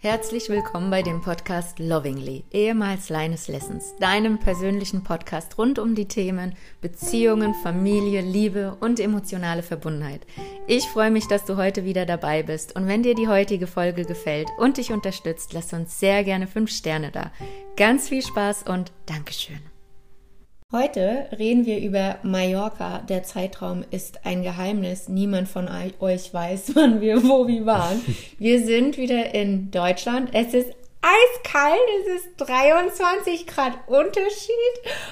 Herzlich 0.00 0.48
willkommen 0.48 0.90
bei 0.90 1.02
dem 1.02 1.22
Podcast 1.22 1.80
Lovingly, 1.80 2.44
ehemals 2.52 3.08
Leines 3.08 3.48
Lessons, 3.48 3.96
deinem 3.98 4.38
persönlichen 4.38 5.02
Podcast 5.02 5.58
rund 5.58 5.80
um 5.80 5.96
die 5.96 6.06
Themen 6.06 6.54
Beziehungen, 6.80 7.52
Familie, 7.52 8.20
Liebe 8.20 8.76
und 8.78 9.00
emotionale 9.00 9.64
Verbundenheit. 9.64 10.24
Ich 10.68 10.84
freue 10.84 11.10
mich, 11.10 11.26
dass 11.26 11.46
du 11.46 11.56
heute 11.56 11.84
wieder 11.84 12.06
dabei 12.06 12.44
bist 12.44 12.76
und 12.76 12.86
wenn 12.86 13.02
dir 13.02 13.16
die 13.16 13.26
heutige 13.26 13.66
Folge 13.66 14.04
gefällt 14.04 14.48
und 14.56 14.76
dich 14.76 14.92
unterstützt, 14.92 15.52
lass 15.52 15.72
uns 15.72 15.98
sehr 15.98 16.22
gerne 16.22 16.46
5 16.46 16.70
Sterne 16.70 17.10
da. 17.10 17.32
Ganz 17.76 18.08
viel 18.08 18.22
Spaß 18.22 18.66
und 18.68 18.92
Dankeschön. 19.06 19.58
Heute 20.70 21.28
reden 21.38 21.64
wir 21.64 21.78
über 21.80 22.18
Mallorca. 22.22 22.98
Der 22.98 23.22
Zeitraum 23.22 23.86
ist 23.90 24.26
ein 24.26 24.42
Geheimnis. 24.42 25.08
Niemand 25.08 25.48
von 25.48 25.66
euch 25.66 26.34
weiß, 26.34 26.72
wann 26.74 27.00
wir 27.00 27.22
wo 27.24 27.48
wie 27.48 27.64
waren. 27.64 28.02
Wir 28.38 28.62
sind 28.62 28.98
wieder 28.98 29.34
in 29.34 29.70
Deutschland. 29.70 30.28
Es 30.34 30.52
ist 30.52 30.70
eiskalt, 31.00 31.80
es 32.02 32.20
ist 32.20 32.28
23 32.36 33.46
Grad 33.46 33.78
Unterschied 33.86 34.52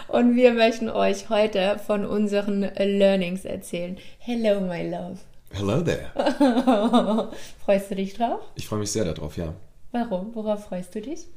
und 0.09 0.37
wir 0.37 0.53
möchten 0.53 0.91
euch 0.91 1.31
heute 1.31 1.79
von 1.79 2.05
unseren 2.05 2.71
Learnings 2.77 3.47
erzählen. 3.47 3.97
Hello, 4.19 4.61
my 4.61 4.87
love. 4.87 5.17
Hello 5.53 5.81
there. 5.81 7.31
freust 7.65 7.91
du 7.91 7.95
dich 7.95 8.13
drauf? 8.13 8.41
Ich 8.57 8.69
freue 8.69 8.81
mich 8.81 8.93
sehr 8.93 9.07
darauf, 9.07 9.39
ja. 9.39 9.55
Warum? 9.91 10.35
Worauf 10.35 10.67
freust 10.67 10.95
du 10.95 11.01
dich? 11.01 11.29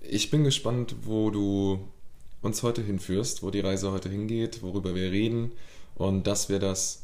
Ich 0.00 0.32
bin 0.32 0.42
gespannt, 0.42 0.96
wo 1.04 1.30
du 1.30 1.86
uns 2.46 2.62
heute 2.62 2.82
hinführst, 2.82 3.42
wo 3.42 3.50
die 3.50 3.60
Reise 3.60 3.92
heute 3.92 4.08
hingeht, 4.08 4.62
worüber 4.62 4.94
wir 4.94 5.10
reden 5.10 5.52
und 5.94 6.26
dass 6.26 6.48
wir 6.48 6.58
das 6.58 7.02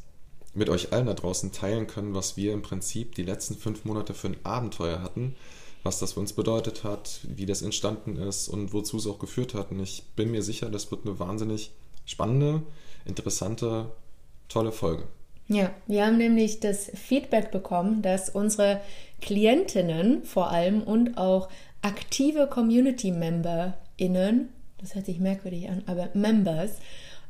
mit 0.55 0.68
euch 0.68 0.92
allen 0.92 1.06
da 1.06 1.15
draußen 1.15 1.52
teilen 1.52 1.87
können, 1.87 2.15
was 2.15 2.37
wir 2.37 2.52
im 2.52 2.62
Prinzip 2.62 3.15
die 3.15 3.23
letzten 3.23 3.56
fünf 3.56 3.84
Monate 3.84 4.15
für 4.15 4.28
ein 4.28 4.37
Abenteuer 4.45 5.02
hatten, 5.02 5.34
was 5.82 5.98
das 5.98 6.12
für 6.12 6.20
uns 6.20 6.34
bedeutet 6.34 6.84
hat, 6.84 7.20
wie 7.24 7.46
das 7.46 7.62
entstanden 7.62 8.16
ist 8.16 8.48
und 8.48 8.73
wozu 8.73 8.99
es 8.99 9.07
auch 9.07 9.18
geführt 9.18 9.54
hat. 9.54 9.71
Und 9.71 9.80
ich 9.80 10.04
bin 10.15 10.30
mir 10.30 10.43
sicher, 10.43 10.71
das 10.71 10.90
wird 10.90 11.07
eine 11.07 11.18
wahnsinnig 11.18 11.73
spannende, 12.04 12.62
interessante, 13.04 13.90
tolle 14.49 14.73
Folge. 14.73 15.04
Ja, 15.49 15.71
wir 15.87 16.06
haben 16.06 16.18
nämlich 16.18 16.60
das 16.60 16.90
Feedback 16.95 17.51
bekommen, 17.51 18.02
dass 18.02 18.30
unsere 18.30 18.80
Klientinnen 19.21 20.24
vor 20.24 20.51
allem 20.51 20.82
und 20.82 21.18
auch 21.18 21.49
aktive 21.82 22.46
Community-MemberInnen 22.46 24.51
das 24.83 24.95
hört 24.95 25.07
sich 25.07 25.21
merkwürdig 25.21 25.71
an, 25.71 25.83
aber 25.87 26.11
Members, 26.13 26.73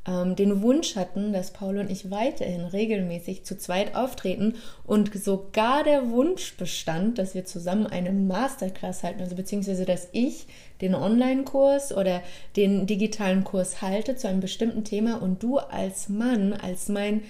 ähm, 0.07 0.35
den 0.35 0.63
Wunsch 0.63 0.97
hatten, 0.97 1.33
dass 1.33 1.53
Paul 1.53 1.79
und 1.79 1.91
ich 1.91 2.11
weiterhin 2.11 2.65
regelmäßig 2.65 3.45
zu 3.45 3.57
zweit 3.57 3.95
auftreten 3.95 4.57
und 4.85 5.15
sogar 5.15 5.85
der 5.85 6.11
Wunsch 6.11 6.57
bestand, 6.57 7.19
dass 7.19 7.35
wir 7.35 7.45
zusammen 7.45 7.87
eine 7.87 8.11
Masterclass 8.11 9.05
halten, 9.05 9.21
also 9.21 9.37
beziehungsweise 9.37 9.85
dass 9.85 10.09
ich 10.13 10.47
den 10.81 10.97
Online-Kurs 10.97 11.97
oder 11.97 12.23
den 12.57 12.87
digitalen 12.87 13.45
Kurs 13.45 13.81
halte 13.81 14.17
zu 14.17 14.29
einem 14.29 14.41
bestimmten 14.41 14.83
Thema 14.83 15.23
und 15.23 15.43
du 15.43 15.59
als 15.59 16.09
Mann, 16.09 16.53
als 16.53 16.89
mein 16.89 17.23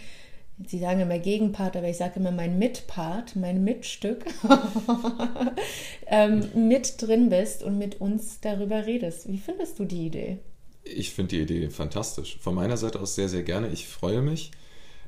Sie 0.66 0.78
sagen 0.78 1.00
immer 1.00 1.18
Gegenpart, 1.18 1.76
aber 1.76 1.88
ich 1.88 1.96
sage 1.96 2.20
immer 2.20 2.30
mein 2.30 2.58
Mitpart, 2.58 3.36
mein 3.36 3.64
Mitstück, 3.64 4.24
ähm, 6.06 6.68
mit 6.68 7.00
drin 7.00 7.30
bist 7.30 7.62
und 7.62 7.78
mit 7.78 8.00
uns 8.00 8.40
darüber 8.40 8.86
redest. 8.86 9.28
Wie 9.28 9.38
findest 9.38 9.78
du 9.78 9.84
die 9.84 10.06
Idee? 10.06 10.38
Ich 10.84 11.12
finde 11.12 11.36
die 11.36 11.42
Idee 11.42 11.70
fantastisch. 11.70 12.38
Von 12.40 12.54
meiner 12.54 12.76
Seite 12.76 13.00
aus 13.00 13.14
sehr, 13.14 13.28
sehr 13.28 13.42
gerne. 13.42 13.68
Ich 13.68 13.88
freue 13.88 14.20
mich, 14.20 14.50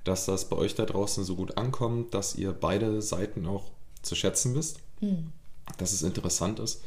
dass 0.04 0.26
das 0.26 0.48
bei 0.48 0.56
euch 0.56 0.74
da 0.74 0.84
draußen 0.84 1.24
so 1.24 1.36
gut 1.36 1.56
ankommt, 1.56 2.14
dass 2.14 2.36
ihr 2.36 2.52
beide 2.52 3.02
Seiten 3.02 3.46
auch 3.46 3.70
zu 4.02 4.14
schätzen 4.14 4.54
wisst, 4.54 4.80
hm. 5.00 5.32
dass 5.78 5.92
es 5.92 6.02
interessant 6.02 6.58
ist. 6.58 6.82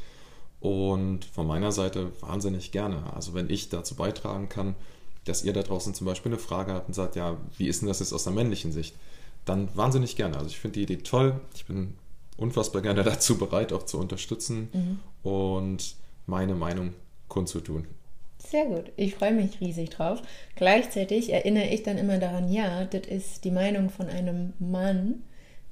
Und 0.59 1.25
von 1.25 1.45
meiner 1.45 1.71
Seite 1.71 2.11
wahnsinnig 2.21 2.71
gerne. 2.71 3.13
Also 3.13 3.33
wenn 3.33 3.49
ich 3.49 3.69
dazu 3.69 3.95
beitragen 3.95 4.49
kann, 4.49 4.75
dass 5.27 5.43
ihr 5.43 5.53
da 5.53 5.61
draußen 5.61 5.93
zum 5.93 6.05
Beispiel 6.05 6.31
eine 6.31 6.39
Frage 6.39 6.73
habt 6.73 6.87
und 6.87 6.93
sagt, 6.93 7.15
ja, 7.15 7.37
wie 7.57 7.67
ist 7.67 7.81
denn 7.81 7.87
das 7.87 7.99
jetzt 7.99 8.13
aus 8.13 8.23
der 8.23 8.33
männlichen 8.33 8.71
Sicht? 8.71 8.95
Dann 9.45 9.69
wahnsinnig 9.75 10.15
gerne. 10.15 10.37
Also 10.37 10.49
ich 10.49 10.59
finde 10.59 10.75
die 10.75 10.83
Idee 10.83 10.97
toll. 10.97 11.39
Ich 11.55 11.65
bin 11.65 11.95
unfassbar 12.37 12.81
gerne 12.81 13.03
dazu 13.05 13.37
bereit, 13.37 13.73
auch 13.73 13.83
zu 13.83 13.99
unterstützen 13.99 14.69
mhm. 14.73 14.99
und 15.29 15.95
meine 16.25 16.55
Meinung 16.55 16.93
kundzutun. 17.27 17.85
Sehr 18.39 18.65
gut. 18.65 18.91
Ich 18.95 19.15
freue 19.15 19.33
mich 19.33 19.59
riesig 19.59 19.89
drauf. 19.89 20.21
Gleichzeitig 20.55 21.33
erinnere 21.33 21.67
ich 21.67 21.83
dann 21.83 21.97
immer 21.97 22.17
daran, 22.17 22.51
ja, 22.51 22.85
das 22.85 23.05
ist 23.07 23.43
die 23.43 23.51
Meinung 23.51 23.89
von 23.89 24.07
einem 24.07 24.53
Mann, 24.59 25.23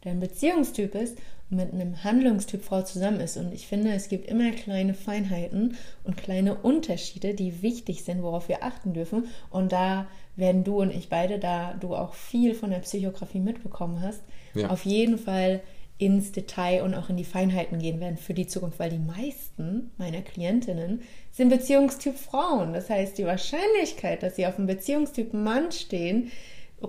der 0.03 0.12
ein 0.12 0.19
Beziehungstyp 0.19 0.96
ist 0.96 1.18
mit 1.55 1.73
einem 1.73 2.03
Handlungstyp 2.03 2.63
Frau 2.63 2.81
zusammen 2.81 3.19
ist. 3.19 3.38
Und 3.38 3.53
ich 3.53 3.67
finde, 3.67 3.91
es 3.91 4.09
gibt 4.09 4.27
immer 4.27 4.51
kleine 4.51 4.93
Feinheiten 4.93 5.75
und 6.03 6.17
kleine 6.17 6.55
Unterschiede, 6.55 7.33
die 7.33 7.61
wichtig 7.61 8.03
sind, 8.03 8.21
worauf 8.21 8.49
wir 8.49 8.63
achten 8.63 8.93
dürfen. 8.93 9.27
Und 9.49 9.71
da 9.71 10.07
werden 10.35 10.63
du 10.63 10.81
und 10.81 10.91
ich 10.93 11.09
beide, 11.09 11.39
da 11.39 11.73
du 11.73 11.95
auch 11.95 12.13
viel 12.13 12.53
von 12.53 12.69
der 12.69 12.79
Psychografie 12.79 13.39
mitbekommen 13.39 14.01
hast, 14.01 14.21
ja. 14.53 14.69
auf 14.69 14.85
jeden 14.85 15.17
Fall 15.17 15.61
ins 15.97 16.33
Detail 16.33 16.83
und 16.83 16.93
auch 16.93 17.09
in 17.09 17.16
die 17.16 17.23
Feinheiten 17.23 17.79
gehen 17.79 18.01
werden 18.01 18.17
für 18.17 18.33
die 18.33 18.47
Zukunft, 18.47 18.79
weil 18.79 18.89
die 18.89 18.99
meisten 18.99 19.91
meiner 19.97 20.22
Klientinnen 20.22 21.01
sind 21.31 21.49
Beziehungstyp 21.49 22.17
Frauen. 22.17 22.73
Das 22.73 22.89
heißt, 22.89 23.17
die 23.17 23.25
Wahrscheinlichkeit, 23.25 24.22
dass 24.22 24.35
sie 24.35 24.45
auf 24.45 24.57
einem 24.57 24.67
Beziehungstyp 24.67 25.33
Mann 25.33 25.72
stehen, 25.72 26.31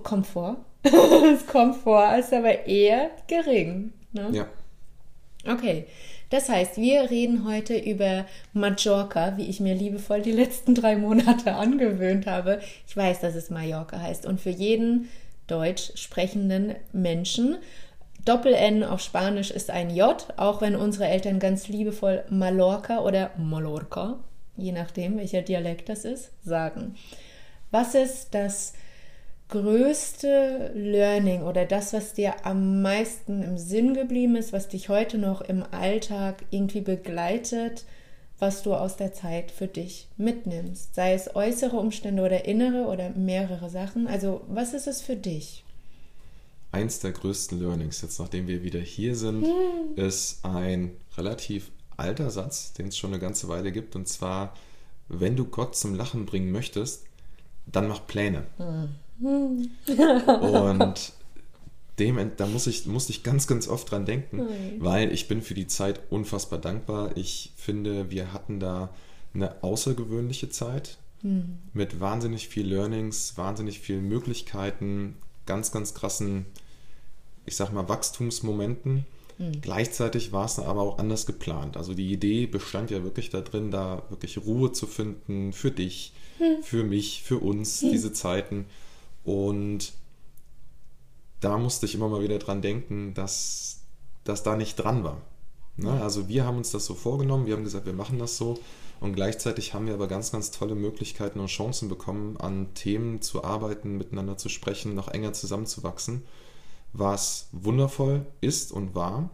kommt 0.02 0.26
vor. 0.26 0.64
es 0.82 1.46
kommt 1.46 1.76
vor, 1.76 2.16
ist 2.16 2.32
aber 2.32 2.66
eher 2.66 3.10
gering. 3.28 3.92
Ne? 4.16 4.30
Ja. 4.32 4.46
Okay. 5.46 5.86
Das 6.30 6.48
heißt, 6.48 6.76
wir 6.76 7.08
reden 7.08 7.46
heute 7.46 7.78
über 7.78 8.26
Mallorca, 8.52 9.36
wie 9.36 9.46
ich 9.46 9.60
mir 9.60 9.74
liebevoll 9.74 10.22
die 10.22 10.32
letzten 10.32 10.74
drei 10.74 10.96
Monate 10.96 11.54
angewöhnt 11.54 12.26
habe. 12.26 12.60
Ich 12.88 12.96
weiß, 12.96 13.20
dass 13.20 13.36
es 13.36 13.50
Mallorca 13.50 14.00
heißt. 14.00 14.26
Und 14.26 14.40
für 14.40 14.50
jeden 14.50 15.08
deutsch 15.46 15.92
sprechenden 15.94 16.74
Menschen, 16.92 17.58
Doppel-N 18.24 18.82
auf 18.82 19.00
Spanisch 19.00 19.52
ist 19.52 19.70
ein 19.70 19.94
J, 19.94 20.26
auch 20.36 20.60
wenn 20.60 20.74
unsere 20.74 21.06
Eltern 21.06 21.38
ganz 21.38 21.68
liebevoll 21.68 22.24
Mallorca 22.28 22.98
oder 22.98 23.30
Mallorca, 23.38 24.18
je 24.56 24.72
nachdem, 24.72 25.18
welcher 25.18 25.42
Dialekt 25.42 25.88
das 25.88 26.04
ist, 26.04 26.32
sagen. 26.44 26.96
Was 27.70 27.94
ist 27.94 28.34
das 28.34 28.72
größte 29.48 30.72
Learning 30.74 31.42
oder 31.42 31.64
das, 31.64 31.92
was 31.92 32.14
dir 32.14 32.44
am 32.44 32.82
meisten 32.82 33.42
im 33.42 33.58
Sinn 33.58 33.94
geblieben 33.94 34.36
ist, 34.36 34.52
was 34.52 34.68
dich 34.68 34.88
heute 34.88 35.18
noch 35.18 35.40
im 35.40 35.62
Alltag 35.70 36.44
irgendwie 36.50 36.80
begleitet, 36.80 37.84
was 38.38 38.62
du 38.62 38.74
aus 38.74 38.96
der 38.96 39.12
Zeit 39.12 39.50
für 39.50 39.68
dich 39.68 40.08
mitnimmst? 40.16 40.94
Sei 40.94 41.14
es 41.14 41.34
äußere 41.34 41.76
Umstände 41.76 42.22
oder 42.22 42.44
innere 42.44 42.86
oder 42.86 43.10
mehrere 43.10 43.70
Sachen. 43.70 44.08
Also, 44.08 44.42
was 44.48 44.74
ist 44.74 44.88
es 44.88 45.00
für 45.00 45.16
dich? 45.16 45.64
Eins 46.72 46.98
der 46.98 47.12
größten 47.12 47.60
Learnings, 47.60 48.02
jetzt 48.02 48.18
nachdem 48.18 48.48
wir 48.48 48.62
wieder 48.62 48.80
hier 48.80 49.14
sind, 49.14 49.46
hm. 49.46 49.94
ist 49.94 50.44
ein 50.44 50.90
relativ 51.16 51.70
alter 51.96 52.30
Satz, 52.30 52.72
den 52.74 52.88
es 52.88 52.98
schon 52.98 53.12
eine 53.12 53.20
ganze 53.20 53.48
Weile 53.48 53.72
gibt. 53.72 53.96
Und 53.96 54.08
zwar, 54.08 54.54
wenn 55.08 55.36
du 55.36 55.46
Gott 55.46 55.76
zum 55.76 55.94
Lachen 55.94 56.26
bringen 56.26 56.50
möchtest, 56.50 57.04
dann 57.66 57.88
mach 57.88 58.06
Pläne. 58.06 58.42
Hm. 58.58 58.88
Und 59.20 61.12
dem, 61.98 62.30
da 62.36 62.46
muss 62.46 62.66
ich, 62.66 62.86
musste 62.86 63.12
ich 63.12 63.22
ganz, 63.22 63.46
ganz 63.46 63.68
oft 63.68 63.90
dran 63.90 64.04
denken, 64.04 64.38
mhm. 64.38 64.48
weil 64.78 65.12
ich 65.12 65.28
bin 65.28 65.40
für 65.40 65.54
die 65.54 65.66
Zeit 65.66 66.00
unfassbar 66.10 66.58
dankbar. 66.58 67.16
Ich 67.16 67.52
finde, 67.56 68.10
wir 68.10 68.32
hatten 68.32 68.60
da 68.60 68.90
eine 69.34 69.62
außergewöhnliche 69.62 70.50
Zeit 70.50 70.98
mhm. 71.22 71.58
mit 71.72 72.00
wahnsinnig 72.00 72.48
viel 72.48 72.66
Learnings, 72.66 73.36
wahnsinnig 73.36 73.80
vielen 73.80 74.06
Möglichkeiten, 74.08 75.16
ganz, 75.46 75.72
ganz 75.72 75.94
krassen, 75.94 76.46
ich 77.46 77.56
sag 77.56 77.72
mal, 77.72 77.88
Wachstumsmomenten. 77.88 79.06
Mhm. 79.38 79.60
Gleichzeitig 79.60 80.32
war 80.32 80.46
es 80.46 80.58
aber 80.58 80.82
auch 80.82 80.98
anders 80.98 81.26
geplant. 81.26 81.76
Also 81.76 81.94
die 81.94 82.12
Idee 82.12 82.46
bestand 82.46 82.90
ja 82.90 83.04
wirklich 83.04 83.30
darin, 83.30 83.70
da 83.70 84.02
wirklich 84.10 84.38
Ruhe 84.38 84.72
zu 84.72 84.86
finden 84.86 85.52
für 85.52 85.70
dich, 85.70 86.12
hm. 86.38 86.62
für 86.62 86.84
mich, 86.84 87.22
für 87.22 87.38
uns, 87.38 87.82
hm. 87.82 87.90
diese 87.90 88.12
Zeiten. 88.12 88.66
Und 89.26 89.92
da 91.40 91.58
musste 91.58 91.84
ich 91.84 91.96
immer 91.96 92.08
mal 92.08 92.22
wieder 92.22 92.38
dran 92.38 92.62
denken, 92.62 93.12
dass 93.12 93.80
das 94.22 94.44
da 94.44 94.56
nicht 94.56 94.76
dran 94.76 95.02
war. 95.02 95.20
Ne? 95.76 96.00
Also 96.00 96.28
wir 96.28 96.44
haben 96.44 96.56
uns 96.56 96.70
das 96.70 96.86
so 96.86 96.94
vorgenommen, 96.94 97.46
wir 97.46 97.54
haben 97.54 97.64
gesagt, 97.64 97.86
wir 97.86 97.92
machen 97.92 98.20
das 98.20 98.36
so 98.36 98.58
und 99.00 99.14
gleichzeitig 99.14 99.74
haben 99.74 99.86
wir 99.86 99.94
aber 99.94 100.06
ganz, 100.06 100.30
ganz 100.30 100.52
tolle 100.52 100.76
Möglichkeiten 100.76 101.40
und 101.40 101.48
Chancen 101.48 101.88
bekommen, 101.88 102.36
an 102.38 102.72
Themen 102.74 103.20
zu 103.20 103.42
arbeiten, 103.42 103.98
miteinander 103.98 104.38
zu 104.38 104.48
sprechen, 104.48 104.94
noch 104.94 105.08
enger 105.08 105.32
zusammenzuwachsen, 105.32 106.22
was 106.92 107.48
wundervoll 107.50 108.24
ist 108.40 108.70
und 108.70 108.94
war, 108.94 109.30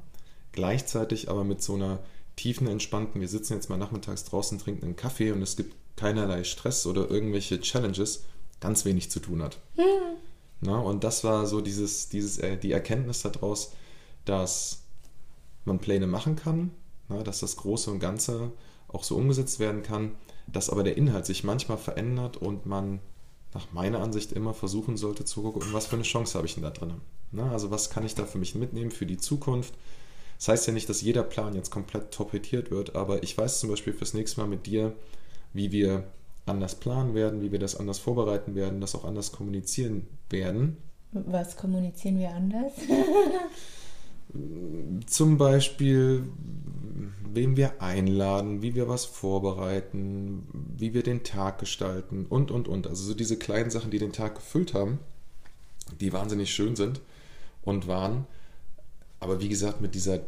gleichzeitig 0.53 1.31
aber 1.31 1.45
mit 1.45 1.63
so 1.63 1.75
einer 1.75 2.01
tiefen, 2.35 2.67
entspannten, 2.67 3.21
wir 3.21 3.29
sitzen 3.29 3.53
jetzt 3.53 3.69
mal 3.69 3.77
nachmittags 3.77 4.25
draußen, 4.25 4.59
trinken 4.59 4.87
einen 4.87 4.97
Kaffee 4.97 5.33
und 5.33 5.43
es 5.43 5.55
gibt 5.55 5.77
keinerlei 5.97 6.45
Stress 6.45 6.87
oder 6.87 7.11
irgendwelche 7.11 7.61
Challenges, 7.61 8.25
ganz 8.63 8.85
wenig 8.87 9.11
zu 9.11 9.21
tun 9.21 9.43
hat. 9.43 9.59
Mhm. 9.77 10.17
Na, 10.63 10.79
und 10.79 11.05
das 11.05 11.25
war 11.25 11.47
so 11.47 11.61
dieses, 11.61 12.09
dieses, 12.09 12.39
äh, 12.39 12.57
die 12.57 12.73
Erkenntnis 12.73 13.23
daraus, 13.23 13.73
dass 14.25 14.85
man 15.65 15.81
Pläne 15.81 16.07
machen 16.07 16.37
kann, 16.37 16.71
ne, 17.09 17.23
dass 17.25 17.41
das 17.41 17.57
Große 17.57 17.91
und 17.91 17.99
Ganze 17.99 18.53
auch 18.89 19.03
so 19.05 19.17
umgesetzt 19.17 19.59
werden 19.59 19.83
kann, 19.83 20.13
dass 20.47 20.71
aber 20.71 20.85
der 20.85 20.97
Inhalt 20.97 21.27
sich 21.27 21.45
manchmal 21.45 21.79
verändert 21.79 22.37
und 22.37 22.65
man 22.65 23.01
nach 23.55 23.73
meiner 23.73 24.01
Ansicht 24.01 24.33
immer 24.33 24.55
versuchen 24.55 24.97
sollte 24.97 25.25
zu 25.25 25.43
gucken, 25.43 25.73
was 25.73 25.87
für 25.87 25.97
eine 25.97 26.05
Chance 26.05 26.39
habe 26.39 26.47
ich 26.47 26.55
denn 26.55 26.63
da 26.63 26.71
drin. 26.71 26.95
Ne, 27.33 27.51
also 27.51 27.71
was 27.73 27.91
kann 27.91 28.07
ich 28.07 28.15
da 28.15 28.25
für 28.25 28.39
mich 28.39 28.55
mitnehmen 28.55 28.93
für 28.93 29.07
die 29.07 29.19
Zukunft? 29.19 29.75
Das 30.39 30.49
heißt 30.49 30.67
ja 30.69 30.73
nicht, 30.73 30.89
dass 30.89 31.03
jeder 31.03 31.25
Plan 31.25 31.55
jetzt 31.55 31.71
komplett 31.71 32.13
torpediert 32.13 32.71
wird, 32.71 32.95
aber 32.95 33.23
ich 33.25 33.37
weiß 33.37 33.59
zum 33.61 33.71
Beispiel 33.71 33.93
fürs 33.93 34.15
nächste 34.15 34.41
Mal 34.41 34.47
mit 34.47 34.67
dir, 34.67 34.95
wie 35.53 35.73
wir 35.73 36.05
anders 36.47 36.75
planen 36.75 37.15
werden, 37.15 37.41
wie 37.41 37.53
wir 37.53 37.59
das 37.59 37.77
anders 37.77 37.99
vorbereiten 37.99 38.55
werden, 38.55 38.81
das 38.81 38.95
auch 38.95 39.05
anders 39.05 39.33
kommunizieren 39.33 40.07
werden. 40.29 40.77
Was 41.13 41.57
kommunizieren 41.57 42.19
wir 42.19 42.31
anders? 42.31 42.73
Zum 45.07 45.37
Beispiel, 45.37 46.25
wen 47.33 47.57
wir 47.57 47.83
einladen, 47.83 48.63
wie 48.63 48.75
wir 48.75 48.89
was 48.89 49.05
vorbereiten, 49.05 50.47
wie 50.77 50.95
wir 50.95 51.03
den 51.03 51.23
Tag 51.23 51.59
gestalten 51.59 52.27
und, 52.27 52.51
und, 52.51 52.67
und. 52.67 52.87
Also 52.87 53.05
so 53.05 53.15
diese 53.15 53.37
kleinen 53.37 53.71
Sachen, 53.71 53.91
die 53.91 53.99
den 53.99 54.13
Tag 54.13 54.37
gefüllt 54.37 54.73
haben, 54.73 55.01
die 56.01 56.13
wahnsinnig 56.13 56.53
schön 56.53 56.77
sind 56.77 57.01
und 57.63 57.87
waren. 57.87 58.27
Aber 59.21 59.41
wie 59.41 59.51
gesagt, 59.51 59.81
mit 59.83 59.95
dieser 59.95 60.21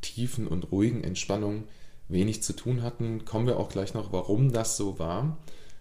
tiefen 0.00 0.46
und 0.46 0.70
ruhigen 0.70 1.02
Entspannung 1.02 1.64
wenig 2.08 2.42
zu 2.42 2.54
tun 2.54 2.82
hatten, 2.82 3.24
kommen 3.24 3.46
wir 3.46 3.58
auch 3.58 3.68
gleich 3.68 3.94
noch, 3.94 4.12
warum 4.12 4.52
das 4.52 4.76
so 4.76 4.98
war. 4.98 5.38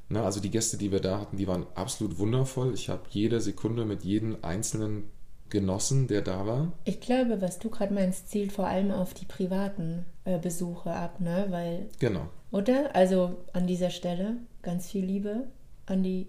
Na, 0.09 0.23
also 0.23 0.39
die 0.39 0.51
Gäste, 0.51 0.77
die 0.77 0.91
wir 0.91 1.01
da 1.01 1.19
hatten, 1.19 1.37
die 1.37 1.47
waren 1.47 1.65
absolut 1.75 2.17
wundervoll. 2.17 2.73
Ich 2.73 2.89
habe 2.89 3.03
jede 3.09 3.41
Sekunde 3.41 3.85
mit 3.85 4.03
jedem 4.03 4.37
einzelnen 4.41 5.09
genossen, 5.49 6.07
der 6.07 6.21
da 6.21 6.45
war. 6.45 6.73
Ich 6.85 6.99
glaube, 6.99 7.41
was 7.41 7.59
du 7.59 7.69
gerade 7.69 7.93
meinst, 7.93 8.29
zielt 8.29 8.51
vor 8.51 8.67
allem 8.67 8.91
auf 8.91 9.13
die 9.13 9.25
privaten 9.25 10.05
äh, 10.25 10.39
Besuche 10.39 10.91
ab, 10.91 11.19
ne? 11.19 11.47
Weil. 11.49 11.89
Genau. 11.99 12.27
Oder? 12.51 12.95
Also 12.95 13.37
an 13.53 13.67
dieser 13.67 13.89
Stelle 13.89 14.37
ganz 14.61 14.89
viel 14.89 15.05
Liebe 15.05 15.47
an 15.85 16.03
die 16.03 16.27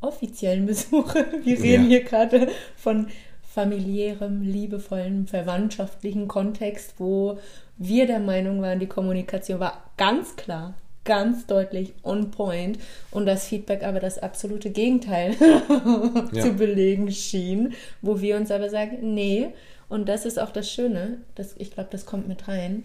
offiziellen 0.00 0.66
Besuche. 0.66 1.26
Wir 1.42 1.58
reden 1.58 1.84
ja. 1.84 1.88
hier 1.88 2.04
gerade 2.04 2.48
von 2.76 3.08
familiärem, 3.42 4.42
liebevollen, 4.42 5.26
verwandtschaftlichen 5.26 6.28
Kontext, 6.28 6.94
wo 6.98 7.38
wir 7.80 8.06
der 8.06 8.20
Meinung 8.20 8.62
waren, 8.62 8.78
die 8.78 8.86
Kommunikation 8.86 9.58
war 9.58 9.90
ganz 9.96 10.36
klar 10.36 10.74
ganz 11.04 11.46
deutlich 11.46 11.94
on 12.02 12.30
point 12.30 12.78
und 13.10 13.26
das 13.26 13.46
Feedback 13.46 13.82
aber 13.82 14.00
das 14.00 14.18
absolute 14.18 14.70
Gegenteil 14.70 15.34
ja. 16.32 16.42
zu 16.42 16.52
belegen 16.52 17.10
schien, 17.10 17.74
wo 18.02 18.20
wir 18.20 18.36
uns 18.36 18.50
aber 18.50 18.68
sagen, 18.68 19.14
nee, 19.14 19.48
und 19.88 20.08
das 20.08 20.24
ist 20.24 20.38
auch 20.38 20.50
das 20.50 20.70
Schöne, 20.70 21.18
das, 21.34 21.54
ich 21.56 21.72
glaube, 21.72 21.88
das 21.90 22.06
kommt 22.06 22.28
mit 22.28 22.48
rein, 22.48 22.84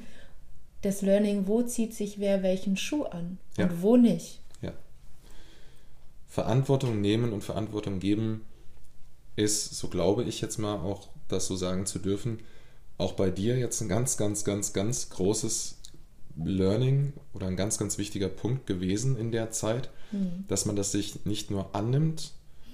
das 0.81 1.01
Learning, 1.01 1.47
wo 1.47 1.61
zieht 1.61 1.93
sich 1.93 2.19
wer 2.19 2.41
welchen 2.41 2.77
Schuh 2.77 3.03
an 3.03 3.37
ja. 3.57 3.65
und 3.65 3.81
wo 3.81 3.97
nicht. 3.97 4.39
Ja. 4.61 4.71
Verantwortung 6.27 7.01
nehmen 7.01 7.33
und 7.33 7.43
Verantwortung 7.43 7.99
geben 7.99 8.45
ist, 9.35 9.75
so 9.75 9.89
glaube 9.89 10.23
ich 10.23 10.41
jetzt 10.41 10.57
mal 10.57 10.75
auch, 10.75 11.09
das 11.27 11.47
so 11.47 11.55
sagen 11.55 11.85
zu 11.85 11.99
dürfen, 11.99 12.39
auch 12.97 13.13
bei 13.13 13.29
dir 13.29 13.57
jetzt 13.57 13.81
ein 13.81 13.89
ganz, 13.89 14.17
ganz, 14.17 14.43
ganz, 14.43 14.73
ganz 14.73 15.09
großes 15.09 15.77
Learning 16.37 17.13
oder 17.33 17.47
ein 17.47 17.55
ganz, 17.55 17.77
ganz 17.77 17.97
wichtiger 17.97 18.29
Punkt 18.29 18.67
gewesen 18.67 19.17
in 19.17 19.31
der 19.31 19.51
Zeit, 19.51 19.89
mhm. 20.11 20.45
dass 20.47 20.65
man 20.65 20.75
das 20.75 20.91
sich 20.91 21.25
nicht 21.25 21.51
nur 21.51 21.73
annimmt 21.75 22.31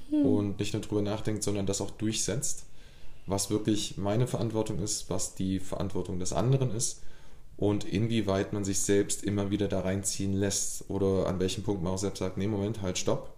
mhm. 0.10 0.26
und 0.26 0.60
nicht 0.60 0.74
nur 0.74 0.82
drüber 0.82 1.02
nachdenkt, 1.02 1.44
sondern 1.44 1.66
das 1.66 1.82
auch 1.82 1.92
durchsetzt, 1.92 2.66
was 3.26 3.50
wirklich 3.50 3.98
meine 3.98 4.28
Verantwortung 4.28 4.80
ist, 4.80 5.10
was 5.10 5.36
die 5.36 5.60
Verantwortung 5.60 6.20
des 6.20 6.34
anderen 6.34 6.72
ist 6.72 7.02
und 7.58 7.84
inwieweit 7.84 8.54
man 8.54 8.64
sich 8.64 8.80
selbst 8.80 9.24
immer 9.24 9.52
wieder 9.52 9.68
da 9.68 9.82
reinziehen 9.82 10.34
lässt 10.34 10.90
oder 10.90 11.28
an 11.28 11.40
welchem 11.40 11.64
Punkt 11.64 11.84
man 11.84 11.94
auch 11.94 12.00
selbst 12.00 12.20
sagt, 12.20 12.38
nee, 12.38 12.48
Moment, 12.48 12.82
halt, 12.82 12.98
stopp. 12.98 13.36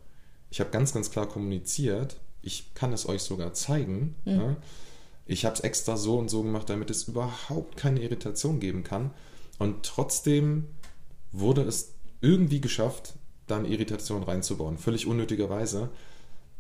Ich 0.50 0.60
habe 0.62 0.70
ganz, 0.70 0.94
ganz 0.94 1.12
klar 1.12 1.28
kommuniziert, 1.28 2.18
ich 2.42 2.74
kann 2.74 2.94
es 2.94 3.08
euch 3.08 3.22
sogar 3.22 3.54
zeigen. 3.54 4.16
Mhm. 4.24 4.32
Ja? 4.32 4.56
Ich 5.26 5.46
habe 5.46 5.56
es 5.56 5.62
extra 5.62 5.98
so 5.98 6.18
und 6.18 6.30
so 6.30 6.44
gemacht, 6.44 6.70
damit 6.70 6.90
es 6.90 7.08
überhaupt 7.08 7.78
keine 7.78 8.02
Irritation 8.02 8.60
geben 8.60 8.84
kann. 8.84 9.12
Und 9.60 9.84
trotzdem 9.84 10.66
wurde 11.32 11.62
es 11.62 11.94
irgendwie 12.22 12.62
geschafft, 12.62 13.14
dann 13.48 13.66
Irritation 13.66 14.24
reinzubauen. 14.24 14.78
Völlig 14.78 15.08
unnötigerweise. 15.08 15.90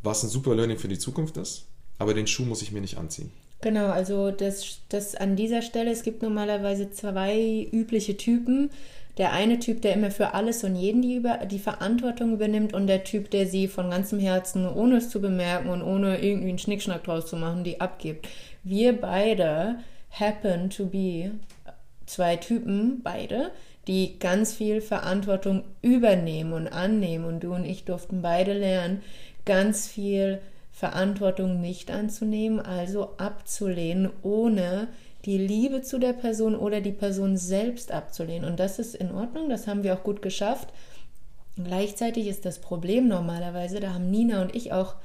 Was 0.01 0.23
ein 0.23 0.29
super 0.29 0.55
Learning 0.55 0.77
für 0.77 0.89
die 0.89 0.99
Zukunft 0.99 1.37
ist, 1.37 1.65
aber 1.97 2.13
den 2.13 2.27
Schuh 2.27 2.43
muss 2.43 2.61
ich 2.61 2.71
mir 2.71 2.81
nicht 2.81 2.97
anziehen. 2.97 3.31
Genau, 3.61 3.87
also 3.87 4.31
das, 4.31 4.79
das 4.89 5.15
an 5.15 5.37
dieser 5.37 5.61
Stelle, 5.61 5.89
es 5.89 6.03
gibt 6.03 6.21
normalerweise 6.21 6.91
zwei 6.91 7.65
übliche 7.71 8.17
Typen. 8.17 8.69
Der 9.17 9.31
eine 9.31 9.59
Typ, 9.59 9.81
der 9.81 9.93
immer 9.93 10.11
für 10.11 10.33
alles 10.33 10.63
und 10.65 10.75
jeden 10.75 11.01
die, 11.01 11.15
über, 11.15 11.37
die 11.45 11.59
Verantwortung 11.59 12.33
übernimmt 12.33 12.73
und 12.73 12.87
der 12.87 13.05
Typ, 13.05 13.29
der 13.29 13.47
sie 13.47 13.67
von 13.67 13.91
ganzem 13.91 14.19
Herzen, 14.19 14.67
ohne 14.67 14.97
es 14.97 15.09
zu 15.09 15.21
bemerken 15.21 15.69
und 15.69 15.81
ohne 15.81 16.21
irgendwie 16.21 16.49
einen 16.49 16.59
Schnickschnack 16.59 17.03
draus 17.03 17.27
zu 17.27 17.37
machen, 17.37 17.63
die 17.63 17.79
abgibt. 17.79 18.27
Wir 18.63 18.99
beide 18.99 19.79
happen 20.09 20.69
to 20.69 20.85
be 20.85 21.31
zwei 22.05 22.35
Typen, 22.35 23.01
beide, 23.03 23.51
die 23.87 24.17
ganz 24.19 24.53
viel 24.53 24.81
Verantwortung 24.81 25.63
übernehmen 25.81 26.53
und 26.53 26.67
annehmen. 26.67 27.25
Und 27.25 27.43
du 27.43 27.53
und 27.53 27.65
ich 27.65 27.85
durften 27.85 28.21
beide 28.21 28.53
lernen, 28.53 29.01
ganz 29.45 29.87
viel 29.87 30.39
Verantwortung 30.71 31.61
nicht 31.61 31.91
anzunehmen, 31.91 32.59
also 32.59 33.17
abzulehnen, 33.17 34.09
ohne 34.21 34.87
die 35.25 35.37
Liebe 35.37 35.81
zu 35.81 35.99
der 35.99 36.13
Person 36.13 36.55
oder 36.55 36.81
die 36.81 36.91
Person 36.91 37.37
selbst 37.37 37.91
abzulehnen. 37.91 38.49
Und 38.49 38.59
das 38.59 38.79
ist 38.79 38.95
in 38.95 39.11
Ordnung, 39.11 39.49
das 39.49 39.67
haben 39.67 39.83
wir 39.83 39.93
auch 39.93 40.03
gut 40.03 40.21
geschafft. 40.21 40.69
Gleichzeitig 41.55 42.27
ist 42.27 42.45
das 42.45 42.59
Problem 42.59 43.07
normalerweise, 43.07 43.79
da 43.79 43.93
haben 43.93 44.09
Nina 44.09 44.41
und 44.41 44.55
ich 44.55 44.73
auch 44.73 44.95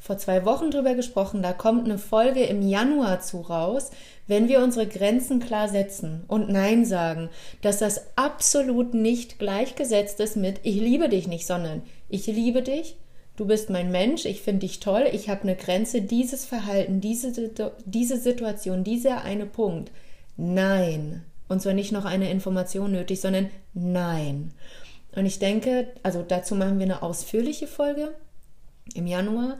vor 0.00 0.18
zwei 0.18 0.44
Wochen 0.44 0.70
drüber 0.70 0.94
gesprochen. 0.94 1.42
Da 1.42 1.52
kommt 1.52 1.84
eine 1.84 1.98
Folge 1.98 2.42
im 2.44 2.66
Januar 2.66 3.20
zu 3.20 3.42
raus, 3.42 3.90
wenn 4.26 4.48
wir 4.48 4.62
unsere 4.62 4.86
Grenzen 4.86 5.40
klar 5.40 5.68
setzen 5.68 6.24
und 6.26 6.48
Nein 6.48 6.84
sagen, 6.84 7.28
dass 7.62 7.78
das 7.78 8.16
absolut 8.16 8.94
nicht 8.94 9.38
gleichgesetzt 9.38 10.18
ist 10.20 10.36
mit 10.36 10.60
Ich 10.62 10.76
liebe 10.76 11.08
dich 11.08 11.28
nicht, 11.28 11.46
sondern 11.46 11.82
ich 12.08 12.26
liebe 12.26 12.62
dich, 12.62 12.96
du 13.36 13.46
bist 13.46 13.70
mein 13.70 13.90
Mensch, 13.90 14.24
ich 14.24 14.40
finde 14.40 14.60
dich 14.60 14.80
toll, 14.80 15.06
ich 15.12 15.28
habe 15.28 15.42
eine 15.42 15.56
Grenze, 15.56 16.02
dieses 16.02 16.44
Verhalten, 16.44 17.00
diese, 17.00 17.50
diese 17.84 18.16
Situation, 18.16 18.84
dieser 18.84 19.22
eine 19.22 19.46
Punkt. 19.46 19.92
Nein. 20.36 21.24
Und 21.48 21.60
zwar 21.60 21.72
nicht 21.72 21.92
noch 21.92 22.04
eine 22.04 22.30
Information 22.30 22.92
nötig, 22.92 23.20
sondern 23.20 23.50
Nein. 23.74 24.52
Und 25.14 25.26
ich 25.26 25.38
denke, 25.38 25.88
also 26.02 26.22
dazu 26.22 26.54
machen 26.54 26.78
wir 26.78 26.84
eine 26.84 27.02
ausführliche 27.02 27.66
Folge 27.66 28.14
im 28.94 29.06
Januar. 29.06 29.58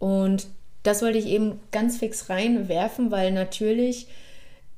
Und 0.00 0.48
das 0.82 1.02
wollte 1.02 1.18
ich 1.18 1.26
eben 1.26 1.60
ganz 1.70 1.98
fix 1.98 2.28
reinwerfen, 2.28 3.12
weil 3.12 3.30
natürlich 3.30 4.08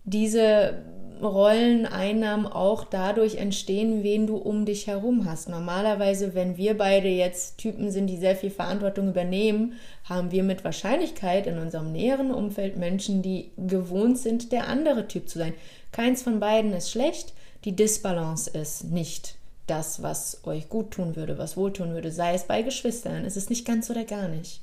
diese 0.04 0.82
Rolleneinnahmen 1.22 2.46
auch 2.46 2.84
dadurch 2.84 3.36
entstehen, 3.36 4.02
wen 4.02 4.26
du 4.26 4.36
um 4.36 4.64
dich 4.64 4.88
herum 4.88 5.24
hast. 5.24 5.48
Normalerweise, 5.48 6.34
wenn 6.34 6.56
wir 6.56 6.76
beide 6.76 7.08
jetzt 7.08 7.58
Typen 7.58 7.92
sind, 7.92 8.08
die 8.08 8.16
sehr 8.16 8.34
viel 8.34 8.50
Verantwortung 8.50 9.08
übernehmen, 9.08 9.74
haben 10.04 10.32
wir 10.32 10.42
mit 10.42 10.64
Wahrscheinlichkeit 10.64 11.46
in 11.46 11.58
unserem 11.58 11.92
näheren 11.92 12.32
Umfeld 12.32 12.76
Menschen, 12.76 13.22
die 13.22 13.52
gewohnt 13.56 14.18
sind, 14.18 14.50
der 14.50 14.66
andere 14.66 15.06
Typ 15.06 15.28
zu 15.28 15.38
sein. 15.38 15.54
Keins 15.92 16.22
von 16.22 16.40
beiden 16.40 16.72
ist 16.72 16.90
schlecht, 16.90 17.32
die 17.64 17.76
Disbalance 17.76 18.50
ist 18.50 18.90
nicht 18.90 19.36
das, 19.68 20.02
was 20.02 20.40
euch 20.44 20.68
gut 20.68 20.90
tun 20.90 21.14
würde, 21.14 21.38
was 21.38 21.56
wohltun 21.56 21.94
würde, 21.94 22.10
sei 22.10 22.34
es 22.34 22.44
bei 22.44 22.62
Geschwistern, 22.62 23.24
es 23.24 23.36
ist 23.36 23.48
nicht 23.48 23.64
ganz 23.64 23.88
oder 23.88 24.04
gar 24.04 24.26
nicht. 24.26 24.60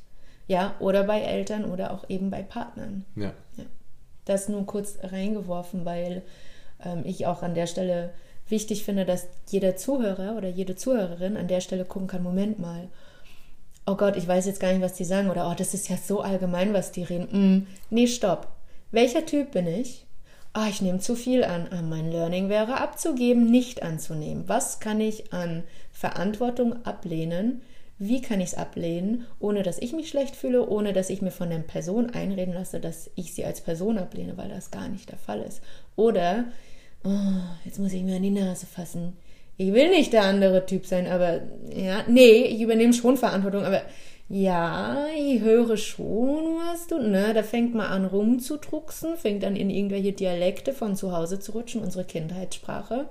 Ja, 0.50 0.74
oder 0.80 1.04
bei 1.04 1.22
Eltern 1.22 1.64
oder 1.64 1.94
auch 1.94 2.10
eben 2.10 2.32
bei 2.32 2.42
Partnern. 2.42 3.06
Ja. 3.16 3.34
ja. 3.56 3.66
Das 4.26 4.50
nur 4.50 4.66
kurz 4.66 4.98
reingeworfen, 5.04 5.86
weil 5.86 6.24
ähm, 6.84 7.04
ich 7.06 7.28
auch 7.28 7.44
an 7.44 7.54
der 7.54 7.68
Stelle 7.68 8.10
wichtig 8.48 8.84
finde, 8.84 9.06
dass 9.06 9.28
jeder 9.48 9.76
Zuhörer 9.76 10.36
oder 10.36 10.50
jede 10.50 10.76
Zuhörerin 10.76 11.38
an 11.38 11.48
der 11.48 11.62
Stelle 11.62 11.86
gucken 11.86 12.08
kann, 12.08 12.24
Moment 12.24 12.58
mal, 12.58 12.88
oh 13.86 13.94
Gott, 13.94 14.18
ich 14.18 14.28
weiß 14.28 14.48
jetzt 14.48 14.60
gar 14.60 14.72
nicht, 14.72 14.82
was 14.82 14.96
die 14.96 15.06
sagen 15.06 15.30
oder 15.30 15.48
oh, 15.52 15.54
das 15.56 15.76
ist 15.76 15.88
ja 15.88 15.98
so 15.98 16.22
allgemein, 16.22 16.74
was 16.74 16.92
die 16.92 17.04
reden. 17.04 17.28
Mm, 17.32 17.68
nee, 17.92 18.08
stopp. 18.08 18.48
Welcher 18.90 19.28
Typ 19.28 19.52
bin 19.52 19.68
ich? 19.68 20.08
Ah, 20.54 20.64
oh, 20.66 20.70
ich 20.70 20.82
nehme 20.82 20.98
zu 20.98 21.16
viel 21.16 21.44
an. 21.44 21.68
Ah, 21.70 21.84
mein 21.84 22.12
Learning 22.12 22.50
wäre 22.50 22.82
abzugeben, 22.82 23.52
nicht 23.52 23.84
anzunehmen. 23.84 24.46
Was 24.48 24.80
kann 24.80 25.00
ich 25.00 25.32
an 25.32 25.64
Verantwortung 25.92 26.84
ablehnen, 26.88 27.62
wie 28.00 28.22
kann 28.22 28.40
ich 28.40 28.48
es 28.48 28.56
ablehnen, 28.56 29.26
ohne 29.40 29.62
dass 29.62 29.78
ich 29.78 29.94
mich 29.94 30.10
schlecht 30.10 30.36
fühle, 30.36 30.68
ohne 30.68 30.94
dass 30.94 31.10
ich 31.10 31.22
mir 31.22 31.32
von 31.32 31.50
der 31.50 31.60
Person 31.60 32.10
einreden 32.10 32.54
lasse, 32.54 32.80
dass 32.80 33.12
ich 33.16 33.34
sie 33.34 33.46
als 33.46 33.62
Person 33.62 33.98
ablehne, 33.98 34.38
weil 34.38 34.50
das 34.50 34.72
gar 34.72 34.88
nicht 34.88 35.10
der 35.10 35.18
Fall 35.18 35.42
ist. 35.42 35.62
Oder, 35.96 36.46
oh, 37.04 37.10
jetzt 37.66 37.78
muss 37.78 37.94
ich 37.94 38.04
mir 38.04 38.16
an 38.16 38.24
die 38.24 38.30
Nase 38.30 38.66
fassen. 38.66 39.18
Ich 39.58 39.74
will 39.74 39.90
nicht 39.90 40.14
der 40.14 40.24
andere 40.24 40.66
Typ 40.66 40.86
sein, 40.86 41.06
aber 41.08 41.42
ja, 41.76 42.04
nee, 42.08 42.44
ich 42.46 42.62
übernehme 42.62 42.94
schon 42.94 43.18
Verantwortung, 43.18 43.64
aber 43.66 43.82
Ja, 44.32 45.08
ich 45.18 45.42
höre 45.42 45.76
schon, 45.76 46.60
was 46.60 46.86
du, 46.86 47.00
ne? 47.00 47.34
Da 47.34 47.42
fängt 47.42 47.74
man 47.74 47.88
an 47.88 48.06
rumzudrucksen, 48.06 49.18
fängt 49.18 49.44
an 49.44 49.56
in 49.56 49.72
irgendwelche 49.72 50.14
Dialekte 50.14 50.72
von 50.72 50.96
zu 50.96 51.12
Hause 51.12 51.40
zu 51.40 51.54
rutschen, 51.54 51.82
unsere 51.82 52.06
Kindheitssprache. 52.06 53.10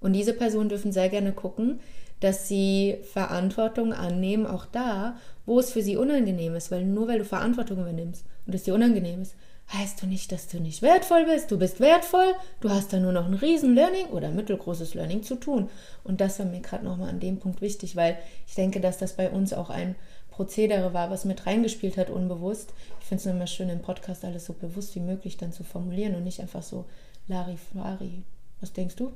Und 0.00 0.14
diese 0.14 0.32
Personen 0.32 0.70
dürfen 0.70 0.92
sehr 0.92 1.10
gerne 1.10 1.32
gucken, 1.32 1.80
dass 2.22 2.46
sie 2.46 2.98
Verantwortung 3.12 3.92
annehmen, 3.92 4.46
auch 4.46 4.64
da, 4.64 5.16
wo 5.44 5.58
es 5.58 5.72
für 5.72 5.82
sie 5.82 5.96
unangenehm 5.96 6.54
ist. 6.54 6.70
Weil 6.70 6.84
nur 6.84 7.08
weil 7.08 7.18
du 7.18 7.24
Verantwortung 7.24 7.80
übernimmst 7.80 8.24
und 8.46 8.54
es 8.54 8.62
dir 8.62 8.74
unangenehm 8.74 9.22
ist, 9.22 9.34
heißt 9.72 10.02
du 10.02 10.06
nicht, 10.06 10.30
dass 10.30 10.46
du 10.46 10.60
nicht 10.60 10.82
wertvoll 10.82 11.24
bist. 11.24 11.50
Du 11.50 11.58
bist 11.58 11.80
wertvoll, 11.80 12.34
du 12.60 12.70
hast 12.70 12.92
da 12.92 13.00
nur 13.00 13.12
noch 13.12 13.26
ein 13.26 13.34
riesen 13.34 13.74
Learning 13.74 14.06
oder 14.06 14.30
mittelgroßes 14.30 14.94
Learning 14.94 15.24
zu 15.24 15.34
tun. 15.34 15.68
Und 16.04 16.20
das 16.20 16.38
war 16.38 16.46
mir 16.46 16.60
gerade 16.60 16.84
nochmal 16.84 17.08
an 17.08 17.18
dem 17.18 17.38
Punkt 17.38 17.60
wichtig, 17.60 17.96
weil 17.96 18.18
ich 18.46 18.54
denke, 18.54 18.80
dass 18.80 18.98
das 18.98 19.14
bei 19.14 19.28
uns 19.28 19.52
auch 19.52 19.70
ein 19.70 19.96
Prozedere 20.30 20.94
war, 20.94 21.10
was 21.10 21.24
mit 21.24 21.46
reingespielt 21.46 21.96
hat, 21.96 22.08
unbewusst. 22.08 22.72
Ich 23.00 23.06
finde 23.06 23.20
es 23.20 23.26
immer 23.26 23.46
schön, 23.48 23.68
im 23.68 23.82
Podcast 23.82 24.24
alles 24.24 24.46
so 24.46 24.52
bewusst 24.52 24.94
wie 24.94 25.00
möglich 25.00 25.38
dann 25.38 25.52
zu 25.52 25.64
formulieren 25.64 26.14
und 26.14 26.22
nicht 26.22 26.40
einfach 26.40 26.62
so 26.62 26.84
Larifari. 27.26 28.22
Was 28.60 28.72
denkst 28.72 28.96
du? 28.96 29.12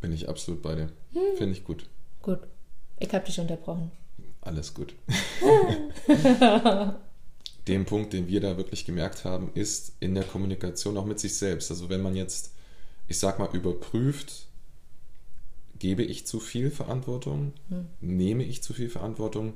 Bin 0.00 0.12
ich 0.12 0.28
absolut 0.28 0.62
bei 0.62 0.74
dir. 0.74 0.90
Hm. 1.12 1.36
Finde 1.36 1.52
ich 1.52 1.64
gut. 1.64 1.86
Gut. 2.22 2.40
Ich 2.98 3.12
habe 3.14 3.24
dich 3.24 3.38
unterbrochen. 3.40 3.90
Alles 4.42 4.74
gut. 4.74 4.94
den 7.66 7.84
Punkt, 7.84 8.12
den 8.12 8.28
wir 8.28 8.40
da 8.40 8.56
wirklich 8.56 8.84
gemerkt 8.84 9.24
haben, 9.24 9.50
ist 9.54 9.92
in 10.00 10.14
der 10.14 10.24
Kommunikation 10.24 10.96
auch 10.96 11.04
mit 11.04 11.20
sich 11.20 11.36
selbst. 11.36 11.70
Also 11.70 11.88
wenn 11.88 12.02
man 12.02 12.16
jetzt, 12.16 12.52
ich 13.08 13.18
sag 13.18 13.38
mal, 13.38 13.48
überprüft, 13.52 14.46
gebe 15.78 16.02
ich 16.02 16.26
zu 16.26 16.40
viel 16.40 16.70
Verantwortung, 16.70 17.52
hm. 17.68 17.86
nehme 18.00 18.44
ich 18.44 18.62
zu 18.62 18.74
viel 18.74 18.90
Verantwortung, 18.90 19.54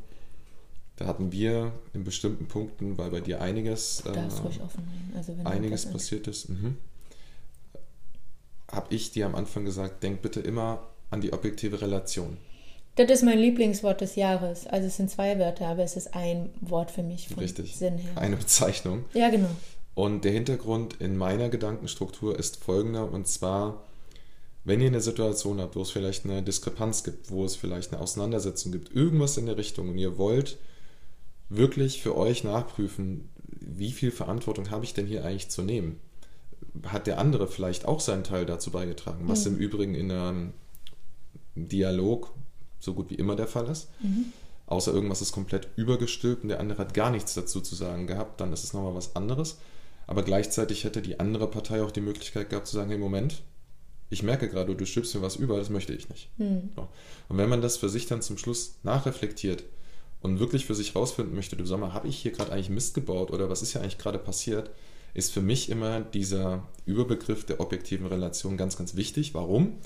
da 0.96 1.06
hatten 1.06 1.32
wir 1.32 1.72
in 1.92 2.04
bestimmten 2.04 2.46
Punkten, 2.46 2.96
weil 2.98 3.10
bei 3.10 3.20
dir 3.20 3.40
einiges, 3.40 4.04
äh, 4.06 4.10
also 5.16 5.34
einiges 5.44 5.90
passiert 5.90 6.28
ist, 6.28 6.48
mhm, 6.48 6.76
habe 8.70 8.94
ich 8.94 9.10
dir 9.10 9.26
am 9.26 9.34
Anfang 9.34 9.64
gesagt, 9.64 10.02
denk 10.02 10.22
bitte 10.22 10.40
immer 10.40 10.86
an 11.10 11.20
die 11.20 11.32
objektive 11.32 11.80
Relation. 11.80 12.36
Das 12.96 13.10
ist 13.10 13.24
mein 13.24 13.38
Lieblingswort 13.38 14.00
des 14.00 14.14
Jahres. 14.14 14.66
Also 14.66 14.86
es 14.86 14.96
sind 14.96 15.10
zwei 15.10 15.38
Wörter, 15.38 15.66
aber 15.66 15.82
es 15.82 15.96
ist 15.96 16.14
ein 16.14 16.50
Wort 16.60 16.92
für 16.92 17.02
mich 17.02 17.28
vom 17.28 17.38
Richtig. 17.38 17.76
Sinn 17.76 17.98
her. 17.98 18.12
Eine 18.16 18.36
Bezeichnung. 18.36 19.04
Ja, 19.14 19.30
genau. 19.30 19.50
Und 19.94 20.24
der 20.24 20.32
Hintergrund 20.32 21.00
in 21.00 21.16
meiner 21.16 21.48
Gedankenstruktur 21.48 22.38
ist 22.38 22.62
folgender, 22.62 23.10
und 23.10 23.26
zwar, 23.26 23.84
wenn 24.64 24.80
ihr 24.80 24.88
eine 24.88 25.00
Situation 25.00 25.60
habt, 25.60 25.76
wo 25.76 25.82
es 25.82 25.90
vielleicht 25.90 26.24
eine 26.24 26.42
Diskrepanz 26.42 27.04
gibt, 27.04 27.30
wo 27.30 27.44
es 27.44 27.56
vielleicht 27.56 27.92
eine 27.92 28.02
Auseinandersetzung 28.02 28.72
gibt, 28.72 28.94
irgendwas 28.94 29.36
in 29.38 29.46
der 29.46 29.56
Richtung, 29.56 29.88
und 29.88 29.98
ihr 29.98 30.18
wollt 30.18 30.56
wirklich 31.48 32.02
für 32.02 32.16
euch 32.16 32.42
nachprüfen, 32.42 33.28
wie 33.60 33.92
viel 33.92 34.10
Verantwortung 34.10 34.70
habe 34.70 34.84
ich 34.84 34.94
denn 34.94 35.06
hier 35.06 35.24
eigentlich 35.24 35.48
zu 35.48 35.62
nehmen? 35.62 36.00
Hat 36.86 37.06
der 37.06 37.18
andere 37.18 37.46
vielleicht 37.46 37.86
auch 37.86 38.00
seinen 38.00 38.24
Teil 38.24 38.46
dazu 38.46 38.70
beigetragen, 38.70 39.28
was 39.28 39.44
mhm. 39.44 39.54
im 39.54 39.58
Übrigen 39.58 39.94
in 39.94 40.10
einem 40.10 40.52
Dialog 41.54 42.32
so 42.84 42.94
gut 42.94 43.10
wie 43.10 43.14
immer 43.14 43.36
der 43.36 43.46
Fall 43.46 43.68
ist. 43.68 43.88
Mhm. 44.00 44.26
Außer 44.66 44.92
irgendwas 44.92 45.20
ist 45.20 45.32
komplett 45.32 45.68
übergestülpt 45.76 46.42
und 46.42 46.48
der 46.48 46.60
andere 46.60 46.78
hat 46.78 46.94
gar 46.94 47.10
nichts 47.10 47.34
dazu 47.34 47.60
zu 47.60 47.74
sagen 47.74 48.06
gehabt, 48.06 48.40
dann 48.40 48.52
ist 48.52 48.64
es 48.64 48.72
nochmal 48.72 48.94
was 48.94 49.14
anderes. 49.14 49.58
Aber 50.06 50.22
gleichzeitig 50.22 50.84
hätte 50.84 51.02
die 51.02 51.20
andere 51.20 51.50
Partei 51.50 51.82
auch 51.82 51.90
die 51.90 52.00
Möglichkeit 52.00 52.50
gehabt 52.50 52.66
zu 52.66 52.76
sagen, 52.76 52.90
hey 52.90 52.98
Moment, 52.98 53.42
ich 54.10 54.22
merke 54.22 54.48
gerade, 54.48 54.74
du 54.74 54.86
stülpst 54.86 55.14
mir 55.14 55.22
was 55.22 55.36
über, 55.36 55.56
das 55.56 55.70
möchte 55.70 55.92
ich 55.92 56.08
nicht. 56.08 56.30
Mhm. 56.38 56.70
So. 56.76 56.88
Und 57.28 57.38
wenn 57.38 57.48
man 57.48 57.62
das 57.62 57.76
für 57.76 57.88
sich 57.88 58.06
dann 58.06 58.22
zum 58.22 58.38
Schluss 58.38 58.76
nachreflektiert 58.82 59.64
und 60.20 60.40
wirklich 60.40 60.66
für 60.66 60.74
sich 60.74 60.94
rausfinden 60.94 61.34
möchte, 61.34 61.56
du 61.56 61.66
sag 61.66 61.80
mal, 61.80 61.92
habe 61.92 62.08
ich 62.08 62.18
hier 62.18 62.32
gerade 62.32 62.52
eigentlich 62.52 62.70
Mist 62.70 62.94
gebaut 62.94 63.30
oder 63.30 63.50
was 63.50 63.62
ist 63.62 63.72
hier 63.72 63.82
eigentlich 63.82 63.98
gerade 63.98 64.18
passiert, 64.18 64.70
ist 65.14 65.32
für 65.32 65.42
mich 65.42 65.70
immer 65.70 66.00
dieser 66.00 66.66
Überbegriff 66.86 67.44
der 67.44 67.60
objektiven 67.60 68.06
Relation 68.06 68.56
ganz, 68.56 68.76
ganz 68.76 68.96
wichtig. 68.96 69.34
Warum? 69.34 69.78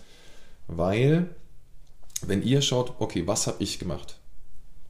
Weil 0.66 1.34
wenn 2.26 2.42
ihr 2.42 2.62
schaut, 2.62 2.94
okay, 2.98 3.26
was 3.26 3.46
habe 3.46 3.62
ich 3.62 3.78
gemacht? 3.78 4.18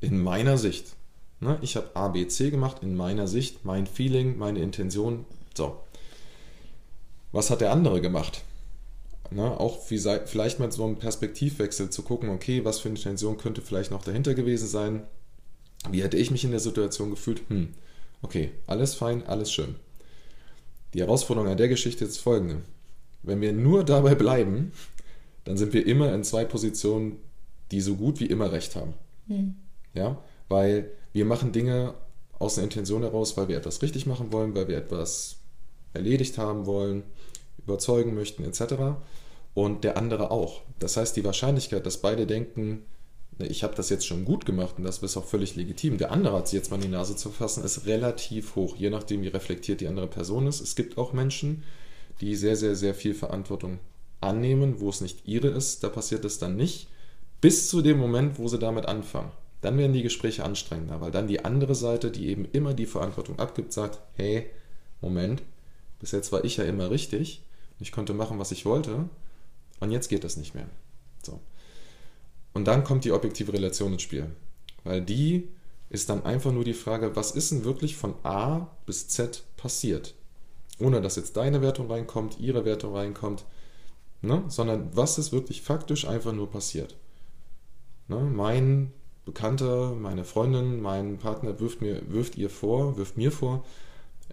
In 0.01 0.23
meiner 0.23 0.59
Sicht. 0.59 0.97
Ne? 1.41 1.59
Ich 1.63 1.77
habe 1.77 1.95
A, 1.95 2.09
B, 2.09 2.27
C 2.27 2.51
gemacht, 2.51 2.79
in 2.83 2.97
meiner 2.97 3.27
Sicht, 3.29 3.65
mein 3.65 3.87
Feeling, 3.87 4.39
meine 4.39 4.61
Intention. 4.61 5.25
So. 5.55 5.81
Was 7.33 7.51
hat 7.51 7.61
der 7.61 7.73
andere 7.73 8.01
gemacht? 8.01 8.43
Ne? 9.31 9.59
Auch 9.59 9.79
vielleicht 9.83 10.59
mal 10.59 10.73
so 10.73 10.85
einen 10.85 10.99
Perspektivwechsel 10.99 11.91
zu 11.91 12.03
gucken, 12.03 12.31
okay, 12.31 12.65
was 12.65 12.81
für 12.81 12.89
eine 12.89 12.97
Intention 12.97 13.37
könnte 13.37 13.61
vielleicht 13.61 13.91
noch 13.91 14.03
dahinter 14.03 14.35
gewesen 14.35 14.69
sein? 14.69 15.03
Wie 15.91 16.03
hätte 16.03 16.17
ich 16.17 16.31
mich 16.31 16.45
in 16.45 16.51
der 16.51 16.61
Situation 16.61 17.11
gefühlt? 17.11 17.43
Hm, 17.49 17.75
okay, 18.23 18.51
alles 18.67 18.95
fein, 18.95 19.25
alles 19.27 19.53
schön. 19.53 19.77
Die 20.95 21.01
Herausforderung 21.01 21.51
an 21.51 21.57
der 21.57 21.69
Geschichte 21.69 22.05
ist 22.05 22.19
folgende. 22.19 22.63
Wenn 23.23 23.41
wir 23.41 23.53
nur 23.53 23.85
dabei 23.85 24.15
bleiben, 24.15 24.73
dann 25.49 25.57
sind 25.57 25.73
wir 25.73 25.87
immer 25.87 26.13
in 26.13 26.25
zwei 26.25 26.45
Positionen, 26.45 27.17
die 27.71 27.81
so 27.81 27.97
gut 27.97 28.21
wie 28.21 28.27
immer 28.27 28.53
recht 28.53 28.77
haben. 28.77 28.93
Mhm. 29.29 29.55
Ja, 29.95 30.23
weil 30.51 30.91
wir 31.15 31.25
machen 31.25 31.53
Dinge 31.53 31.95
aus 32.39 32.59
einer 32.59 32.65
Intention 32.65 33.03
heraus, 33.03 33.39
weil 33.39 33.49
wir 33.49 33.57
etwas 33.57 33.81
richtig 33.81 34.05
machen 34.05 34.31
wollen, 34.31 34.55
weil 34.55 34.69
wir 34.69 34.77
etwas 34.77 35.37
erledigt 35.95 36.37
haben 36.37 36.67
wollen, 36.67 37.03
überzeugen 37.57 38.15
möchten, 38.15 38.45
etc. 38.45 38.75
Und 39.55 39.85
der 39.85 39.97
andere 39.97 40.31
auch. 40.31 40.61
Das 40.81 40.99
heißt, 40.99 41.17
die 41.17 41.25
Wahrscheinlichkeit, 41.25 41.87
dass 41.87 41.97
beide 41.97 42.27
denken, 42.27 42.83
ne, 43.39 43.47
ich 43.47 43.65
habe 43.65 43.75
das 43.75 43.89
jetzt 43.89 44.07
schon 44.07 44.27
gut 44.27 44.45
gemacht 44.45 44.75
und 44.77 44.85
das 44.85 44.99
ist 44.99 45.17
auch 45.17 45.25
völlig 45.25 45.57
legitim. 45.57 45.97
Der 45.97 46.13
andere 46.13 46.37
hat 46.37 46.49
sich 46.49 46.59
jetzt 46.59 46.71
mal 46.71 46.77
in 46.77 46.83
die 46.83 46.89
Nase 46.89 47.17
zu 47.17 47.31
fassen, 47.31 47.65
ist 47.65 47.87
relativ 47.87 48.55
hoch, 48.55 48.77
je 48.77 48.91
nachdem, 48.91 49.23
wie 49.23 49.29
reflektiert 49.29 49.81
die 49.81 49.89
andere 49.89 50.09
Person 50.09 50.47
ist. 50.47 50.61
Es 50.61 50.77
gibt 50.77 50.99
auch 50.99 51.15
Menschen, 51.15 51.63
die 52.21 52.37
sehr, 52.37 52.55
sehr, 52.55 52.77
sehr 52.77 52.95
viel 52.95 53.15
Verantwortung 53.15 53.79
annehmen, 54.21 54.81
wo 54.81 54.89
es 54.89 55.01
nicht 55.01 55.27
ihre 55.27 55.49
ist, 55.49 55.85
da 55.85 55.89
passiert 55.89 56.25
es 56.25 56.39
dann 56.39 56.57
nicht, 56.57 56.89
bis 57.41 57.69
zu 57.69 57.83
dem 57.83 57.99
Moment, 57.99 58.39
wo 58.39 58.49
sie 58.49 58.59
damit 58.59 58.87
anfangen. 58.87 59.31
Dann 59.61 59.79
werden 59.79 59.93
die 59.93 60.03
Gespräche 60.03 60.45
anstrengender, 60.45 61.01
weil 61.01 61.11
dann 61.11 61.27
die 61.27 61.45
andere 61.45 61.75
Seite, 61.75 62.11
die 62.11 62.29
eben 62.29 62.45
immer 62.53 62.75
die 62.75 62.87
Verantwortung 62.87 63.39
abgibt, 63.39 63.73
sagt, 63.73 64.01
hey, 64.15 64.51
Moment, 65.01 65.43
bis 66.01 66.13
jetzt 66.13 66.33
war 66.33 66.45
ich 66.45 66.57
ja 66.57 66.65
immer 66.65 66.91
richtig, 66.91 67.43
ich 67.81 67.93
konnte 67.93 68.15
machen, 68.15 68.39
was 68.39 68.53
ich 68.53 68.65
wollte, 68.65 69.09
und 69.81 69.91
jetzt 69.91 70.09
geht 70.09 70.25
das 70.25 70.37
nicht 70.37 70.55
mehr. 70.55 70.69
So. 71.23 71.41
Und 72.53 72.67
dann 72.67 72.85
kommt 72.85 73.05
die 73.05 73.13
objektive 73.13 73.53
Relation 73.53 73.93
ins 73.93 74.03
Spiel, 74.03 74.27
weil 74.85 75.01
die 75.01 75.49
ist 75.91 76.09
dann 76.09 76.25
einfach 76.25 76.53
nur 76.53 76.65
die 76.65 76.75
Frage, 76.75 77.17
was 77.17 77.31
ist 77.33 77.51
denn 77.51 77.65
wirklich 77.65 77.97
von 77.97 78.15
A 78.23 78.69
bis 78.85 79.09
Z 79.09 79.45
passiert? 79.57 80.15
Ohne 80.79 81.01
dass 81.01 81.17
jetzt 81.17 81.37
deine 81.37 81.63
Wertung 81.63 81.91
reinkommt, 81.91 82.39
ihre 82.39 82.65
Wertung 82.65 82.95
reinkommt, 82.95 83.45
ne? 84.23 84.45
sondern 84.49 84.95
was 84.97 85.19
ist 85.19 85.33
wirklich 85.33 85.63
faktisch 85.63 86.07
einfach 86.07 86.33
nur 86.33 86.51
passiert. 86.51 86.97
Ne? 88.09 88.21
Mein 88.21 88.93
Bekannter, 89.25 89.95
meine 89.95 90.25
Freundin, 90.25 90.81
mein 90.81 91.19
Partner 91.19 91.61
wirft, 91.61 91.83
mir, 91.83 92.03
wirft 92.11 92.37
ihr 92.37 92.49
vor, 92.49 92.97
wirft 92.97 93.17
mir 93.17 93.31
vor, 93.31 93.65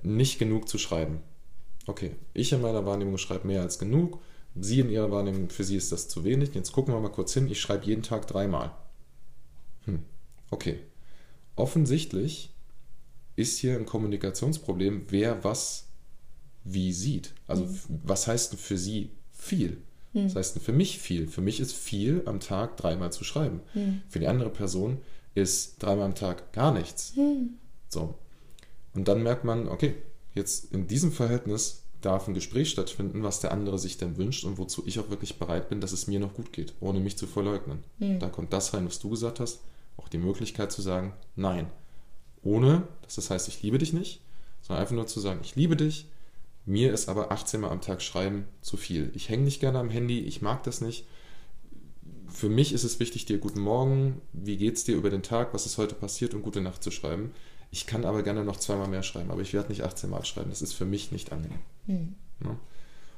nicht 0.04 0.40
genug 0.40 0.70
zu 0.70 0.78
schreiben. 0.78 1.20
Okay, 1.88 2.16
ich 2.34 2.52
in 2.54 2.62
meiner 2.62 2.86
Wahrnehmung 2.86 3.18
schreibe 3.18 3.48
mehr 3.48 3.62
als 3.62 3.78
genug. 3.78 4.20
Sie 4.56 4.80
in 4.80 4.90
ihrer 4.90 5.12
Wahrnehmung, 5.12 5.50
für 5.50 5.66
sie 5.66 5.76
ist 5.76 5.92
das 5.92 6.08
zu 6.08 6.24
wenig. 6.24 6.56
Jetzt 6.56 6.72
gucken 6.72 6.94
wir 6.94 7.00
mal 7.02 7.10
kurz 7.10 7.34
hin. 7.34 7.50
Ich 7.50 7.60
schreibe 7.60 7.86
jeden 7.86 8.04
Tag 8.04 8.26
dreimal. 8.26 8.72
Hm, 9.84 10.04
okay. 10.50 10.80
Offensichtlich 11.58 12.54
ist 13.36 13.60
hier 13.60 13.76
ein 13.76 13.86
Kommunikationsproblem, 13.86 15.08
wer 15.10 15.44
was 15.44 15.88
wie 16.64 16.94
sieht. 16.94 17.34
Also, 17.48 17.66
mhm. 17.66 17.80
was 18.04 18.28
heißt 18.28 18.56
für 18.56 18.78
sie 18.78 19.12
viel. 19.46 19.78
Mhm. 20.14 20.24
Das 20.24 20.36
heißt, 20.36 20.60
für 20.60 20.74
mich 20.74 21.00
viel. 21.00 21.28
Für 21.28 21.42
mich 21.42 21.60
ist 21.60 21.74
viel 21.74 22.24
am 22.26 22.40
Tag 22.40 22.78
dreimal 22.78 23.12
zu 23.12 23.24
schreiben. 23.24 23.62
Mhm. 23.74 24.02
Für 24.10 24.20
die 24.20 24.28
andere 24.28 24.50
Person 24.50 24.98
ist 25.36 25.84
dreimal 25.84 26.06
am 26.06 26.16
Tag 26.16 26.52
gar 26.54 26.74
nichts. 26.74 27.16
Mhm. 27.16 27.56
So. 27.90 28.16
Und 28.94 29.08
dann 29.08 29.22
merkt 29.24 29.44
man, 29.44 29.68
okay, 29.68 29.96
jetzt 30.34 30.72
in 30.72 30.88
diesem 30.88 31.12
Verhältnis 31.12 31.84
darf 32.02 32.28
ein 32.28 32.34
Gespräch 32.34 32.70
stattfinden, 32.70 33.24
was 33.24 33.40
der 33.40 33.52
andere 33.52 33.80
sich 33.80 33.98
denn 33.98 34.18
wünscht 34.18 34.46
und 34.46 34.58
wozu 34.58 34.84
ich 34.86 35.00
auch 35.00 35.10
wirklich 35.10 35.38
bereit 35.38 35.70
bin, 35.70 35.82
dass 35.82 35.92
es 35.92 36.08
mir 36.08 36.20
noch 36.20 36.34
gut 36.34 36.54
geht, 36.54 36.74
ohne 36.80 37.00
mich 37.00 37.18
zu 37.18 37.28
verleugnen. 37.28 37.80
Mhm. 38.00 38.20
Da 38.20 38.30
kommt 38.30 38.54
das 38.54 38.74
rein, 38.74 38.86
was 38.86 39.00
du 39.00 39.10
gesagt 39.10 39.40
hast, 39.40 39.62
auch 39.98 40.08
die 40.08 40.18
Möglichkeit 40.18 40.72
zu 40.72 40.82
sagen, 40.82 41.14
nein. 41.36 41.68
Ohne, 42.44 42.88
dass 43.02 43.16
das 43.16 43.30
heißt, 43.30 43.48
ich 43.48 43.64
liebe 43.64 43.80
dich 43.80 43.92
nicht, 43.92 44.22
sondern 44.62 44.82
einfach 44.82 44.96
nur 44.96 45.08
zu 45.08 45.20
sagen, 45.20 45.40
ich 45.44 45.56
liebe 45.56 45.76
dich, 45.76 46.08
mir 46.66 46.94
ist 46.94 47.10
aber 47.10 47.32
18 47.32 47.62
Mal 47.62 47.70
am 47.70 47.82
Tag 47.82 48.02
schreiben 48.02 48.46
zu 48.62 48.78
viel. 48.78 49.12
Ich 49.14 49.30
hänge 49.30 49.44
nicht 49.44 49.60
gerne 49.60 49.80
am 49.80 49.90
Handy, 49.90 50.22
ich 50.22 50.42
mag 50.42 50.64
das 50.64 50.82
nicht. 50.82 51.06
Für 52.28 52.50
mich 52.50 52.74
ist 52.74 52.84
es 52.84 53.00
wichtig, 53.00 53.26
dir 53.26 53.38
guten 53.38 53.62
Morgen, 53.62 54.22
wie 54.34 54.58
geht's 54.58 54.84
dir 54.84 54.96
über 54.96 55.10
den 55.10 55.24
Tag, 55.24 55.54
was 55.54 55.66
ist 55.66 55.78
heute 55.78 55.96
passiert 55.96 56.34
und 56.34 56.42
gute 56.42 56.62
Nacht 56.62 56.84
zu 56.84 56.92
schreiben. 56.92 57.32
Ich 57.72 57.86
kann 57.86 58.06
aber 58.06 58.24
gerne 58.24 58.44
noch 58.44 58.58
zweimal 58.58 58.88
mehr 58.88 59.04
schreiben, 59.04 59.32
aber 59.32 59.42
ich 59.42 59.54
werde 59.54 59.70
nicht 59.70 59.84
18 59.84 60.10
Mal 60.10 60.26
schreiben. 60.26 60.50
Das 60.50 60.62
ist 60.62 60.74
für 60.74 60.86
mich 60.86 61.12
nicht 61.12 61.32
angenehm. 61.32 61.60
Ja? 62.44 62.58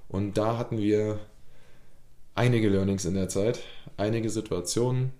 Und 0.10 0.38
da 0.38 0.58
hatten 0.58 0.78
wir 0.78 1.20
einige 2.36 2.70
Learnings 2.70 3.06
in 3.06 3.16
der 3.16 3.30
Zeit, 3.30 3.60
einige 3.98 4.30
Situationen, 4.30 5.14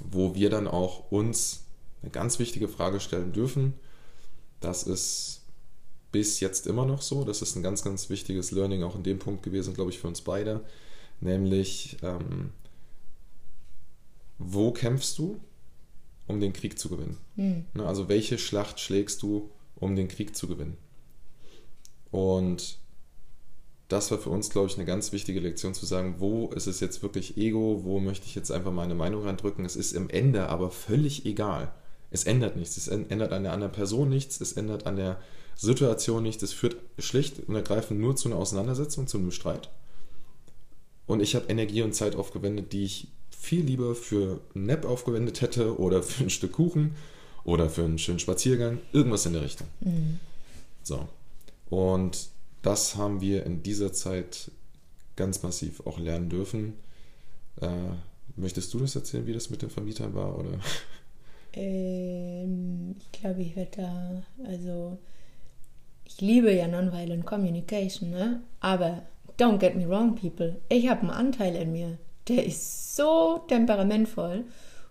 wo 0.00 0.34
wir 0.34 0.50
dann 0.50 0.66
auch 0.66 1.10
uns 1.10 1.64
eine 2.02 2.10
ganz 2.10 2.38
wichtige 2.38 2.68
Frage 2.68 3.00
stellen 3.00 3.32
dürfen. 3.32 3.74
Das 4.60 4.82
ist 4.82 5.43
bis 6.14 6.38
jetzt 6.38 6.68
immer 6.68 6.86
noch 6.86 7.02
so. 7.02 7.24
Das 7.24 7.42
ist 7.42 7.56
ein 7.56 7.64
ganz, 7.64 7.82
ganz 7.82 8.08
wichtiges 8.08 8.52
Learning 8.52 8.84
auch 8.84 8.94
in 8.94 9.02
dem 9.02 9.18
Punkt 9.18 9.42
gewesen, 9.42 9.74
glaube 9.74 9.90
ich, 9.90 9.98
für 9.98 10.06
uns 10.06 10.20
beide. 10.20 10.60
Nämlich, 11.20 11.96
ähm, 12.04 12.50
wo 14.38 14.70
kämpfst 14.70 15.18
du, 15.18 15.40
um 16.28 16.38
den 16.38 16.52
Krieg 16.52 16.78
zu 16.78 16.88
gewinnen? 16.88 17.18
Mhm. 17.34 17.64
Also 17.80 18.08
welche 18.08 18.38
Schlacht 18.38 18.78
schlägst 18.78 19.22
du, 19.22 19.50
um 19.74 19.96
den 19.96 20.06
Krieg 20.06 20.36
zu 20.36 20.46
gewinnen? 20.46 20.76
Und 22.12 22.78
das 23.88 24.12
war 24.12 24.18
für 24.18 24.30
uns, 24.30 24.50
glaube 24.50 24.68
ich, 24.68 24.76
eine 24.76 24.84
ganz 24.84 25.10
wichtige 25.10 25.40
Lektion 25.40 25.74
zu 25.74 25.84
sagen, 25.84 26.14
wo 26.20 26.46
ist 26.50 26.68
es 26.68 26.78
jetzt 26.78 27.02
wirklich 27.02 27.36
Ego, 27.36 27.80
wo 27.82 27.98
möchte 27.98 28.26
ich 28.26 28.36
jetzt 28.36 28.52
einfach 28.52 28.72
meine 28.72 28.94
Meinung 28.94 29.24
reindrücken. 29.24 29.64
Es 29.64 29.74
ist 29.74 29.90
im 29.90 30.08
Ende 30.08 30.48
aber 30.48 30.70
völlig 30.70 31.26
egal. 31.26 31.74
Es 32.12 32.22
ändert 32.22 32.54
nichts. 32.54 32.76
Es 32.76 32.86
ändert 32.86 33.32
an 33.32 33.42
der 33.42 33.52
anderen 33.52 33.72
Person 33.72 34.10
nichts. 34.10 34.40
Es 34.40 34.52
ändert 34.52 34.86
an 34.86 34.94
der 34.94 35.20
Situation 35.56 36.22
nichts. 36.22 36.42
Es 36.42 36.52
führt 36.52 36.76
schlicht 36.98 37.40
und 37.48 37.54
ergreifend 37.54 38.00
nur 38.00 38.16
zu 38.16 38.28
einer 38.28 38.38
Auseinandersetzung, 38.38 39.06
zu 39.06 39.18
einem 39.18 39.30
Streit. 39.30 39.70
Und 41.06 41.20
ich 41.20 41.34
habe 41.34 41.46
Energie 41.48 41.82
und 41.82 41.94
Zeit 41.94 42.16
aufgewendet, 42.16 42.72
die 42.72 42.84
ich 42.84 43.08
viel 43.30 43.64
lieber 43.64 43.94
für 43.94 44.40
einen 44.54 44.66
Nap 44.66 44.84
aufgewendet 44.84 45.40
hätte 45.42 45.78
oder 45.78 46.02
für 46.02 46.24
ein 46.24 46.30
Stück 46.30 46.52
Kuchen 46.52 46.94
oder 47.44 47.68
für 47.68 47.84
einen 47.84 47.98
schönen 47.98 48.18
Spaziergang. 48.18 48.78
Irgendwas 48.92 49.26
in 49.26 49.34
der 49.34 49.42
Richtung. 49.42 49.66
Mhm. 49.80 50.18
So. 50.82 51.06
Und 51.68 52.28
das 52.62 52.96
haben 52.96 53.20
wir 53.20 53.44
in 53.44 53.62
dieser 53.62 53.92
Zeit 53.92 54.50
ganz 55.16 55.42
massiv 55.42 55.86
auch 55.86 55.98
lernen 55.98 56.30
dürfen. 56.30 56.74
Äh, 57.60 57.68
möchtest 58.36 58.72
du 58.72 58.78
das 58.78 58.96
erzählen, 58.96 59.26
wie 59.26 59.34
das 59.34 59.50
mit 59.50 59.62
den 59.62 59.70
Vermietern 59.70 60.14
war? 60.14 60.38
Oder? 60.38 60.58
Ähm, 61.52 62.96
ich 62.98 63.20
glaube, 63.20 63.42
ich 63.42 63.54
werde 63.54 63.70
da, 63.76 64.22
also 64.48 64.98
ich 66.04 66.20
liebe 66.20 66.52
ja 66.52 66.68
Nonviolent 66.68 67.26
Communication, 67.26 68.10
ne? 68.10 68.40
aber 68.60 69.02
don't 69.38 69.58
get 69.58 69.74
me 69.74 69.88
wrong, 69.88 70.14
people, 70.14 70.56
ich 70.68 70.88
habe 70.88 71.00
einen 71.02 71.10
Anteil 71.10 71.56
in 71.56 71.72
mir, 71.72 71.98
der 72.28 72.44
ist 72.46 72.96
so 72.96 73.38
temperamentvoll 73.48 74.44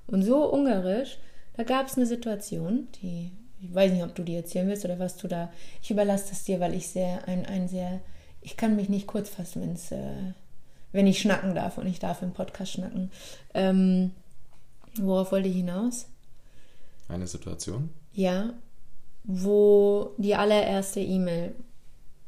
und 0.07 0.23
so 0.23 0.51
ungarisch. 0.51 1.17
Da 1.55 1.63
gab 1.63 1.87
es 1.87 1.97
eine 1.97 2.05
Situation, 2.05 2.87
die 3.01 3.31
ich 3.63 3.73
weiß 3.73 3.93
nicht, 3.93 4.03
ob 4.03 4.13
du 4.13 4.23
die 4.23 4.35
erzählen 4.35 4.67
willst 4.67 4.83
oder 4.83 4.99
was 4.99 5.15
du 5.15 5.27
da. 5.27 5.49
Ich 5.81 5.89
überlasse 5.89 6.29
das 6.29 6.43
dir, 6.43 6.59
weil 6.59 6.73
ich 6.73 6.89
sehr, 6.89 7.27
ein, 7.27 7.45
ein 7.45 7.69
sehr, 7.69 8.01
ich 8.41 8.57
kann 8.57 8.75
mich 8.75 8.89
nicht 8.89 9.07
kurz 9.07 9.29
fassen, 9.29 9.61
wenn's, 9.61 9.91
äh, 9.91 10.33
wenn 10.91 11.07
ich 11.07 11.21
schnacken 11.21 11.55
darf 11.55 11.77
und 11.77 11.87
ich 11.87 11.99
darf 11.99 12.21
im 12.21 12.33
Podcast 12.33 12.73
schnacken. 12.73 13.09
Ähm, 13.53 14.11
worauf 14.99 15.31
wollte 15.31 15.47
ich 15.47 15.55
hinaus? 15.55 16.07
Eine 17.07 17.25
Situation? 17.25 17.89
Ja, 18.11 18.53
wo 19.23 20.11
die 20.17 20.35
allererste 20.35 20.99
E-Mail, 20.99 21.55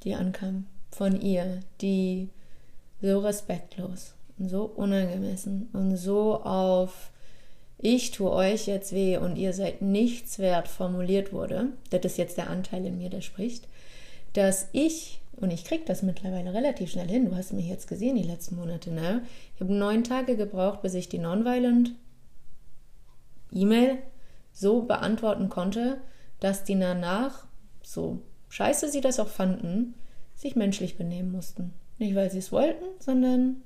die 0.03 0.15
ankam 0.15 0.65
von 0.91 1.19
ihr, 1.19 1.59
die 1.81 2.29
so 3.01 3.19
respektlos 3.19 4.13
und 4.37 4.49
so 4.49 4.63
unangemessen 4.63 5.69
und 5.73 5.97
so 5.97 6.41
auf 6.41 7.11
ich 7.77 8.11
tue 8.11 8.31
euch 8.31 8.67
jetzt 8.67 8.93
weh 8.93 9.17
und 9.17 9.35
ihr 9.35 9.53
seid 9.53 9.81
nichts 9.81 10.39
wert 10.39 10.67
formuliert 10.67 11.33
wurde, 11.33 11.73
das 11.89 12.05
ist 12.05 12.17
jetzt 12.17 12.37
der 12.37 12.49
Anteil 12.49 12.85
in 12.85 12.97
mir, 12.97 13.09
der 13.09 13.21
spricht, 13.21 13.67
dass 14.33 14.67
ich, 14.71 15.21
und 15.35 15.51
ich 15.51 15.65
kriege 15.65 15.83
das 15.85 16.01
mittlerweile 16.01 16.53
relativ 16.53 16.91
schnell 16.91 17.09
hin, 17.09 17.25
du 17.25 17.35
hast 17.35 17.53
mich 17.53 17.67
jetzt 17.67 17.87
gesehen 17.87 18.15
die 18.15 18.23
letzten 18.23 18.55
Monate, 18.55 18.91
ne? 18.91 19.23
Ich 19.53 19.61
habe 19.61 19.73
neun 19.73 20.03
Tage 20.03 20.37
gebraucht, 20.37 20.81
bis 20.81 20.93
ich 20.93 21.09
die 21.09 21.17
Nonviolent 21.19 21.91
E-Mail 23.51 23.97
so 24.53 24.81
beantworten 24.83 25.49
konnte, 25.49 25.97
dass 26.39 26.63
die 26.63 26.77
danach, 26.77 27.45
so 27.83 28.19
scheiße 28.49 28.89
sie 28.89 29.01
das 29.01 29.19
auch 29.19 29.27
fanden, 29.27 29.93
sich 30.35 30.55
menschlich 30.55 30.97
benehmen 30.97 31.31
mussten. 31.31 31.73
Nicht, 31.97 32.15
weil 32.15 32.29
sie 32.29 32.39
es 32.39 32.51
wollten, 32.51 32.85
sondern 32.99 33.61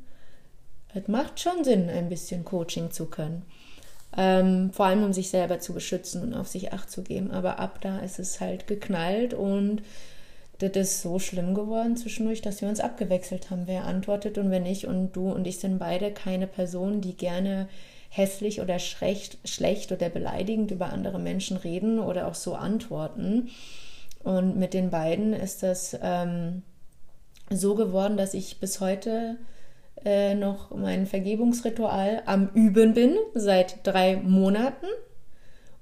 es 0.94 1.08
macht 1.08 1.40
schon 1.40 1.64
Sinn, 1.64 1.90
ein 1.90 2.10
bisschen 2.10 2.46
Coaching 2.46 2.92
zu 2.92 3.08
können. 3.08 3.44
Ähm, 4.18 4.72
vor 4.72 4.88
allem 4.88 5.04
um 5.04 5.14
sich 5.14 5.30
selber 5.30 5.60
zu 5.60 5.74
beschützen 5.74 6.24
und 6.24 6.34
auf 6.34 6.48
sich 6.48 6.74
Acht 6.74 6.90
zu 6.90 7.04
geben. 7.04 7.32
Aber 7.32 7.60
ab 7.60 7.80
da 7.82 8.00
ist 8.00 8.20
es 8.20 8.40
halt 8.40 8.68
geknallt 8.68 9.34
und 9.34 9.84
das 10.60 10.72
ist 10.76 11.02
so 11.02 11.20
schlimm 11.20 11.54
geworden 11.54 11.96
zwischendurch, 11.96 12.42
dass 12.42 12.62
wir 12.62 12.68
uns 12.68 12.82
abgewechselt 12.82 13.50
haben, 13.50 13.64
wer 13.66 13.86
antwortet 13.86 14.38
und 14.38 14.52
wer 14.52 14.60
nicht. 14.60 14.86
Und 14.86 15.14
du 15.14 15.32
und 15.32 15.48
ich 15.48 15.60
sind 15.60 15.80
beide 15.80 16.12
keine 16.12 16.48
Personen, 16.48 17.02
die 17.02 17.16
gerne 17.16 17.70
hässlich 18.10 18.60
oder 18.62 18.80
schlecht, 18.80 19.38
schlecht 19.48 19.92
oder 19.92 20.10
beleidigend 20.10 20.72
über 20.72 20.92
andere 20.92 21.20
Menschen 21.20 21.58
reden 21.58 22.00
oder 22.00 22.28
auch 22.28 22.36
so 22.36 22.56
antworten. 22.56 23.50
Und 24.24 24.58
mit 24.58 24.74
den 24.74 24.90
beiden 24.90 25.34
ist 25.34 25.64
das 25.64 25.98
ähm, 26.02 26.64
so 27.50 27.76
geworden, 27.76 28.18
dass 28.18 28.34
ich 28.34 28.60
bis 28.60 28.82
heute 28.82 29.38
äh, 30.04 30.36
noch 30.36 30.72
mein 30.72 31.06
Vergebungsritual 31.06 32.24
am 32.26 32.50
Üben 32.54 32.94
bin, 32.94 33.16
seit 33.34 33.86
drei 33.86 34.18
Monaten, 34.18 34.88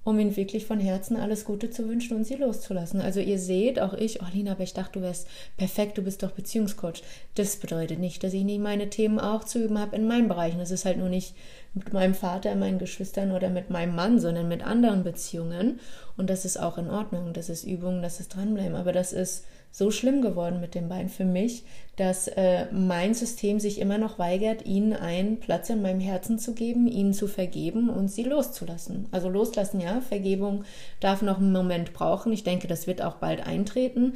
um 0.08 0.18
ihnen 0.20 0.38
wirklich 0.38 0.66
von 0.66 0.80
Herzen 0.80 1.18
alles 1.18 1.44
Gute 1.44 1.70
zu 1.70 1.90
wünschen 1.90 2.16
und 2.16 2.24
sie 2.24 2.36
loszulassen. 2.36 3.02
Also 3.02 3.20
ihr 3.20 3.38
seht, 3.38 3.78
auch 3.78 3.94
ich, 3.94 4.22
oh 4.22 4.26
Lina, 4.34 4.54
aber 4.54 4.64
ich 4.64 4.74
dachte, 4.74 5.00
du 5.00 5.02
wärst 5.02 5.28
perfekt, 5.58 5.98
du 5.98 6.02
bist 6.02 6.24
doch 6.24 6.32
Beziehungscoach. 6.32 7.04
Das 7.36 7.58
bedeutet 7.58 8.00
nicht, 8.00 8.24
dass 8.24 8.32
ich 8.32 8.46
nicht 8.46 8.62
meine 8.62 8.90
Themen 8.90 9.20
auch 9.20 9.44
zu 9.44 9.62
üben 9.62 9.78
habe 9.78 9.98
in 9.98 10.08
meinen 10.08 10.30
Bereichen. 10.30 10.60
Das 10.60 10.72
ist 10.72 10.86
halt 10.86 10.98
nur 10.98 11.10
nicht 11.10 11.36
mit 11.74 11.92
meinem 11.92 12.14
Vater, 12.14 12.56
meinen 12.56 12.80
Geschwistern 12.80 13.34
oder 13.34 13.50
mit 13.50 13.70
meinem 13.70 13.96
Mann, 13.96 14.22
sondern 14.22 14.48
mit 14.48 14.66
anderen 14.66 15.04
Beziehungen. 15.04 15.82
Und 16.16 16.30
das 16.30 16.46
ist 16.46 16.56
auch 16.56 16.78
in 16.78 16.90
Ordnung. 16.90 17.34
Das 17.34 17.50
ist 17.50 17.66
Übung, 17.66 18.02
das 18.02 18.22
ist 18.22 18.34
dranbleiben. 18.34 18.78
Aber 18.78 18.94
das 18.94 19.12
ist 19.12 19.44
so 19.78 19.92
schlimm 19.92 20.24
geworden 20.24 20.60
mit 20.60 20.74
den 20.74 20.90
beiden 20.90 21.08
für 21.08 21.24
mich, 21.24 21.64
dass 21.98 22.28
äh, 22.30 22.66
mein 22.72 23.14
System 23.14 23.60
sich 23.60 23.80
immer 23.80 24.00
noch 24.00 24.18
weigert, 24.18 24.66
ihnen 24.66 24.94
einen 24.94 25.40
Platz 25.40 25.70
in 25.70 25.84
meinem 25.84 26.00
Herzen 26.00 26.40
zu 26.40 26.56
geben, 26.56 26.88
ihnen 26.88 27.14
zu 27.14 27.28
vergeben 27.28 27.92
und 27.92 28.08
sie 28.08 28.24
loszulassen. 28.24 29.08
Also 29.12 29.30
loslassen, 29.30 29.80
ja, 29.80 30.02
Vergebung 30.02 30.64
darf 31.00 31.22
noch 31.22 31.38
einen 31.38 31.52
Moment 31.52 31.94
brauchen. 31.94 32.34
Ich 32.34 32.44
denke, 32.44 32.68
das 32.68 32.88
wird 32.88 33.04
auch 33.04 33.18
bald 33.18 33.46
eintreten. 33.46 34.14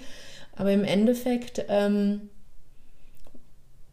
Aber 0.55 0.71
im 0.71 0.83
Endeffekt, 0.83 1.63
ähm, 1.69 2.29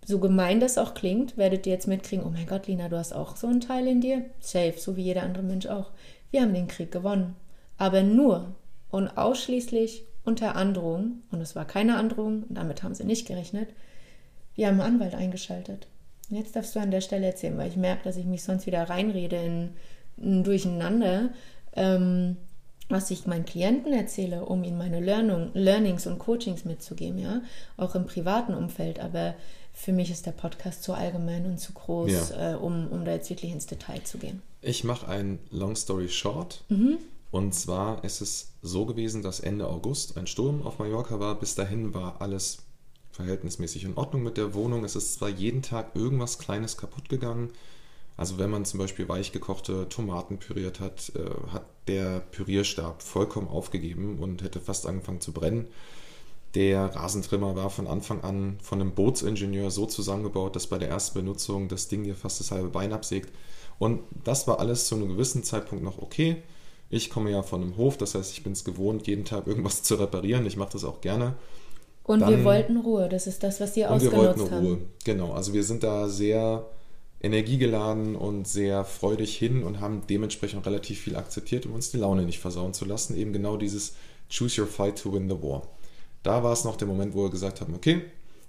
so 0.07 0.21
gemein 0.21 0.61
das 0.61 0.79
auch 0.79 0.95
klingt, 0.95 1.37
werdet 1.37 1.67
ihr 1.67 1.75
jetzt 1.75 1.87
mitkriegen, 1.87 2.25
oh 2.25 2.31
mein 2.31 2.47
Gott, 2.47 2.67
Lina, 2.67 2.89
du 2.89 2.97
hast 2.97 3.13
auch 3.13 3.37
so 3.37 3.47
einen 3.47 3.61
Teil 3.61 3.87
in 3.89 4.01
dir. 4.01 4.25
Safe, 4.41 4.73
so 4.79 4.97
wie 4.97 5.03
jeder 5.03 5.23
andere 5.23 5.45
Mensch 5.45 5.67
auch. 5.67 5.91
Wir 6.31 6.41
haben 6.41 6.55
den 6.55 6.67
Krieg 6.67 6.91
gewonnen. 6.91 7.37
Aber 7.77 8.03
nur 8.03 8.55
und 8.91 9.09
ausschließlich 9.19 10.08
unter 10.29 10.55
Androhung, 10.55 11.23
und 11.33 11.41
es 11.41 11.57
war 11.57 11.65
keine 11.65 11.97
Androhung, 11.97 12.45
damit 12.49 12.83
haben 12.83 12.95
sie 12.95 13.05
nicht 13.05 13.27
gerechnet, 13.27 13.69
wir 14.55 14.69
haben 14.69 14.81
einen 14.81 14.95
Anwalt 14.95 15.15
eingeschaltet. 15.15 15.89
Und 16.31 16.37
jetzt 16.37 16.55
darfst 16.55 16.77
du 16.77 16.81
an 16.81 16.91
der 16.91 17.01
Stelle 17.01 17.27
erzählen, 17.27 17.57
weil 17.57 17.71
ich 17.71 17.77
merke, 17.77 18.05
dass 18.05 18.17
ich 18.17 18.27
mich 18.27 18.43
sonst 18.43 18.67
wieder 18.67 18.89
reinrede 18.89 19.37
in 19.37 19.71
ein 20.21 20.45
Durcheinander, 20.45 21.31
ähm, 21.75 22.37
was 22.89 23.11
ich 23.11 23.27
meinen 23.27 23.45
Klienten 23.45 23.93
erzähle, 23.93 24.45
um 24.45 24.65
ihnen 24.65 24.79
meine 24.79 25.01
Learning, 25.01 25.51
Learnings 25.55 26.07
und 26.07 26.19
Coachings 26.19 26.65
mitzugeben, 26.65 27.19
ja, 27.19 27.43
auch 27.77 27.95
im 27.95 28.07
privaten 28.07 28.55
Umfeld. 28.55 29.01
Aber 29.01 29.35
für 29.73 29.93
mich 29.93 30.11
ist 30.11 30.27
der 30.27 30.33
Podcast 30.33 30.83
zu 30.83 30.93
allgemein 30.93 31.47
und 31.47 31.59
zu 31.59 31.73
groß, 31.73 32.31
ja. 32.31 32.53
äh, 32.53 32.57
um, 32.57 32.89
um 32.89 33.05
da 33.05 33.13
jetzt 33.13 33.31
wirklich 33.31 33.53
ins 33.53 33.67
Detail 33.67 34.03
zu 34.05 34.19
gehen. 34.19 34.43
Ich 34.61 34.85
mache 34.85 35.09
ein 35.09 35.39
Long 35.51 35.77
Story 35.77 36.09
Short. 36.09 36.65
Mhm. 36.69 36.99
Und 37.31 37.55
zwar 37.55 38.05
ist 38.05 38.21
es 38.21 38.53
so 38.63 38.87
gewesen, 38.87 39.23
dass 39.23 39.41
Ende 39.41 39.69
August 39.69 40.17
ein 40.17 40.27
Sturm 40.27 40.63
auf 40.63 40.79
Mallorca 40.79 41.21
war. 41.21 41.39
Bis 41.39 41.55
dahin 41.55 41.93
war 41.93 42.21
alles 42.21 42.59
verhältnismäßig 43.11 43.85
in 43.85 43.97
Ordnung 43.97 44.23
mit 44.23 44.37
der 44.37 44.55
Wohnung. 44.55 44.85
Es 44.85 44.97
ist 44.97 45.15
zwar 45.15 45.29
jeden 45.29 45.63
Tag 45.63 45.95
irgendwas 45.95 46.39
Kleines 46.39 46.77
kaputt 46.77 47.09
gegangen. 47.09 47.51
Also 48.17 48.39
wenn 48.39 48.51
man 48.51 48.65
zum 48.65 48.79
Beispiel 48.79 49.09
weich 49.09 49.31
gekochte 49.33 49.89
Tomaten 49.89 50.39
püriert 50.39 50.81
hat, 50.81 51.13
äh, 51.15 51.53
hat 51.53 51.67
der 51.87 52.21
Pürierstab 52.21 53.03
vollkommen 53.03 53.49
aufgegeben 53.49 54.19
und 54.19 54.43
hätte 54.43 54.61
fast 54.61 54.87
angefangen 54.87 55.21
zu 55.21 55.33
brennen. 55.33 55.69
Der 56.55 56.97
Rasentrimmer 56.97 57.55
war 57.55 57.71
von 57.71 57.87
Anfang 57.87 58.23
an 58.23 58.59
von 58.63 58.81
einem 58.81 58.93
Bootsingenieur 58.93 59.71
so 59.71 59.87
zusammengebaut, 59.87 60.57
dass 60.57 60.67
bei 60.67 60.79
der 60.79 60.89
ersten 60.89 61.19
Benutzung 61.19 61.69
das 61.69 61.89
Ding 61.89 62.05
dir 62.05 62.17
fast 62.17 62.41
das 62.41 62.51
halbe 62.51 62.71
Bein 62.71 62.93
absägt. 62.93 63.33
Und 63.79 64.01
das 64.25 64.49
war 64.49 64.59
alles 64.59 64.87
zu 64.87 64.97
einem 64.97 65.09
gewissen 65.09 65.45
Zeitpunkt 65.45 65.85
noch 65.85 65.99
okay. 65.99 66.43
Ich 66.91 67.11
komme 67.11 67.31
ja 67.31 67.43
von 67.43 67.63
einem 67.63 67.77
Hof, 67.77 67.97
das 67.99 68.15
heißt, 68.15 68.33
ich 68.33 68.43
bin 68.43 68.53
es 68.53 68.65
gewohnt, 68.65 69.07
jeden 69.07 69.25
Tag 69.25 69.47
irgendwas 69.47 69.83
zu 69.83 69.97
reparieren. 69.97 70.47
Ich 70.47 70.57
mache 70.57 70.73
das 70.73 70.85
auch 70.85 71.01
gerne. 71.01 71.35
Und 72.05 72.21
Dann, 72.21 72.31
wir 72.31 72.45
wollten 72.45 72.79
Ruhe, 72.79 73.09
das 73.09 73.27
ist 73.27 73.43
das, 73.43 73.61
was 73.61 73.75
Sie 73.75 73.85
ausgenutzt 73.85 74.17
haben. 74.17 74.23
wir 74.23 74.39
wollten 74.39 74.55
haben. 74.55 74.67
Ruhe, 74.67 74.79
genau. 75.05 75.33
Also 75.33 75.53
wir 75.53 75.63
sind 75.63 75.83
da 75.83 76.09
sehr 76.09 76.67
energiegeladen 77.21 78.17
und 78.17 78.47
sehr 78.49 78.85
freudig 78.85 79.37
hin 79.37 79.63
und 79.63 79.81
haben 79.81 80.03
dementsprechend 80.09 80.65
relativ 80.65 81.01
viel 81.01 81.17
akzeptiert, 81.17 81.67
um 81.67 81.75
uns 81.75 81.91
die 81.91 81.99
Laune 81.99 82.23
nicht 82.23 82.39
versauen 82.39 82.73
zu 82.73 82.85
lassen. 82.85 83.17
Eben 83.17 83.33
genau 83.33 83.57
dieses 83.57 83.95
Choose 84.31 84.61
your 84.61 84.69
fight 84.69 84.99
to 85.03 85.13
win 85.13 85.29
the 85.29 85.43
war. 85.43 85.69
Da 86.23 86.43
war 86.43 86.53
es 86.53 86.65
noch 86.65 86.77
der 86.77 86.89
Moment, 86.89 87.15
wo 87.15 87.25
wir 87.25 87.31
gesagt 87.31 87.61
haben, 87.61 87.75
okay, 87.75 88.03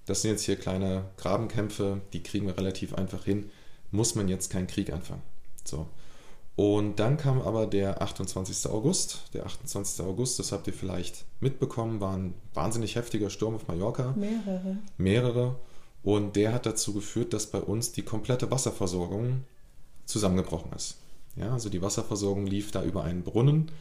das 0.06 0.21
sind 0.21 0.32
jetzt 0.32 0.43
hier 0.43 0.56
kleine 0.56 1.06
Grabenkämpfe, 1.17 2.02
die 2.13 2.23
kriegen 2.23 2.47
wir 2.47 2.58
relativ 2.58 2.93
einfach 2.93 3.25
hin, 3.25 3.49
muss 3.91 4.15
man 4.15 4.28
jetzt 4.28 4.49
keinen 4.49 4.67
Krieg 4.67 4.91
anfangen. 4.91 5.21
So. 5.65 5.88
Und 6.60 7.00
dann 7.00 7.15
kam 7.15 7.41
aber 7.41 7.67
der 7.67 8.02
28. 8.02 8.69
August. 8.69 9.22
Der 9.34 9.45
28. 9.45 10.06
August, 10.06 10.39
das 10.39 10.52
habt 10.52 10.67
ihr 10.67 10.74
vielleicht 10.74 11.24
mitbekommen, 11.39 12.02
war 12.02 12.17
ein 12.17 12.34
wahnsinnig 12.54 12.98
heftiger 12.98 13.30
Sturm 13.30 13.56
auf 13.56 13.69
Mallorca. 13.69 14.13
Mehrere. 14.17 14.78
Mehrere. 14.98 15.56
Und 16.04 16.36
der 16.36 16.52
hat 16.52 16.65
dazu 16.65 16.91
geführt, 16.93 17.32
dass 17.32 17.48
bei 17.48 17.62
uns 17.62 17.93
die 17.93 18.02
komplette 18.02 18.52
Wasserversorgung 18.52 19.45
zusammengebrochen 20.04 20.74
ist. 20.74 20.98
Ja, 21.38 21.54
also 21.54 21.69
die 21.69 21.82
Wasserversorgung 21.82 22.45
lief 22.45 22.72
da 22.72 22.84
über 22.84 23.06
einen 23.06 23.24
Brunnen 23.24 23.72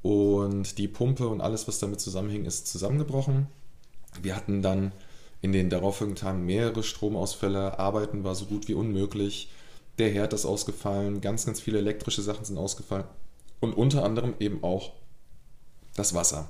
und 0.00 0.78
die 0.78 0.88
Pumpe 0.88 1.28
und 1.28 1.42
alles, 1.42 1.68
was 1.68 1.80
damit 1.80 2.00
zusammenhing, 2.00 2.46
ist 2.46 2.66
zusammengebrochen. 2.66 3.48
Wir 4.22 4.36
hatten 4.36 4.62
dann 4.62 4.92
in 5.42 5.52
den 5.52 5.68
darauffolgenden 5.68 6.22
Tagen 6.24 6.46
mehrere 6.46 6.82
Stromausfälle. 6.82 7.78
Arbeiten 7.78 8.24
war 8.24 8.34
so 8.34 8.46
gut 8.46 8.68
wie 8.68 8.74
unmöglich. 8.74 9.50
Der 9.98 10.10
Herd 10.10 10.32
ist 10.32 10.44
ausgefallen. 10.44 11.20
Ganz, 11.20 11.46
ganz 11.46 11.60
viele 11.60 11.78
elektrische 11.78 12.22
Sachen 12.22 12.44
sind 12.44 12.58
ausgefallen. 12.58 13.04
Und 13.60 13.72
unter 13.72 14.04
anderem 14.04 14.34
eben 14.38 14.62
auch 14.62 14.92
das 15.94 16.14
Wasser. 16.14 16.48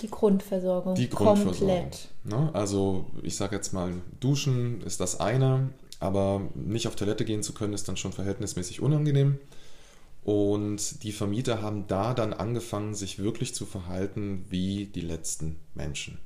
Die 0.00 0.10
Grundversorgung. 0.10 0.94
Die 0.94 1.08
Grundversorgung. 1.08 1.90
Ne? 2.24 2.50
Also 2.52 3.06
ich 3.22 3.36
sage 3.36 3.56
jetzt 3.56 3.72
mal, 3.72 3.92
duschen 4.20 4.82
ist 4.82 5.00
das 5.00 5.20
eine, 5.20 5.70
aber 6.00 6.42
nicht 6.54 6.88
auf 6.88 6.96
Toilette 6.96 7.24
gehen 7.24 7.42
zu 7.42 7.54
können, 7.54 7.72
ist 7.72 7.88
dann 7.88 7.96
schon 7.96 8.12
verhältnismäßig 8.12 8.82
unangenehm. 8.82 9.38
Und 10.24 11.02
die 11.04 11.12
Vermieter 11.12 11.62
haben 11.62 11.86
da 11.86 12.14
dann 12.14 12.32
angefangen, 12.32 12.94
sich 12.94 13.18
wirklich 13.18 13.54
zu 13.54 13.66
verhalten 13.66 14.46
wie 14.48 14.86
die 14.86 15.02
letzten 15.02 15.56
Menschen. 15.74 16.18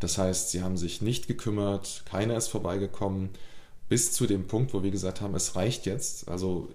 Das 0.00 0.18
heißt, 0.18 0.50
sie 0.50 0.62
haben 0.62 0.76
sich 0.76 1.02
nicht 1.02 1.28
gekümmert, 1.28 2.04
keiner 2.06 2.36
ist 2.36 2.48
vorbeigekommen, 2.48 3.30
bis 3.88 4.12
zu 4.12 4.26
dem 4.26 4.46
Punkt, 4.46 4.74
wo 4.74 4.82
wir 4.82 4.90
gesagt 4.90 5.20
haben, 5.20 5.34
es 5.34 5.56
reicht 5.56 5.86
jetzt. 5.86 6.28
Also 6.28 6.68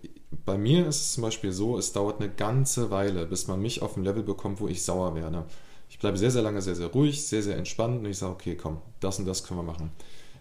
bei 0.46 0.58
mir 0.58 0.88
ist 0.88 1.02
es 1.02 1.14
zum 1.14 1.24
Beispiel 1.24 1.52
so, 1.52 1.78
es 1.78 1.92
dauert 1.94 2.22
eine 2.22 2.30
ganze 2.30 2.92
Weile, 2.92 3.26
bis 3.26 3.48
man 3.48 3.62
mich 3.62 3.82
auf 3.82 3.98
ein 3.98 4.04
Level 4.04 4.24
bekommt, 4.24 4.60
wo 4.60 4.68
ich 4.68 4.84
sauer 4.84 5.16
werde. 5.16 5.46
Ich 5.90 6.00
bleibe 6.00 6.18
sehr, 6.18 6.32
sehr 6.32 6.44
lange 6.44 6.62
sehr, 6.62 6.76
sehr 6.76 6.88
ruhig, 6.88 7.26
sehr, 7.26 7.42
sehr 7.42 7.58
entspannt 7.58 8.00
und 8.00 8.06
ich 8.06 8.18
sage, 8.18 8.34
okay, 8.34 8.56
komm, 8.56 8.82
das 9.00 9.20
und 9.20 9.26
das 9.26 9.44
können 9.44 9.60
wir 9.60 9.64
machen. 9.64 9.92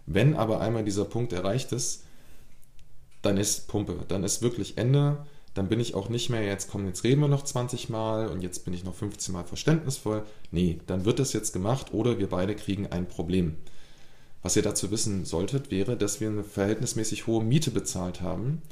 Wenn 0.06 0.34
aber 0.34 0.60
einmal 0.60 0.84
dieser 0.84 1.04
Punkt 1.04 1.32
erreicht 1.32 1.72
ist, 1.72 2.04
dann 3.22 3.36
ist 3.36 3.68
Pumpe, 3.68 4.04
dann 4.08 4.24
ist 4.24 4.42
wirklich 4.42 4.76
Ende 4.78 5.26
dann 5.58 5.68
bin 5.68 5.80
ich 5.80 5.96
auch 5.96 6.08
nicht 6.08 6.30
mehr, 6.30 6.44
jetzt 6.44 6.70
komm, 6.70 6.86
jetzt 6.86 7.02
reden 7.02 7.20
wir 7.20 7.26
noch 7.26 7.42
20 7.42 7.88
Mal 7.88 8.28
und 8.28 8.42
jetzt 8.42 8.64
bin 8.64 8.72
ich 8.72 8.84
noch 8.84 8.94
15 8.94 9.32
Mal 9.32 9.42
verständnisvoll. 9.42 10.22
Nee, 10.52 10.78
dann 10.86 11.04
wird 11.04 11.18
das 11.18 11.32
jetzt 11.32 11.52
gemacht 11.52 11.92
oder 11.92 12.18
wir 12.18 12.28
beide 12.28 12.54
kriegen 12.54 12.86
ein 12.86 13.08
Problem. 13.08 13.56
Was 14.42 14.56
ihr 14.56 14.62
dazu 14.62 14.90
wissen 14.90 15.24
solltet, 15.24 15.70
wäre, 15.70 15.96
dass 15.96 16.20
wir 16.20 16.28
eine 16.28 16.44
verhältnismäßig 16.44 17.26
hohe 17.26 17.42
Miete 17.42 17.70
bezahlt 17.70 18.20
haben 18.20 18.62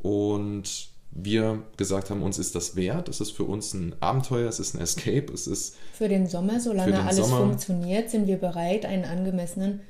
und 0.00 0.88
wir 1.12 1.62
gesagt 1.76 2.10
haben, 2.10 2.22
uns 2.22 2.38
ist 2.38 2.54
das 2.54 2.76
wert, 2.76 3.08
es 3.08 3.20
ist 3.20 3.32
für 3.32 3.42
uns 3.44 3.74
ein 3.74 3.96
Abenteuer, 4.00 4.48
es 4.48 4.60
ist 4.60 4.74
ein 4.74 4.80
Escape, 4.80 5.32
es 5.32 5.48
ist... 5.48 5.76
Für 5.92 6.08
den 6.08 6.28
Sommer, 6.28 6.60
solange 6.60 6.92
den 6.92 7.00
alles 7.00 7.16
Sommer, 7.16 7.38
funktioniert, 7.38 8.10
sind 8.10 8.28
wir 8.28 8.36
bereit, 8.36 8.84
einen 8.84 9.04
angemessenen 9.04 9.80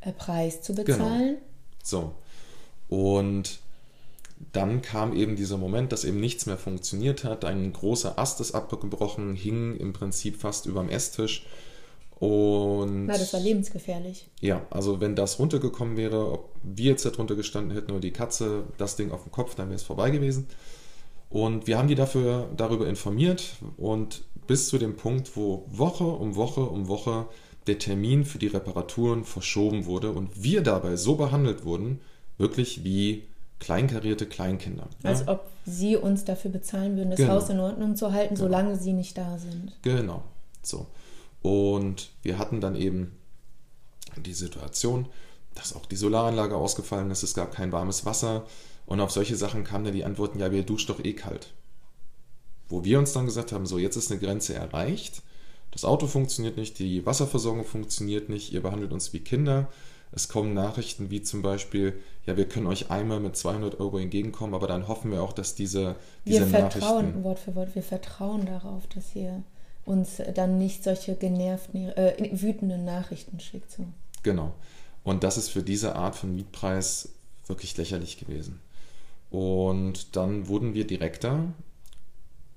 äh, 0.00 0.12
Preis 0.12 0.62
zu 0.62 0.74
bezahlen. 0.74 1.36
Genau. 1.36 1.40
So. 1.82 2.12
Und 2.88 3.58
dann 4.52 4.80
kam 4.80 5.14
eben 5.14 5.36
dieser 5.36 5.58
Moment, 5.58 5.92
dass 5.92 6.04
eben 6.04 6.18
nichts 6.18 6.46
mehr 6.46 6.56
funktioniert 6.56 7.24
hat. 7.24 7.44
Ein 7.44 7.72
großer 7.74 8.18
Ast 8.18 8.40
ist 8.40 8.54
abgebrochen, 8.54 9.34
hing 9.34 9.76
im 9.76 9.92
Prinzip 9.92 10.40
fast 10.40 10.64
über 10.64 10.80
dem 10.80 10.88
Esstisch. 10.88 11.46
Und 12.20 13.06
Na, 13.06 13.14
das 13.14 13.32
war 13.32 13.40
lebensgefährlich. 13.40 14.28
Ja, 14.40 14.66
also 14.68 15.00
wenn 15.00 15.16
das 15.16 15.38
runtergekommen 15.38 15.96
wäre, 15.96 16.30
ob 16.30 16.50
wir 16.62 16.90
jetzt 16.90 17.06
da 17.06 17.10
drunter 17.10 17.34
gestanden 17.34 17.74
hätten 17.74 17.90
oder 17.90 18.00
die 18.00 18.10
Katze, 18.10 18.64
das 18.76 18.96
Ding 18.96 19.10
auf 19.10 19.22
dem 19.22 19.32
Kopf, 19.32 19.54
dann 19.54 19.68
wäre 19.68 19.76
es 19.76 19.82
vorbei 19.82 20.10
gewesen. 20.10 20.46
Und 21.30 21.66
wir 21.66 21.78
haben 21.78 21.88
die 21.88 21.94
dafür 21.94 22.50
darüber 22.56 22.86
informiert 22.88 23.52
und 23.78 24.22
bis 24.46 24.68
zu 24.68 24.76
dem 24.76 24.96
Punkt, 24.96 25.34
wo 25.34 25.64
Woche 25.70 26.04
um 26.04 26.36
Woche 26.36 26.60
um 26.60 26.88
Woche 26.88 27.26
der 27.66 27.78
Termin 27.78 28.24
für 28.26 28.38
die 28.38 28.48
Reparaturen 28.48 29.24
verschoben 29.24 29.86
wurde 29.86 30.10
und 30.10 30.42
wir 30.42 30.62
dabei 30.62 30.96
so 30.96 31.14
behandelt 31.14 31.64
wurden, 31.64 32.00
wirklich 32.36 32.84
wie 32.84 33.24
kleinkarierte 33.60 34.26
Kleinkinder. 34.26 34.88
Als 35.02 35.20
ja? 35.20 35.28
ob 35.28 35.46
sie 35.64 35.96
uns 35.96 36.24
dafür 36.24 36.50
bezahlen 36.50 36.96
würden, 36.96 37.10
das 37.10 37.18
genau. 37.18 37.32
Haus 37.34 37.48
in 37.48 37.60
Ordnung 37.60 37.96
zu 37.96 38.12
halten, 38.12 38.34
genau. 38.34 38.46
solange 38.46 38.76
sie 38.76 38.92
nicht 38.92 39.16
da 39.16 39.38
sind. 39.38 39.72
Genau. 39.82 40.22
So. 40.62 40.86
Und 41.42 42.10
wir 42.22 42.38
hatten 42.38 42.60
dann 42.60 42.76
eben 42.76 43.16
die 44.16 44.34
Situation, 44.34 45.08
dass 45.54 45.74
auch 45.74 45.86
die 45.86 45.96
Solaranlage 45.96 46.56
ausgefallen 46.56 47.10
ist, 47.10 47.22
es 47.22 47.34
gab 47.34 47.52
kein 47.52 47.72
warmes 47.72 48.04
Wasser. 48.04 48.44
Und 48.86 49.00
auf 49.00 49.10
solche 49.10 49.36
Sachen 49.36 49.64
kamen 49.64 49.84
dann 49.84 49.94
die 49.94 50.04
Antworten, 50.04 50.40
ja, 50.40 50.50
wir 50.52 50.62
duschen 50.62 50.88
doch 50.88 51.04
eh 51.04 51.12
kalt. 51.12 51.52
Wo 52.68 52.84
wir 52.84 52.98
uns 52.98 53.12
dann 53.12 53.26
gesagt 53.26 53.52
haben, 53.52 53.66
so 53.66 53.78
jetzt 53.78 53.96
ist 53.96 54.10
eine 54.10 54.20
Grenze 54.20 54.54
erreicht, 54.54 55.22
das 55.70 55.84
Auto 55.84 56.06
funktioniert 56.06 56.56
nicht, 56.56 56.78
die 56.78 57.06
Wasserversorgung 57.06 57.64
funktioniert 57.64 58.28
nicht, 58.28 58.52
ihr 58.52 58.62
behandelt 58.62 58.92
uns 58.92 59.12
wie 59.12 59.20
Kinder, 59.20 59.68
es 60.12 60.28
kommen 60.28 60.54
Nachrichten 60.54 61.10
wie 61.10 61.22
zum 61.22 61.42
Beispiel, 61.42 62.00
ja, 62.26 62.36
wir 62.36 62.48
können 62.48 62.66
euch 62.66 62.90
einmal 62.90 63.20
mit 63.20 63.36
200 63.36 63.78
Euro 63.78 63.98
entgegenkommen, 63.98 64.54
aber 64.54 64.66
dann 64.66 64.88
hoffen 64.88 65.12
wir 65.12 65.22
auch, 65.22 65.32
dass 65.32 65.54
diese, 65.54 65.94
diese 66.26 66.40
wir 66.40 66.46
vertrauen, 66.46 67.04
Nachrichten... 67.04 67.24
Wort 67.24 67.38
für 67.38 67.54
Wort, 67.54 67.74
wir 67.76 67.82
vertrauen 67.82 68.46
darauf, 68.46 68.88
dass 68.88 69.14
ihr 69.14 69.44
uns 69.84 70.22
dann 70.34 70.58
nicht 70.58 70.84
solche 70.84 71.14
genervten, 71.16 71.88
äh, 71.90 72.30
wütenden 72.32 72.84
Nachrichten 72.84 73.40
schickt. 73.40 73.70
So. 73.70 73.86
Genau. 74.22 74.52
Und 75.02 75.24
das 75.24 75.36
ist 75.36 75.48
für 75.50 75.62
diese 75.62 75.96
Art 75.96 76.16
von 76.16 76.34
Mietpreis 76.34 77.10
wirklich 77.46 77.76
lächerlich 77.76 78.18
gewesen. 78.18 78.60
Und 79.30 80.16
dann 80.16 80.48
wurden 80.48 80.74
wir 80.74 80.86
direkter 80.86 81.44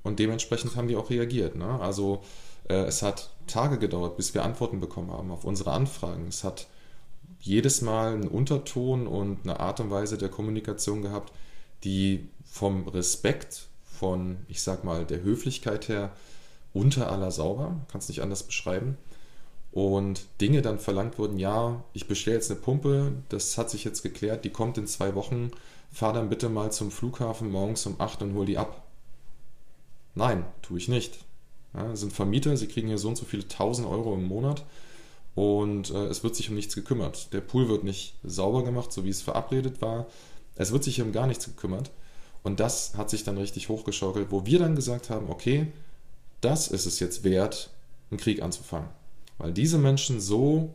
und 0.04 0.20
dementsprechend 0.20 0.76
haben 0.76 0.90
wir 0.90 1.00
auch 1.00 1.10
reagiert. 1.10 1.56
Ne? 1.56 1.80
Also 1.80 2.22
äh, 2.68 2.76
es 2.76 3.02
hat 3.02 3.30
Tage 3.48 3.78
gedauert, 3.78 4.18
bis 4.18 4.34
wir 4.34 4.44
Antworten 4.44 4.80
bekommen 4.80 5.12
haben 5.12 5.32
auf 5.32 5.46
unsere 5.46 5.72
Anfragen. 5.72 6.28
Es 6.28 6.44
hat 6.44 6.68
jedes 7.40 7.82
Mal 7.82 8.14
einen 8.14 8.28
Unterton 8.28 9.08
und 9.08 9.40
eine 9.44 9.60
Art 9.60 9.80
und 9.80 9.92
Weise 9.92 10.18
der 10.18 10.30
Kommunikation 10.30 11.02
gehabt, 11.02 11.34
die 11.84 12.30
vom 12.46 12.88
Respekt, 12.88 13.68
von, 13.84 14.38
ich 14.48 14.62
sag 14.62 14.84
mal, 14.84 15.06
der 15.06 15.22
Höflichkeit 15.22 15.88
her 15.90 16.12
unter 16.74 17.12
aller 17.12 17.32
sauber, 17.32 17.82
kann 17.92 18.00
es 18.00 18.10
nicht 18.10 18.22
anders 18.22 18.44
beschreiben. 18.44 18.98
Und 19.72 20.28
Dinge 20.40 20.62
dann 20.62 20.78
verlangt 20.78 21.18
wurden, 21.18 21.40
ja, 21.40 21.84
ich 21.94 22.08
bestelle 22.08 22.36
jetzt 22.36 22.52
eine 22.52 22.60
Pumpe, 22.60 23.14
das 23.30 23.58
hat 23.58 23.70
sich 23.70 23.84
jetzt 23.84 24.04
geklärt, 24.04 24.46
die 24.46 24.52
kommt 24.52 24.78
in 24.78 24.86
zwei 24.86 25.16
Wochen, 25.16 25.52
fahr 25.92 26.14
dann 26.14 26.30
bitte 26.30 26.50
mal 26.50 26.72
zum 26.72 26.92
Flughafen 26.92 27.52
morgens 27.52 27.86
um 27.86 28.00
8 28.00 28.22
und 28.22 28.36
hol 28.36 28.46
die 28.46 28.58
ab. 28.58 28.84
Nein, 30.16 30.46
tue 30.62 30.78
ich 30.78 30.90
nicht. 30.90 31.20
Ja, 31.74 31.96
sind 31.96 32.14
Vermieter, 32.14 32.56
sie 32.56 32.68
kriegen 32.68 32.88
hier 32.88 33.00
so 33.00 33.08
und 33.08 33.16
so 33.16 33.26
viele 33.26 33.48
tausend 33.48 33.88
Euro 33.88 34.14
im 34.14 34.26
Monat 34.26 34.64
und 35.36 35.90
äh, 35.90 36.06
es 36.06 36.24
wird 36.24 36.36
sich 36.36 36.50
um 36.50 36.56
nichts 36.56 36.76
gekümmert. 36.76 37.34
Der 37.34 37.42
Pool 37.42 37.68
wird 37.68 37.84
nicht 37.84 38.16
sauber 38.24 38.64
gemacht, 38.64 38.92
so 38.92 39.04
wie 39.04 39.10
es 39.10 39.22
verabredet 39.22 39.82
war. 39.82 40.06
Es 40.56 40.72
wird 40.72 40.84
sich 40.84 41.02
um 41.02 41.12
gar 41.12 41.26
nichts 41.26 41.46
gekümmert. 41.46 41.90
Und 42.44 42.60
das 42.60 42.96
hat 42.96 43.10
sich 43.10 43.24
dann 43.24 43.38
richtig 43.38 43.70
hochgeschaukelt, 43.70 44.28
wo 44.30 44.46
wir 44.46 44.60
dann 44.60 44.76
gesagt 44.76 45.10
haben, 45.10 45.30
okay, 45.30 45.72
das 46.44 46.68
ist 46.68 46.86
es 46.86 47.00
jetzt 47.00 47.24
wert, 47.24 47.70
einen 48.12 48.20
Krieg 48.20 48.42
anzufangen. 48.42 48.90
Weil 49.38 49.54
diese 49.54 49.78
Menschen 49.78 50.20
so 50.20 50.74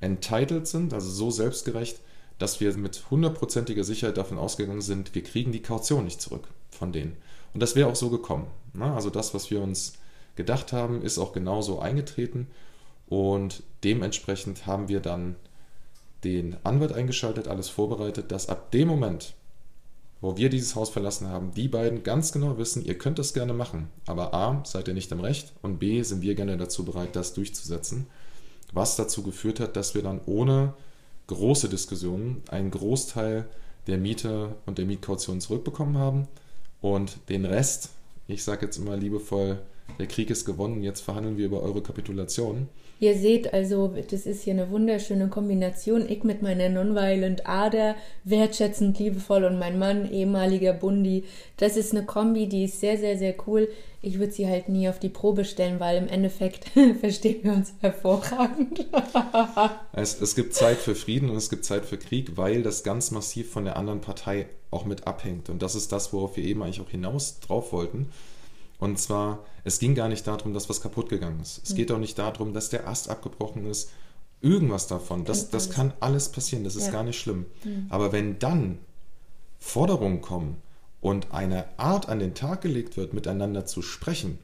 entitled 0.00 0.66
sind, 0.66 0.92
also 0.92 1.10
so 1.10 1.30
selbstgerecht, 1.30 2.00
dass 2.38 2.60
wir 2.60 2.76
mit 2.76 3.10
hundertprozentiger 3.10 3.84
Sicherheit 3.84 4.16
davon 4.16 4.38
ausgegangen 4.38 4.80
sind, 4.80 5.14
wir 5.14 5.22
kriegen 5.22 5.52
die 5.52 5.62
Kaution 5.62 6.04
nicht 6.04 6.20
zurück 6.20 6.48
von 6.70 6.92
denen. 6.92 7.16
Und 7.52 7.60
das 7.60 7.76
wäre 7.76 7.88
auch 7.88 7.96
so 7.96 8.10
gekommen. 8.10 8.46
Ne? 8.72 8.92
Also 8.92 9.10
das, 9.10 9.34
was 9.34 9.50
wir 9.50 9.60
uns 9.60 9.94
gedacht 10.36 10.72
haben, 10.72 11.02
ist 11.02 11.18
auch 11.18 11.32
genauso 11.32 11.80
eingetreten. 11.80 12.46
Und 13.08 13.62
dementsprechend 13.84 14.66
haben 14.66 14.88
wir 14.88 15.00
dann 15.00 15.36
den 16.24 16.56
Anwalt 16.64 16.92
eingeschaltet, 16.92 17.48
alles 17.48 17.68
vorbereitet, 17.68 18.30
dass 18.30 18.48
ab 18.48 18.70
dem 18.70 18.88
Moment, 18.88 19.34
wo 20.20 20.36
wir 20.36 20.50
dieses 20.50 20.74
Haus 20.74 20.90
verlassen 20.90 21.28
haben, 21.28 21.52
die 21.54 21.68
beiden 21.68 22.02
ganz 22.02 22.32
genau 22.32 22.58
wissen, 22.58 22.84
ihr 22.84 22.98
könnt 22.98 23.18
das 23.18 23.32
gerne 23.32 23.54
machen, 23.54 23.88
aber 24.06 24.34
A, 24.34 24.62
seid 24.64 24.88
ihr 24.88 24.94
nicht 24.94 25.10
im 25.12 25.20
Recht 25.20 25.52
und 25.62 25.78
B, 25.78 26.02
sind 26.02 26.22
wir 26.22 26.34
gerne 26.34 26.56
dazu 26.56 26.84
bereit, 26.84 27.16
das 27.16 27.32
durchzusetzen. 27.32 28.06
Was 28.72 28.96
dazu 28.96 29.22
geführt 29.22 29.60
hat, 29.60 29.76
dass 29.76 29.94
wir 29.94 30.02
dann 30.02 30.20
ohne 30.26 30.74
große 31.26 31.68
Diskussionen 31.68 32.42
einen 32.50 32.70
Großteil 32.70 33.48
der 33.86 33.98
Miete 33.98 34.54
und 34.66 34.78
der 34.78 34.84
Mietkaution 34.84 35.40
zurückbekommen 35.40 35.96
haben 35.96 36.28
und 36.80 37.16
den 37.28 37.44
Rest, 37.44 37.90
ich 38.28 38.44
sage 38.44 38.66
jetzt 38.66 38.78
immer 38.78 38.96
liebevoll, 38.96 39.60
der 39.98 40.06
Krieg 40.06 40.30
ist 40.30 40.44
gewonnen, 40.44 40.82
jetzt 40.82 41.00
verhandeln 41.00 41.36
wir 41.36 41.46
über 41.46 41.62
eure 41.62 41.82
Kapitulation. 41.82 42.68
Ihr 43.00 43.16
seht 43.16 43.54
also, 43.54 43.94
das 44.10 44.26
ist 44.26 44.42
hier 44.42 44.52
eine 44.52 44.70
wunderschöne 44.70 45.28
Kombination. 45.28 46.06
Ich 46.06 46.22
mit 46.22 46.42
meiner 46.42 46.68
Nonviolent 46.68 47.46
Ader, 47.46 47.96
wertschätzend, 48.24 48.98
liebevoll 48.98 49.44
und 49.44 49.58
mein 49.58 49.78
Mann, 49.78 50.12
ehemaliger 50.12 50.74
Bundi. 50.74 51.24
Das 51.56 51.78
ist 51.78 51.92
eine 51.92 52.04
Kombi, 52.04 52.46
die 52.46 52.64
ist 52.64 52.78
sehr, 52.78 52.98
sehr, 52.98 53.16
sehr 53.16 53.34
cool. 53.46 53.70
Ich 54.02 54.18
würde 54.18 54.34
sie 54.34 54.46
halt 54.46 54.68
nie 54.68 54.86
auf 54.86 54.98
die 54.98 55.08
Probe 55.08 55.46
stellen, 55.46 55.80
weil 55.80 55.96
im 55.96 56.08
Endeffekt 56.08 56.66
verstehen 57.00 57.42
wir 57.42 57.54
uns 57.54 57.72
hervorragend. 57.80 58.86
es, 59.94 60.20
es 60.20 60.34
gibt 60.34 60.52
Zeit 60.52 60.76
für 60.76 60.94
Frieden 60.94 61.30
und 61.30 61.36
es 61.36 61.48
gibt 61.48 61.64
Zeit 61.64 61.86
für 61.86 61.96
Krieg, 61.96 62.36
weil 62.36 62.62
das 62.62 62.82
ganz 62.82 63.12
massiv 63.12 63.50
von 63.50 63.64
der 63.64 63.76
anderen 63.76 64.02
Partei 64.02 64.46
auch 64.70 64.84
mit 64.84 65.06
abhängt. 65.06 65.48
Und 65.48 65.62
das 65.62 65.74
ist 65.74 65.90
das, 65.90 66.12
worauf 66.12 66.36
wir 66.36 66.44
eben 66.44 66.62
eigentlich 66.62 66.82
auch 66.82 66.90
hinaus 66.90 67.40
drauf 67.40 67.72
wollten. 67.72 68.10
Und 68.80 68.98
zwar, 68.98 69.44
es 69.62 69.78
ging 69.78 69.94
gar 69.94 70.08
nicht 70.08 70.26
darum, 70.26 70.54
dass 70.54 70.68
was 70.68 70.80
kaputt 70.80 71.08
gegangen 71.10 71.40
ist. 71.40 71.60
Es 71.62 71.70
mhm. 71.70 71.76
geht 71.76 71.92
auch 71.92 71.98
nicht 71.98 72.18
darum, 72.18 72.54
dass 72.54 72.70
der 72.70 72.88
Ast 72.88 73.10
abgebrochen 73.10 73.66
ist. 73.66 73.90
Irgendwas 74.40 74.86
davon. 74.86 75.24
Das, 75.26 75.50
das 75.50 75.68
kann 75.68 75.92
alles 76.00 76.30
passieren. 76.30 76.64
Das 76.64 76.74
ist 76.74 76.86
ja. 76.86 76.92
gar 76.92 77.02
nicht 77.02 77.20
schlimm. 77.20 77.44
Mhm. 77.62 77.86
Aber 77.90 78.10
wenn 78.10 78.38
dann 78.38 78.78
Forderungen 79.58 80.22
kommen 80.22 80.56
und 81.02 81.32
eine 81.32 81.66
Art 81.78 82.08
an 82.08 82.18
den 82.18 82.34
Tag 82.34 82.62
gelegt 82.62 82.96
wird, 82.96 83.12
miteinander 83.12 83.66
zu 83.66 83.82
sprechen, 83.82 84.38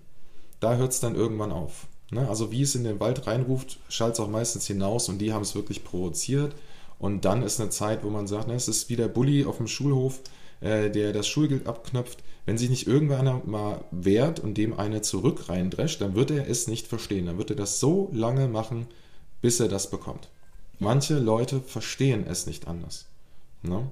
da 0.61 0.77
hört 0.77 0.93
es 0.93 1.01
dann 1.01 1.15
irgendwann 1.15 1.51
auf. 1.51 1.87
Ne? 2.11 2.29
Also 2.29 2.53
wie 2.53 2.63
es 2.63 2.75
in 2.75 2.85
den 2.85 3.01
Wald 3.01 3.27
reinruft, 3.27 3.79
schallt 3.89 4.15
es 4.15 4.21
auch 4.21 4.29
meistens 4.29 4.67
hinaus 4.67 5.09
und 5.09 5.19
die 5.19 5.33
haben 5.33 5.43
es 5.43 5.55
wirklich 5.55 5.83
provoziert. 5.83 6.55
Und 6.99 7.25
dann 7.25 7.43
ist 7.43 7.61
eine 7.61 7.71
Zeit, 7.71 8.05
wo 8.05 8.11
man 8.11 8.27
sagt, 8.27 8.49
ne, 8.49 8.55
es 8.55 8.69
ist 8.69 8.89
wie 8.89 8.97
der 8.97 9.09
Bully 9.09 9.45
auf 9.45 9.59
dem 9.59 9.67
Schulhof, 9.67 10.21
äh, 10.61 10.91
der 10.91 11.13
das 11.13 11.27
Schulgeld 11.27 11.67
abknöpft 11.67 12.23
wenn 12.47 12.57
sich 12.57 12.71
nicht 12.71 12.87
irgendeiner 12.87 13.43
mal 13.45 13.85
wehrt 13.91 14.39
und 14.39 14.55
dem 14.55 14.79
eine 14.79 15.03
zurück 15.03 15.49
reindrescht, 15.49 16.01
dann 16.01 16.15
wird 16.15 16.31
er 16.31 16.49
es 16.49 16.69
nicht 16.69 16.87
verstehen. 16.87 17.27
Dann 17.27 17.39
wird 17.39 17.51
er 17.51 17.57
das 17.57 17.81
so 17.81 18.09
lange 18.13 18.47
machen, 18.47 18.87
bis 19.43 19.59
er 19.59 19.69
das 19.69 19.91
bekommt. 19.91 20.29
Manche 20.79 21.19
Leute 21.19 21.61
verstehen 21.61 22.25
es 22.27 22.47
nicht 22.47 22.69
anders. 22.69 23.07
Ne? 23.63 23.91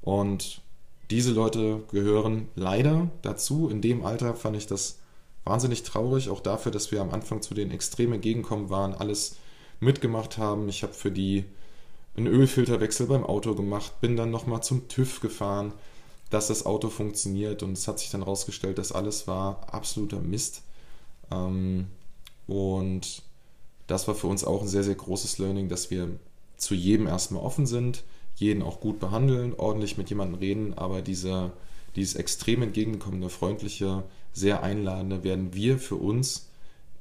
Und 0.00 0.62
diese 1.10 1.32
Leute 1.32 1.82
gehören 1.90 2.48
leider 2.54 3.10
dazu. 3.20 3.68
In 3.68 3.82
dem 3.82 4.04
Alter 4.04 4.34
fand 4.34 4.56
ich 4.56 4.66
das 4.66 4.98
wahnsinnig 5.44 5.82
traurig, 5.82 6.30
auch 6.30 6.40
dafür, 6.40 6.72
dass 6.72 6.92
wir 6.92 7.02
am 7.02 7.10
Anfang 7.10 7.42
zu 7.42 7.52
den 7.52 7.70
Extremen 7.70 8.22
gegenkommen 8.22 8.70
waren, 8.70 8.94
alles 8.94 9.36
mitgemacht 9.78 10.38
haben. 10.38 10.70
Ich 10.70 10.82
habe 10.82 10.94
für 10.94 11.10
die 11.10 11.44
einen 12.16 12.28
Ölfilterwechsel 12.28 13.06
beim 13.06 13.24
Auto 13.24 13.54
gemacht, 13.54 14.00
bin 14.00 14.16
dann 14.16 14.30
nochmal 14.30 14.62
zum 14.62 14.88
TÜV 14.88 15.20
gefahren, 15.20 15.74
dass 16.30 16.46
das 16.46 16.64
Auto 16.64 16.88
funktioniert 16.88 17.62
und 17.62 17.72
es 17.72 17.88
hat 17.88 17.98
sich 17.98 18.10
dann 18.10 18.22
herausgestellt, 18.22 18.78
dass 18.78 18.92
alles 18.92 19.26
war 19.26 19.72
absoluter 19.72 20.20
Mist. 20.20 20.62
Ähm, 21.30 21.88
und 22.46 23.22
das 23.86 24.06
war 24.08 24.14
für 24.14 24.28
uns 24.28 24.44
auch 24.44 24.62
ein 24.62 24.68
sehr, 24.68 24.84
sehr 24.84 24.94
großes 24.94 25.38
Learning, 25.38 25.68
dass 25.68 25.90
wir 25.90 26.08
zu 26.56 26.74
jedem 26.74 27.08
erstmal 27.08 27.42
offen 27.42 27.66
sind, 27.66 28.04
jeden 28.36 28.62
auch 28.62 28.80
gut 28.80 29.00
behandeln, 29.00 29.54
ordentlich 29.56 29.98
mit 29.98 30.08
jemandem 30.08 30.38
reden, 30.38 30.74
aber 30.74 31.02
diese, 31.02 31.52
dieses 31.96 32.14
extrem 32.14 32.62
entgegenkommende, 32.62 33.28
freundliche, 33.28 34.04
sehr 34.32 34.62
einladende 34.62 35.24
werden 35.24 35.54
wir 35.54 35.78
für 35.78 35.96
uns 35.96 36.49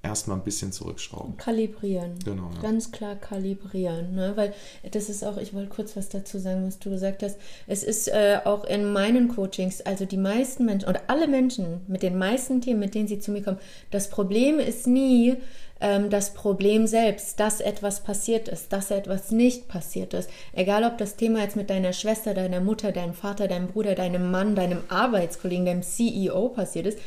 erstmal 0.02 0.38
ein 0.38 0.44
bisschen 0.44 0.72
zurückschrauben. 0.72 1.38
Kalibrieren. 1.38 2.14
Genau. 2.24 2.50
Ja. 2.56 2.62
Ganz 2.62 2.92
klar 2.92 3.16
kalibrieren. 3.16 4.16
Ne? 4.16 4.34
Weil 4.36 4.54
das 4.92 5.10
ist 5.10 5.24
auch, 5.24 5.38
ich 5.38 5.54
wollte 5.54 5.70
kurz 5.70 5.98
was 5.98 6.10
dazu 6.10 6.40
sagen, 6.40 6.66
was 6.66 6.80
du 6.80 6.90
gesagt 6.90 7.24
hast. 7.24 7.38
Es 7.68 7.84
ist 7.84 8.08
äh, 8.08 8.40
auch 8.46 8.64
in 8.64 8.92
meinen 8.92 9.28
Coachings, 9.28 9.82
also 9.82 10.06
die 10.06 10.18
meisten 10.18 10.66
Menschen 10.66 10.88
oder 10.88 11.02
alle 11.08 11.28
Menschen 11.28 11.82
mit 11.88 12.02
den 12.04 12.18
meisten 12.18 12.62
Themen, 12.62 12.80
mit 12.80 12.96
denen 12.96 13.08
sie 13.08 13.20
zu 13.20 13.32
mir 13.32 13.44
kommen, 13.44 13.60
das 13.92 14.10
Problem 14.10 14.60
ist 14.60 14.88
nie 14.88 15.36
ähm, 15.82 16.10
das 16.10 16.34
Problem 16.34 16.88
selbst, 16.88 17.40
dass 17.40 17.62
etwas 17.62 18.02
passiert 18.02 18.48
ist, 18.48 18.72
dass 18.72 18.92
etwas 18.92 19.32
nicht 19.32 19.68
passiert 19.68 20.14
ist. 20.14 20.30
Egal 20.54 20.84
ob 20.84 20.98
das 20.98 21.16
Thema 21.16 21.42
jetzt 21.42 21.56
mit 21.56 21.70
deiner 21.70 21.94
Schwester, 21.94 22.34
deiner 22.34 22.62
Mutter, 22.62 22.92
deinem 22.92 23.14
Vater, 23.14 23.48
deinem 23.48 23.68
Bruder, 23.68 23.96
deinem 23.96 24.32
Mann, 24.32 24.56
deinem 24.56 24.84
Arbeitskollegen, 24.90 25.66
deinem 25.66 25.84
CEO 25.84 26.50
passiert 26.50 26.88
ist 26.88 27.00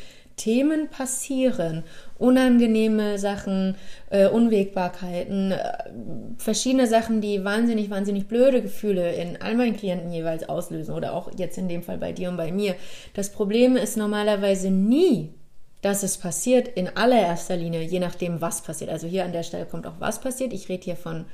Themen 0.43 0.89
passieren, 0.89 1.85
unangenehme 2.19 3.17
Sachen, 3.17 3.77
äh, 4.11 4.27
Unwägbarkeiten, 4.27 5.53
äh, 5.53 5.73
verschiedene 6.37 6.89
Sachen, 6.89 7.21
die 7.21 7.45
wahnsinnig, 7.45 7.91
wahnsinnig 7.91 8.27
blöde 8.27 8.61
Gefühle 8.61 9.13
in 9.13 9.41
all 9.41 9.55
meinen 9.55 9.77
Klienten 9.77 10.13
jeweils 10.13 10.49
auslösen 10.49 10.97
oder 10.97 11.15
auch 11.15 11.31
jetzt 11.37 11.59
in 11.59 11.69
dem 11.69 11.85
Fall 11.85 11.99
bei 11.99 12.11
dir 12.11 12.29
und 12.29 12.37
bei 12.37 12.51
mir. 12.51 12.75
Das 13.15 13.31
Problem 13.31 13.77
ist 13.77 13.97
normalerweise 13.97 14.71
nie, 14.71 15.33
dass 15.81 16.03
es 16.03 16.19
passiert 16.19 16.67
in 16.67 16.89
allererster 16.89 17.57
Linie, 17.57 17.83
je 17.83 18.01
nachdem, 18.01 18.41
was 18.41 18.63
passiert. 18.63 18.91
Also 18.91 19.07
hier 19.07 19.25
an 19.25 19.33
der 19.33 19.45
Stelle 19.45 19.67
kommt 19.67 19.87
auch 19.87 20.01
was 20.01 20.21
passiert. 20.21 20.53
Ich 20.53 20.69
rede 20.69 20.83
hier 20.83 20.97
von 20.97 21.27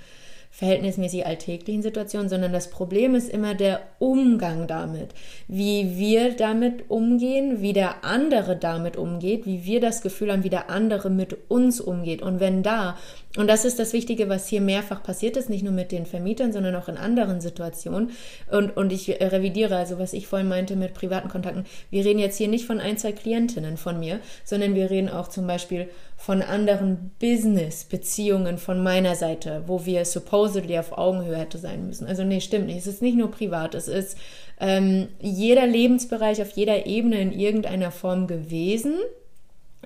verhältnismäßig 0.51 1.27
alltäglichen 1.27 1.83
Situationen, 1.83 2.29
sondern 2.29 2.53
das 2.53 2.71
Problem 2.71 3.15
ist 3.15 3.29
immer 3.29 3.55
der 3.55 3.83
Umgang 3.99 4.67
damit, 4.67 5.11
wie 5.47 5.99
wir 5.99 6.35
damit 6.35 6.91
umgehen, 6.91 7.61
wie 7.61 7.73
der 7.73 8.05
andere 8.05 8.57
damit 8.57 8.97
umgeht, 8.97 9.47
wie 9.47 9.65
wir 9.65 9.81
das 9.81 10.03
Gefühl 10.03 10.33
haben, 10.33 10.45
wie 10.45 10.51
der 10.51 10.71
andere 10.71 11.11
mit 11.11 11.37
uns 11.49 11.81
umgeht. 11.81 12.23
Und 12.23 12.41
wenn 12.41 12.63
da, 12.63 12.97
und 13.39 13.47
das 13.47 13.65
ist 13.65 13.79
das 13.79 13.93
Wichtige, 13.93 14.29
was 14.29 14.49
hier 14.49 14.61
mehrfach 14.61 15.01
passiert 15.01 15.37
ist, 15.37 15.49
nicht 15.49 15.63
nur 15.63 15.73
mit 15.73 15.93
den 15.93 16.07
Vermietern, 16.07 16.53
sondern 16.53 16.75
auch 16.75 16.89
in 16.89 16.97
anderen 16.97 17.41
Situationen. 17.41 18.11
Und, 18.51 18.77
und 18.77 18.93
ich 18.93 19.09
revidiere 19.09 19.77
also, 19.77 20.01
was 20.01 20.13
ich 20.13 20.27
vorhin 20.27 20.49
meinte 20.49 20.75
mit 20.75 20.93
privaten 20.93 21.29
Kontakten. 21.29 21.65
Wir 21.89 22.05
reden 22.05 22.19
jetzt 22.19 22.37
hier 22.37 22.49
nicht 22.49 22.67
von 22.67 22.81
ein, 22.81 22.99
zwei 22.99 23.13
Klientinnen 23.13 23.77
von 23.77 24.01
mir, 24.01 24.19
sondern 24.45 24.75
wir 24.75 24.91
reden 24.91 25.09
auch 25.09 25.29
zum 25.29 25.47
Beispiel 25.47 25.89
von 26.17 26.43
anderen 26.43 27.13
Business-Beziehungen 27.21 28.59
von 28.59 28.83
meiner 28.83 29.15
Seite, 29.15 29.63
wo 29.69 29.87
wir 29.87 30.05
supposedly 30.05 30.77
auf 30.77 30.99
Augenhöhe 30.99 31.37
hätte 31.37 31.59
sein 31.59 31.87
müssen. 31.87 32.09
Also 32.09 32.25
nee, 32.25 32.41
stimmt 32.41 32.67
nicht. 32.67 32.79
Es 32.79 32.89
ist 32.89 33.03
nicht 33.03 33.17
nur 33.17 33.31
privat, 33.31 33.77
es 33.77 33.87
ist 33.87 34.19
ähm, 34.59 35.11
jeder 35.21 35.65
Lebensbereich 35.65 36.43
auf 36.43 36.51
jeder 36.51 36.87
Ebene 36.87 37.21
in 37.21 37.31
irgendeiner 37.31 37.93
Form 37.93 38.27
gewesen. 38.27 38.97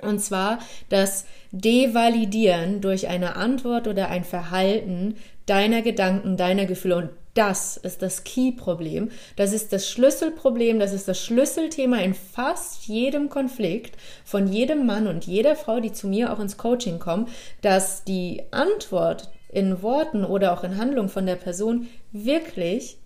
Und 0.00 0.20
zwar 0.20 0.58
das 0.88 1.26
Devalidieren 1.50 2.80
durch 2.80 3.08
eine 3.08 3.36
Antwort 3.36 3.86
oder 3.86 4.08
ein 4.08 4.24
Verhalten 4.24 5.16
deiner 5.46 5.82
Gedanken, 5.82 6.36
deiner 6.36 6.64
Gefühle. 6.64 6.96
Und 6.96 7.10
das 7.34 7.76
ist 7.78 8.02
das 8.02 8.24
Key-Problem. 8.24 9.10
Das 9.36 9.52
ist 9.52 9.72
das 9.72 9.88
Schlüsselproblem, 9.88 10.78
das 10.78 10.92
ist 10.92 11.08
das 11.08 11.22
Schlüsselthema 11.24 11.98
in 11.98 12.14
fast 12.14 12.86
jedem 12.86 13.28
Konflikt 13.28 13.96
von 14.24 14.48
jedem 14.48 14.86
Mann 14.86 15.06
und 15.06 15.26
jeder 15.26 15.56
Frau, 15.56 15.80
die 15.80 15.92
zu 15.92 16.08
mir 16.08 16.32
auch 16.32 16.40
ins 16.40 16.58
Coaching 16.58 16.98
kommen, 16.98 17.28
dass 17.62 18.04
die 18.04 18.42
Antwort 18.50 19.30
in 19.48 19.82
Worten 19.82 20.24
oder 20.24 20.52
auch 20.52 20.64
in 20.64 20.76
Handlung 20.76 21.08
von 21.08 21.26
der 21.26 21.36
Person 21.36 21.88
wirklich 22.12 22.98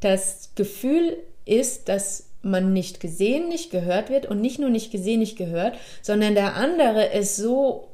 das 0.00 0.52
Gefühl 0.54 1.18
ist, 1.44 1.88
dass 1.88 2.27
man 2.42 2.72
nicht 2.72 3.00
gesehen, 3.00 3.48
nicht 3.48 3.70
gehört 3.70 4.10
wird 4.10 4.26
und 4.26 4.40
nicht 4.40 4.58
nur 4.58 4.70
nicht 4.70 4.90
gesehen, 4.90 5.20
nicht 5.20 5.36
gehört, 5.36 5.76
sondern 6.02 6.34
der 6.34 6.54
andere 6.54 7.06
ist 7.06 7.36
so 7.36 7.88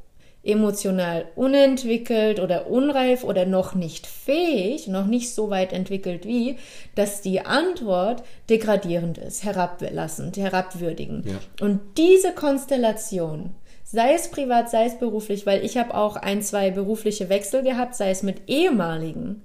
emotional 0.45 1.25
unentwickelt 1.37 2.39
oder 2.39 2.67
unreif 2.67 3.25
oder 3.25 3.47
noch 3.47 3.75
nicht 3.75 4.07
fähig, 4.07 4.89
noch 4.89 5.07
nicht 5.07 5.35
so 5.35 5.51
weit 5.51 5.73
entwickelt 5.73 6.27
wie, 6.27 6.57
dass 6.95 7.23
die 7.23 7.41
Antwort 7.41 8.23
degradierend 8.51 9.19
ist, 9.19 9.43
herablassend, 9.43 10.37
herabwürdigend. 10.37 11.27
Ja. 11.27 11.39
Und 11.61 11.81
diese 11.97 12.33
Konstellation, 12.33 13.55
sei 13.85 14.13
es 14.15 14.29
privat, 14.29 14.71
sei 14.71 14.85
es 14.85 14.99
beruflich, 14.99 15.47
weil 15.47 15.65
ich 15.65 15.79
habe 15.79 15.95
auch 15.95 16.17
ein, 16.17 16.43
zwei 16.43 16.71
berufliche 16.71 17.31
Wechsel 17.31 17.63
gehabt, 17.63 17.95
sei 17.95 18.11
es 18.11 18.23
mit 18.23 18.43
ehemaligen 18.47 19.43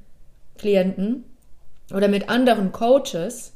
Klienten 0.57 1.23
oder 1.93 2.09
mit 2.09 2.27
anderen 2.29 2.73
Coaches, 2.73 3.53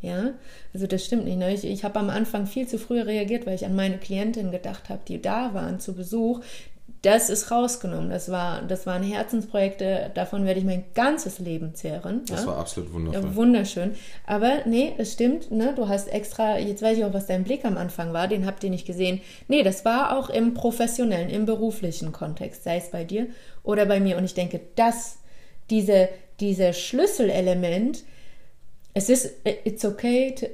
ja, 0.00 0.30
also 0.72 0.86
das 0.86 1.04
stimmt 1.04 1.24
nicht. 1.24 1.38
Ne? 1.38 1.52
Ich, 1.52 1.64
ich 1.64 1.84
habe 1.84 1.98
am 1.98 2.10
Anfang 2.10 2.46
viel 2.46 2.68
zu 2.68 2.78
früh 2.78 3.00
reagiert, 3.00 3.46
weil 3.46 3.54
ich 3.54 3.66
an 3.66 3.74
meine 3.74 3.98
Klientin 3.98 4.50
gedacht 4.50 4.88
habe, 4.88 5.00
die 5.06 5.20
da 5.20 5.54
waren 5.54 5.80
zu 5.80 5.94
Besuch, 5.94 6.40
das 7.02 7.30
ist 7.30 7.50
rausgenommen. 7.50 8.10
Das, 8.10 8.30
war, 8.30 8.62
das 8.62 8.86
waren 8.86 9.02
Herzensprojekte, 9.02 10.10
davon 10.14 10.44
werde 10.44 10.60
ich 10.60 10.66
mein 10.66 10.84
ganzes 10.94 11.38
Leben 11.38 11.74
zehren. 11.74 12.22
Das 12.26 12.42
ja? 12.42 12.48
war 12.48 12.58
absolut 12.58 12.92
wunderschön. 12.92 13.22
Ja, 13.22 13.36
wunderschön. 13.36 13.94
Aber 14.26 14.66
nee, 14.66 14.94
es 14.98 15.12
stimmt, 15.12 15.50
ne? 15.50 15.74
du 15.76 15.88
hast 15.88 16.08
extra, 16.08 16.58
jetzt 16.58 16.82
weiß 16.82 16.98
ich 16.98 17.04
auch, 17.04 17.12
was 17.12 17.26
dein 17.26 17.44
Blick 17.44 17.64
am 17.64 17.76
Anfang 17.76 18.12
war, 18.12 18.26
den 18.26 18.46
habt 18.46 18.64
ihr 18.64 18.70
nicht 18.70 18.86
gesehen. 18.86 19.20
Nee, 19.46 19.62
das 19.62 19.84
war 19.84 20.16
auch 20.16 20.28
im 20.28 20.54
professionellen, 20.54 21.30
im 21.30 21.46
beruflichen 21.46 22.12
Kontext, 22.12 22.64
sei 22.64 22.78
es 22.78 22.90
bei 22.90 23.04
dir 23.04 23.28
oder 23.62 23.86
bei 23.86 24.00
mir. 24.00 24.16
Und 24.16 24.24
ich 24.24 24.34
denke, 24.34 24.60
das, 24.74 25.18
diese, 25.70 26.08
diese 26.40 26.72
Schlüsselelement, 26.72 28.02
es 28.98 29.08
ist, 29.08 29.32
it's 29.44 29.84
okay, 29.84 30.34
to, 30.34 30.46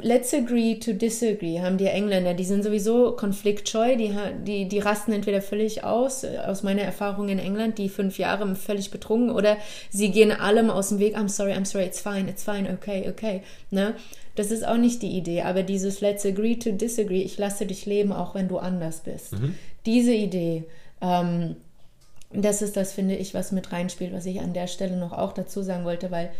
let's 0.00 0.32
agree 0.32 0.76
to 0.76 0.92
disagree, 0.92 1.60
haben 1.60 1.76
die 1.76 1.86
Engländer. 1.86 2.34
Die 2.34 2.44
sind 2.44 2.62
sowieso 2.62 3.16
konfliktscheu, 3.16 3.96
die, 3.96 4.14
die, 4.44 4.68
die 4.68 4.78
rasten 4.78 5.12
entweder 5.12 5.42
völlig 5.42 5.82
aus, 5.82 6.24
aus 6.24 6.62
meiner 6.62 6.82
Erfahrung 6.82 7.28
in 7.28 7.40
England, 7.40 7.78
die 7.78 7.88
fünf 7.88 8.16
Jahre 8.18 8.54
völlig 8.54 8.92
betrunken, 8.92 9.30
oder 9.30 9.56
sie 9.90 10.12
gehen 10.12 10.30
allem 10.30 10.70
aus 10.70 10.90
dem 10.90 11.00
Weg, 11.00 11.16
I'm 11.16 11.28
sorry, 11.28 11.52
I'm 11.52 11.64
sorry, 11.64 11.84
it's 11.86 12.00
fine, 12.00 12.30
it's 12.30 12.44
fine, 12.44 12.70
okay, 12.72 13.08
okay. 13.08 13.42
Ne? 13.72 13.94
Das 14.36 14.52
ist 14.52 14.64
auch 14.64 14.76
nicht 14.76 15.02
die 15.02 15.10
Idee, 15.10 15.42
aber 15.42 15.64
dieses 15.64 16.00
let's 16.00 16.24
agree 16.24 16.54
to 16.54 16.70
disagree, 16.70 17.22
ich 17.22 17.38
lasse 17.38 17.66
dich 17.66 17.86
leben, 17.86 18.12
auch 18.12 18.36
wenn 18.36 18.46
du 18.46 18.58
anders 18.58 19.00
bist. 19.00 19.32
Mhm. 19.32 19.56
Diese 19.84 20.14
Idee, 20.14 20.62
ähm, 21.02 21.56
das 22.32 22.62
ist 22.62 22.76
das, 22.76 22.92
finde 22.92 23.16
ich, 23.16 23.34
was 23.34 23.50
mit 23.50 23.72
reinspielt, 23.72 24.12
was 24.12 24.26
ich 24.26 24.40
an 24.40 24.52
der 24.52 24.68
Stelle 24.68 24.96
noch 24.96 25.12
auch 25.12 25.32
dazu 25.32 25.62
sagen 25.62 25.84
wollte, 25.84 26.12
weil 26.12 26.26
äh, 26.26 26.30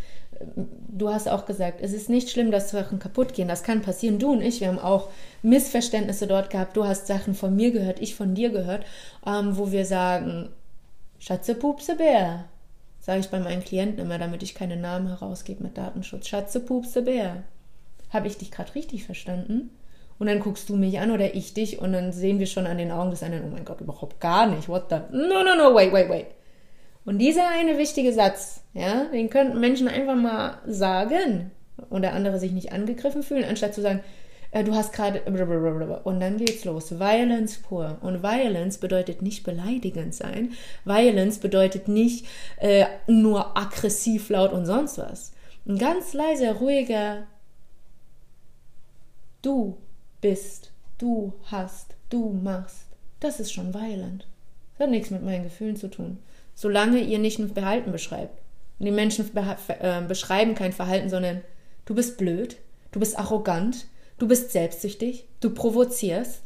du 0.89 1.09
hast 1.09 1.29
auch 1.29 1.47
gesagt, 1.47 1.81
es 1.81 1.93
ist 1.93 2.09
nicht 2.09 2.31
schlimm, 2.31 2.51
dass 2.51 2.71
Sachen 2.71 2.99
kaputt 2.99 3.35
gehen. 3.35 3.49
Das 3.49 3.63
kann 3.63 3.83
passieren. 3.83 4.19
Du 4.19 4.33
und 4.33 4.43
ich, 4.43 4.61
wir 4.61 4.69
haben 4.69 4.79
auch 4.79 5.09
Missverständnisse 5.43 6.27
dort 6.27 6.51
gehabt. 6.51 6.77
Du 6.77 6.85
hast 6.85 7.07
Sachen 7.07 7.35
von 7.35 7.55
mir 7.55 7.71
gehört, 7.71 8.01
ich 8.01 8.15
von 8.15 8.35
dir 8.35 8.51
gehört, 8.51 8.85
ähm, 9.27 9.57
wo 9.57 9.73
wir 9.73 9.85
sagen, 9.85 10.51
Schatze, 11.19 11.55
Pupse, 11.55 11.97
Bär. 11.97 12.45
Sage 13.01 13.21
ich 13.21 13.29
bei 13.29 13.41
meinen 13.41 13.65
Klienten 13.65 14.01
immer, 14.01 14.19
damit 14.19 14.43
ich 14.43 14.55
keine 14.55 14.77
Namen 14.77 15.09
herausgebe 15.09 15.63
mit 15.63 15.79
Datenschutz. 15.79 16.29
Schatze, 16.29 16.61
Pupse, 16.61 17.03
Bär. 17.03 17.43
Habe 18.11 18.27
ich 18.27 18.39
dich 18.39 18.51
gerade 18.51 18.75
richtig 18.75 19.05
verstanden? 19.05 19.71
Und 20.19 20.27
dann 20.27 20.41
guckst 20.41 20.69
du 20.69 20.77
mich 20.77 20.99
an 20.99 21.11
oder 21.11 21.35
ich 21.35 21.55
dich 21.55 21.79
und 21.79 21.95
dann 21.95 22.13
sehen 22.13 22.39
wir 22.39 22.47
schon 22.47 22.67
an 22.67 22.77
den 22.77 22.91
Augen 22.91 23.11
des 23.11 23.23
einen, 23.23 23.43
oh 23.43 23.49
mein 23.51 23.65
Gott, 23.65 23.81
überhaupt 23.81 24.21
gar 24.21 24.47
nicht. 24.47 24.69
What 24.69 24.91
the? 24.91 24.97
No, 25.13 25.43
no, 25.43 25.55
no, 25.57 25.75
wait, 25.75 25.93
wait, 25.93 26.11
wait. 26.11 26.27
Und 27.11 27.19
dieser 27.19 27.49
eine 27.49 27.77
wichtige 27.77 28.13
Satz, 28.13 28.63
ja, 28.73 29.07
den 29.07 29.31
könnten 29.31 29.59
Menschen 29.59 29.89
einfach 29.89 30.15
mal 30.15 30.59
sagen 30.65 31.51
und 31.89 32.03
der 32.03 32.15
andere 32.15 32.39
sich 32.39 32.53
nicht 32.53 32.71
angegriffen 32.71 33.25
fühlen, 33.25 33.43
anstatt 33.43 33.75
zu 33.75 33.83
sagen, 33.83 33.99
äh, 34.53 34.63
du 34.63 34.77
hast 34.77 34.93
gerade 34.93 35.23
und 35.25 36.21
dann 36.21 36.37
geht's 36.37 36.65
los. 36.65 37.01
Violence 37.01 37.59
pur. 37.59 37.99
Und 38.03 38.23
Violence 38.23 38.79
bedeutet 38.79 39.23
nicht 39.23 39.43
beleidigend 39.43 40.15
sein. 40.15 40.53
Violence 40.85 41.41
bedeutet 41.41 41.89
nicht 41.89 42.27
äh, 42.59 42.87
nur 43.09 43.59
aggressiv, 43.59 44.29
laut 44.29 44.53
und 44.53 44.65
sonst 44.65 44.97
was. 44.99 45.33
Ein 45.67 45.79
ganz 45.79 46.15
leiser, 46.15 46.53
ruhiger 46.53 47.27
Du 49.43 49.79
bist, 50.21 50.71
du 50.99 51.33
hast, 51.47 51.97
du 52.09 52.31
machst. 52.31 52.87
Das 53.19 53.41
ist 53.41 53.53
schon 53.53 53.75
violent. 53.75 54.29
Das 54.79 54.85
hat 54.85 54.91
nichts 54.93 55.11
mit 55.11 55.25
meinen 55.25 55.43
Gefühlen 55.43 55.75
zu 55.75 55.91
tun. 55.91 56.19
Solange 56.61 57.01
ihr 57.01 57.19
nicht 57.19 57.39
ein 57.39 57.55
Verhalten 57.55 57.91
beschreibt. 57.91 58.39
Und 58.79 58.85
die 58.85 58.93
Menschen 58.93 59.31
äh, 59.35 60.03
beschreiben 60.07 60.55
kein 60.55 60.75
Verhalten, 60.75 61.09
sondern 61.09 61.41
du 61.87 61.95
bist 61.95 62.19
blöd, 62.19 62.59
du 62.93 63.01
bist 63.01 63.19
arrogant, 63.19 63.87
du 64.19 64.29
bist 64.29 64.53
selbstsüchtig, 64.53 65.25
du 65.41 65.55
provozierst. 65.55 66.43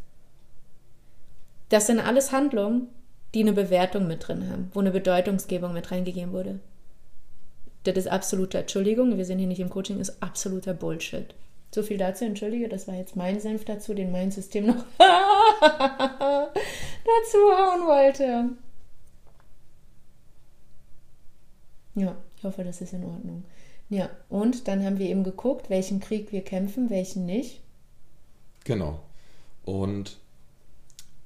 Das 1.69 1.89
sind 1.89 1.99
alles 1.99 2.31
Handlungen, 2.31 2.91
die 3.35 3.41
eine 3.41 3.55
Bewertung 3.55 4.07
mit 4.07 4.29
drin 4.29 4.49
haben, 4.49 4.71
wo 4.73 4.79
eine 4.79 4.93
Bedeutungsgebung 4.93 5.73
mit 5.73 5.91
reingegeben 5.91 6.33
wurde. 6.33 6.61
Das 7.83 7.97
ist 7.97 8.07
absoluter, 8.07 8.61
Entschuldigung, 8.61 9.17
wir 9.17 9.25
sind 9.25 9.41
hier 9.41 9.49
nicht 9.49 9.59
im 9.59 9.69
Coaching, 9.69 9.99
ist 9.99 10.23
absoluter 10.23 10.75
Bullshit. 10.75 11.35
So 11.75 11.83
viel 11.83 11.99
dazu, 11.99 12.25
entschuldige, 12.25 12.69
das 12.69 12.87
war 12.87 12.95
jetzt 12.95 13.17
mein 13.17 13.41
Senf 13.41 13.65
dazu, 13.65 13.95
den 13.95 14.13
mein 14.13 14.31
System 14.31 14.67
noch 14.67 14.85
dazu 14.99 15.09
hauen 17.51 17.85
wollte. 17.85 18.51
Ja, 21.95 22.17
ich 22.37 22.45
hoffe, 22.45 22.65
das 22.65 22.81
ist 22.81 22.93
in 22.93 23.05
Ordnung. 23.05 23.45
Ja, 23.91 24.11
und 24.29 24.67
dann 24.69 24.85
haben 24.85 24.99
wir 24.99 25.09
eben 25.09 25.25
geguckt, 25.25 25.71
welchen 25.71 26.01
Krieg 26.01 26.33
wir 26.33 26.43
kämpfen, 26.43 26.91
welchen 26.91 27.27
nicht. 27.27 27.61
Genau. 28.65 29.01
Und 29.65 30.19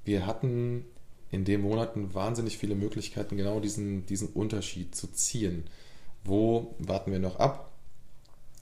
wir 0.03 0.25
hatten 0.25 0.85
in 1.31 1.45
den 1.45 1.61
Monaten 1.61 2.13
wahnsinnig 2.13 2.57
viele 2.57 2.75
Möglichkeiten, 2.75 3.37
genau 3.37 3.59
diesen, 3.59 4.05
diesen 4.05 4.29
Unterschied 4.29 4.95
zu 4.95 5.07
ziehen. 5.07 5.63
Wo 6.23 6.75
warten 6.79 7.11
wir 7.11 7.19
noch 7.19 7.39
ab? 7.39 7.71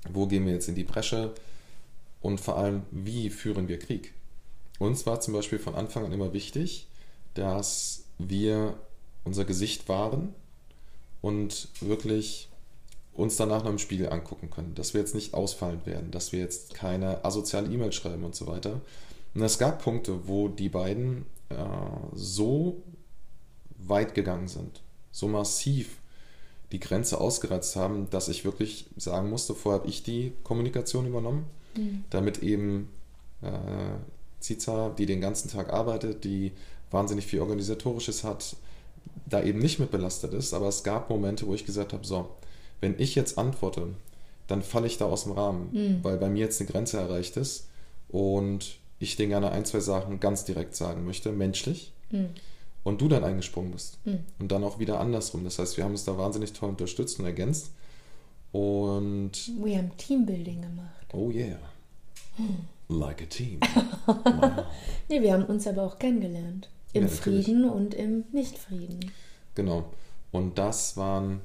Wo 0.10 0.28
gehen 0.28 0.46
wir 0.46 0.54
jetzt 0.54 0.70
in 0.70 0.76
die 0.76 0.84
Bresche? 0.84 1.34
und 2.22 2.40
vor 2.40 2.58
allem, 2.58 2.84
wie 2.92 3.30
führen 3.30 3.68
wir 3.68 3.80
Krieg. 3.80 4.14
Uns 4.80 5.06
war 5.06 5.20
zum 5.20 5.34
Beispiel 5.34 5.60
von 5.60 5.76
Anfang 5.76 6.06
an 6.06 6.12
immer 6.12 6.34
wichtig, 6.34 6.88
dass 7.34 8.04
wir 8.18 8.78
unser 9.24 9.46
Gesicht 9.46 9.90
wahren 9.90 10.34
und 11.22 11.70
wirklich 11.82 12.50
uns 13.14 13.36
danach 13.36 13.64
noch 13.64 13.72
im 13.72 13.80
Spiegel 13.80 14.10
angucken 14.10 14.50
können, 14.50 14.76
dass 14.76 14.94
wir 14.94 15.02
jetzt 15.02 15.16
nicht 15.16 15.34
ausfallend 15.34 15.86
werden, 15.86 16.12
dass 16.12 16.32
wir 16.32 16.40
jetzt 16.40 16.76
keine 16.76 17.26
asoziale 17.26 17.72
E-Mail 17.72 17.92
schreiben 17.92 18.24
und 18.24 18.36
so 18.36 18.46
weiter. 18.48 18.82
Und 19.34 19.42
es 19.42 19.58
gab 19.58 19.84
Punkte, 19.84 20.28
wo 20.28 20.48
die 20.48 20.70
beiden 20.70 21.26
äh, 21.50 21.56
so 22.14 22.84
weit 23.80 24.14
gegangen 24.14 24.48
sind, 24.48 24.82
so 25.12 25.28
massiv 25.28 25.98
die 26.72 26.80
Grenze 26.80 27.20
ausgereizt 27.20 27.76
haben, 27.76 28.10
dass 28.10 28.28
ich 28.28 28.46
wirklich 28.46 28.88
sagen 28.98 29.30
musste, 29.30 29.56
vorher 29.56 29.80
habe 29.80 29.90
ich 29.90 30.04
die 30.04 30.34
Kommunikation 30.44 31.08
übernommen 31.08 31.46
mhm. 31.78 32.04
damit 32.10 32.44
eben 32.44 32.90
äh, 33.42 33.50
Ziza, 34.40 34.90
die 34.90 35.06
den 35.06 35.22
ganzen 35.22 35.50
Tag 35.50 35.72
arbeitet, 35.72 36.24
die 36.24 36.52
wahnsinnig 36.92 37.26
viel 37.26 37.42
Organisatorisches 37.42 38.24
hat, 38.24 38.56
da 39.30 39.44
eben 39.44 39.60
nicht 39.60 39.80
mit 39.80 39.92
belastet 39.92 40.34
ist. 40.34 40.54
Aber 40.54 40.68
es 40.68 40.84
gab 40.84 41.10
Momente, 41.10 41.48
wo 41.48 41.54
ich 41.54 41.66
gesagt 41.66 41.94
habe, 41.94 42.06
so, 42.06 42.30
wenn 42.82 42.96
ich 42.98 43.16
jetzt 43.16 43.38
antworte, 43.38 43.88
dann 44.48 44.62
falle 44.62 44.88
ich 44.88 44.98
da 44.98 45.06
aus 45.06 45.24
dem 45.24 45.34
Rahmen, 45.34 45.70
mhm. 45.72 46.04
weil 46.04 46.18
bei 46.18 46.30
mir 46.30 46.46
jetzt 46.46 46.62
eine 46.62 46.70
Grenze 46.70 46.98
erreicht 46.98 47.38
ist 47.38 47.68
und 48.08 48.78
ich 49.00 49.16
dir 49.16 49.28
gerne 49.28 49.52
ein, 49.52 49.66
zwei 49.66 49.80
Sachen 49.80 50.20
ganz 50.20 50.46
direkt 50.46 50.76
sagen 50.76 51.06
möchte, 51.06 51.32
menschlich. 51.32 51.94
Mhm. 52.12 52.30
Und 52.84 53.02
du 53.02 53.10
dann 53.10 53.26
eingesprungen 53.26 53.72
bist. 53.72 53.98
Mhm. 54.06 54.20
Und 54.40 54.52
dann 54.52 54.64
auch 54.64 54.80
wieder 54.80 55.02
andersrum. 55.02 55.44
Das 55.44 55.60
heißt, 55.60 55.76
wir 55.76 55.84
haben 55.84 55.94
es 55.94 56.06
da 56.06 56.18
wahnsinnig 56.18 56.54
toll 56.54 56.70
unterstützt 56.70 57.20
und 57.20 57.26
ergänzt. 57.26 57.72
Und. 58.54 59.32
Wir 59.62 59.80
haben 59.80 59.92
Teambuilding 59.98 60.62
gemacht. 60.62 61.14
Oh 61.14 61.30
yeah. 61.30 61.60
Like 62.88 63.22
a 63.22 63.26
team. 63.26 63.60
Wow. 64.08 64.64
nee, 65.10 65.22
wir 65.22 65.34
haben 65.34 65.44
uns 65.44 65.68
aber 65.68 65.84
auch 65.84 66.00
kennengelernt. 66.00 66.70
Im 66.98 67.04
ja, 67.04 67.10
Frieden 67.10 67.70
und 67.70 67.94
im 67.94 68.26
Nichtfrieden. 68.32 69.12
Genau. 69.56 69.92
Und 70.32 70.58
das 70.58 70.98
waren 70.98 71.42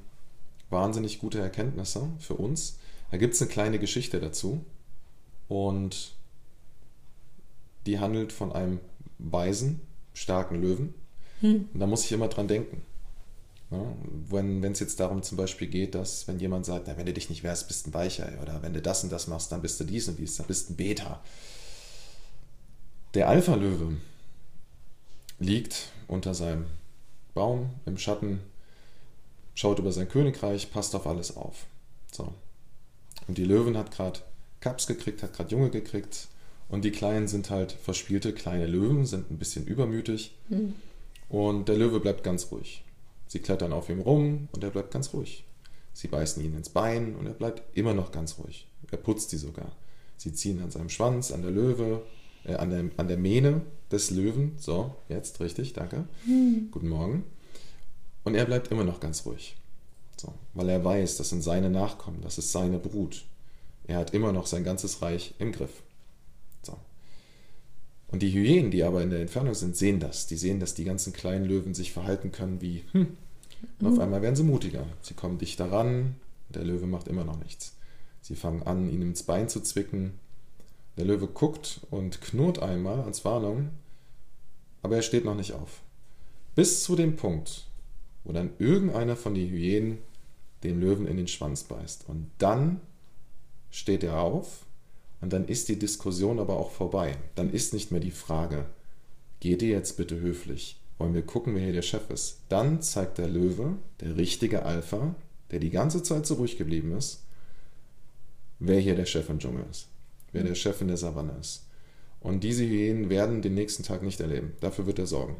wahnsinnig 0.71 1.19
gute 1.19 1.41
Erkenntnisse 1.41 2.09
für 2.19 2.35
uns. 2.35 2.79
Da 3.11 3.19
gibt 3.19 3.35
es 3.35 3.43
eine 3.43 3.51
kleine 3.51 3.79
Geschichte 3.79 4.21
dazu. 4.21 4.65
Und 5.49 6.13
die 7.87 7.99
handelt 7.99 8.33
von 8.33 8.53
einem 8.53 8.81
weisen, 9.19 9.81
starken 10.15 10.61
Löwen. 10.61 10.95
Hm. 11.41 11.69
Und 11.73 11.81
da 11.81 11.87
muss 11.87 12.05
ich 12.05 12.13
immer 12.13 12.29
dran 12.29 12.49
denken. 12.49 12.83
Ja, 13.71 13.85
wenn 14.29 14.63
es 14.65 14.81
jetzt 14.81 15.01
darum 15.01 15.23
zum 15.23 15.39
Beispiel 15.39 15.67
geht, 15.67 15.95
dass 15.95 16.29
wenn 16.29 16.39
jemand 16.39 16.67
sagt, 16.67 16.87
na, 16.87 16.97
wenn 16.99 17.07
du 17.07 17.13
dich 17.15 17.31
nicht 17.31 17.43
wehrst, 17.43 17.69
bist 17.69 17.87
du 17.87 17.91
ein 17.91 17.95
Weicher 17.95 18.31
oder 18.43 18.63
wenn 18.63 18.75
du 18.75 18.83
das 18.83 19.03
und 19.03 19.11
das 19.11 19.29
machst, 19.29 19.51
dann 19.51 19.63
bist 19.63 19.81
du 19.81 19.85
dies 19.85 20.09
und 20.09 20.19
dies, 20.19 20.37
dann 20.37 20.47
bist 20.47 20.69
du 20.69 20.75
ein 20.75 20.77
Beta. 20.77 21.23
Der 23.15 23.29
Alpha-Löwe 23.29 23.97
liegt 25.43 25.91
unter 26.09 26.35
seinem 26.35 26.67
Baum 27.35 27.71
im 27.87 27.99
Schatten, 27.99 28.41
schaut 29.55 29.79
über 29.79 29.93
sein 29.93 30.09
Königreich, 30.09 30.71
passt 30.71 30.95
auf 30.95 31.07
alles 31.07 31.37
auf. 31.37 31.67
So. 32.11 32.33
Und 33.29 33.39
die 33.39 33.45
Löwen 33.45 33.77
hat 33.77 33.91
gerade 33.91 34.21
Kaps 34.61 34.87
gekriegt, 34.87 35.23
hat 35.23 35.35
gerade 35.35 35.51
Junge 35.51 35.71
gekriegt 35.71 36.29
und 36.69 36.85
die 36.85 36.93
Kleinen 36.93 37.29
sind 37.29 37.51
halt 37.51 37.73
verspielte 37.73 38.33
kleine 38.33 38.67
Löwen, 38.67 39.07
sind 39.07 39.31
ein 39.31 39.39
bisschen 39.39 39.67
übermütig 39.67 40.35
mhm. 40.49 40.75
und 41.29 41.69
der 41.69 41.77
Löwe 41.77 42.01
bleibt 42.01 42.25
ganz 42.25 42.51
ruhig. 42.51 42.85
Sie 43.27 43.41
klettern 43.41 43.73
auf 43.73 43.89
ihm 43.89 44.01
rum 44.01 44.49
und 44.53 44.63
er 44.63 44.71
bleibt 44.71 44.91
ganz 44.91 45.13
ruhig. 45.13 45.45
Sie 45.95 46.09
beißen 46.09 46.43
ihn 46.45 46.55
ins 46.55 46.69
Bein 46.69 47.17
und 47.17 47.27
er 47.27 47.35
bleibt 47.35 47.77
immer 47.77 47.95
noch 47.95 48.13
ganz 48.13 48.39
ruhig. 48.39 48.67
Er 48.91 48.99
putzt 48.99 49.31
sie 49.31 49.39
sogar. 49.39 49.73
Sie 50.17 50.33
ziehen 50.33 50.63
an 50.63 50.71
seinem 50.71 50.89
Schwanz, 50.89 51.33
an 51.33 51.43
der 51.43 51.51
Löwe, 51.51 52.03
äh, 52.45 52.55
an, 52.55 52.71
der, 52.71 52.85
an 52.97 53.09
der 53.09 53.17
Mähne 53.17 53.63
des 53.91 54.11
Löwen. 54.11 54.53
So, 54.59 54.95
jetzt 55.09 55.41
richtig, 55.41 55.73
danke. 55.73 56.05
Hm. 56.25 56.69
Guten 56.71 56.89
Morgen. 56.89 57.25
Und 58.25 58.35
er 58.35 58.45
bleibt 58.45 58.69
immer 58.69 58.85
noch 58.85 59.01
ganz 59.01 59.27
ruhig. 59.27 59.57
So, 60.17 60.33
weil 60.55 60.69
er 60.69 60.85
weiß, 60.85 61.17
das 61.17 61.31
sind 61.31 61.43
seine 61.43 61.71
Nachkommen, 61.71 62.21
das 62.23 62.39
ist 62.39 62.53
seine 62.53 62.79
Brut. 62.79 63.25
Er 63.87 63.97
hat 63.97 64.15
immer 64.15 64.33
noch 64.33 64.47
sein 64.47 64.63
ganzes 64.63 65.03
Reich 65.03 65.35
im 65.39 65.51
Griff. 65.51 65.83
So. 66.63 66.77
Und 68.09 68.23
die 68.23 68.33
Hyänen, 68.33 68.71
die 68.71 68.85
aber 68.85 69.03
in 69.03 69.11
der 69.11 69.21
Entfernung 69.21 69.55
sind, 69.55 69.77
sehen 69.77 69.99
das. 69.99 70.29
Die 70.29 70.37
sehen, 70.37 70.61
dass 70.61 70.75
die 70.75 70.85
ganzen 70.85 71.13
kleinen 71.13 71.45
Löwen 71.45 71.75
sich 71.75 71.93
verhalten 71.93 72.31
können 72.31 72.61
wie, 72.61 72.85
hm, 72.93 73.17
und 73.81 73.87
auf 73.87 73.95
mhm. 73.95 74.01
einmal 74.01 74.23
werden 74.23 74.37
sie 74.37 74.45
mutiger. 74.45 74.87
Sie 75.03 75.15
kommen 75.15 75.39
dichter 75.39 75.71
ran, 75.71 76.17
der 76.49 76.65
Löwe 76.65 76.87
macht 76.87 77.09
immer 77.09 77.25
noch 77.25 77.39
nichts. 77.39 77.75
Sie 78.21 78.37
fangen 78.37 78.63
an, 78.63 78.89
ihn 78.91 79.03
ins 79.03 79.25
Bein 79.25 79.49
zu 79.49 79.61
zwicken. 79.61 80.13
Der 80.97 81.05
Löwe 81.05 81.27
guckt 81.27 81.81
und 81.91 82.21
knurrt 82.21 82.61
einmal 82.61 83.01
als 83.01 83.25
Warnung, 83.25 83.71
aber 84.83 84.97
er 84.97 85.03
steht 85.03 85.25
noch 85.25 85.35
nicht 85.35 85.53
auf. 85.53 85.81
Bis 86.55 86.83
zu 86.83 86.97
dem 86.97 87.17
Punkt, 87.17 87.67
wo 88.25 88.33
dann 88.33 88.51
irgendeiner 88.59 89.17
von 89.17 89.35
den 89.35 89.49
Hyänen 89.49 89.99
den 90.63 90.81
Löwen 90.81 91.07
in 91.07 91.17
den 91.17 91.29
Schwanz 91.29 91.65
beißt. 91.65 92.09
Und 92.09 92.31
dann 92.39 92.81
steht 93.71 94.05
er 94.05 94.21
auf 94.21 94.67
und 95.21 95.33
dann 95.33 95.47
ist 95.47 95.69
die 95.69 95.79
Diskussion 95.79 96.39
aber 96.39 96.57
auch 96.57 96.71
vorbei. 96.71 97.17
Dann 97.35 97.51
ist 97.51 97.73
nicht 97.73 97.91
mehr 97.91 98.01
die 98.01 98.11
Frage, 98.11 98.67
geht 99.41 99.63
ihr 99.63 99.71
jetzt 99.71 99.97
bitte 99.97 100.21
höflich? 100.21 100.79
Wollen 100.99 101.15
wir 101.15 101.23
gucken, 101.23 101.55
wer 101.55 101.63
hier 101.63 101.73
der 101.73 101.83
Chef 101.83 102.11
ist? 102.11 102.41
Dann 102.49 102.83
zeigt 102.83 103.19
der 103.19 103.29
Löwe, 103.29 103.77
der 104.01 104.17
richtige 104.17 104.65
Alpha, 104.65 105.15
der 105.51 105.59
die 105.59 105.71
ganze 105.71 106.03
Zeit 106.03 106.27
so 106.27 106.35
ruhig 106.35 106.59
geblieben 106.59 106.97
ist, 106.97 107.25
wer 108.59 108.79
hier 108.79 108.95
der 108.95 109.07
Chef 109.07 109.29
im 109.29 109.39
Dschungel 109.39 109.65
ist, 109.71 109.89
wer 110.33 110.43
der 110.43 110.55
Chef 110.55 110.81
in 110.81 110.89
der 110.89 110.97
Savanne 110.97 111.37
ist. 111.41 111.67
Und 112.21 112.45
diese 112.45 112.65
Hyänen 112.65 113.11
werden 113.11 113.43
den 113.43 113.55
nächsten 113.55 113.83
Tag 113.83 114.03
nicht 114.03 114.21
erleben. 114.21 114.53
Dafür 114.61 114.87
wird 114.87 114.99
er 114.99 115.07
sorgen. 115.07 115.37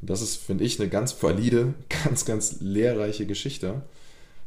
Und 0.00 0.10
das 0.10 0.20
ist, 0.20 0.36
finde 0.36 0.64
ich, 0.64 0.80
eine 0.80 0.88
ganz 0.88 1.20
valide, 1.22 1.74
ganz, 2.04 2.24
ganz 2.24 2.60
lehrreiche 2.60 3.26
Geschichte. 3.26 3.82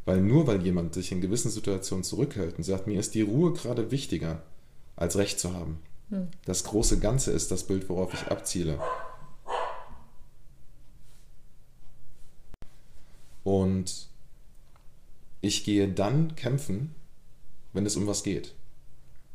Weil 0.06 0.22
nur 0.22 0.48
weil 0.48 0.64
jemand 0.64 0.94
sich 0.94 1.12
in 1.12 1.22
gewissen 1.22 1.52
Situationen 1.52 2.04
zurückhält 2.04 2.58
und 2.58 2.64
sagt, 2.64 2.88
mir 2.88 3.00
ist 3.00 3.16
die 3.16 3.22
Ruhe 3.22 3.54
gerade 3.54 3.92
wichtiger, 3.92 4.42
als 4.96 5.18
Recht 5.18 5.40
zu 5.40 5.54
haben. 5.54 5.80
Hm. 6.10 6.28
Das 6.46 6.64
große 6.64 7.00
Ganze 7.00 7.32
ist 7.32 7.52
das 7.52 7.64
Bild, 7.64 7.90
worauf 7.90 8.14
ich 8.14 8.28
abziele. 8.28 8.80
Und 13.44 14.08
ich 15.42 15.64
gehe 15.64 15.88
dann 15.88 16.36
kämpfen, 16.36 16.94
wenn 17.74 17.86
es 17.86 17.96
um 17.96 18.08
was 18.08 18.24
geht. 18.24 18.54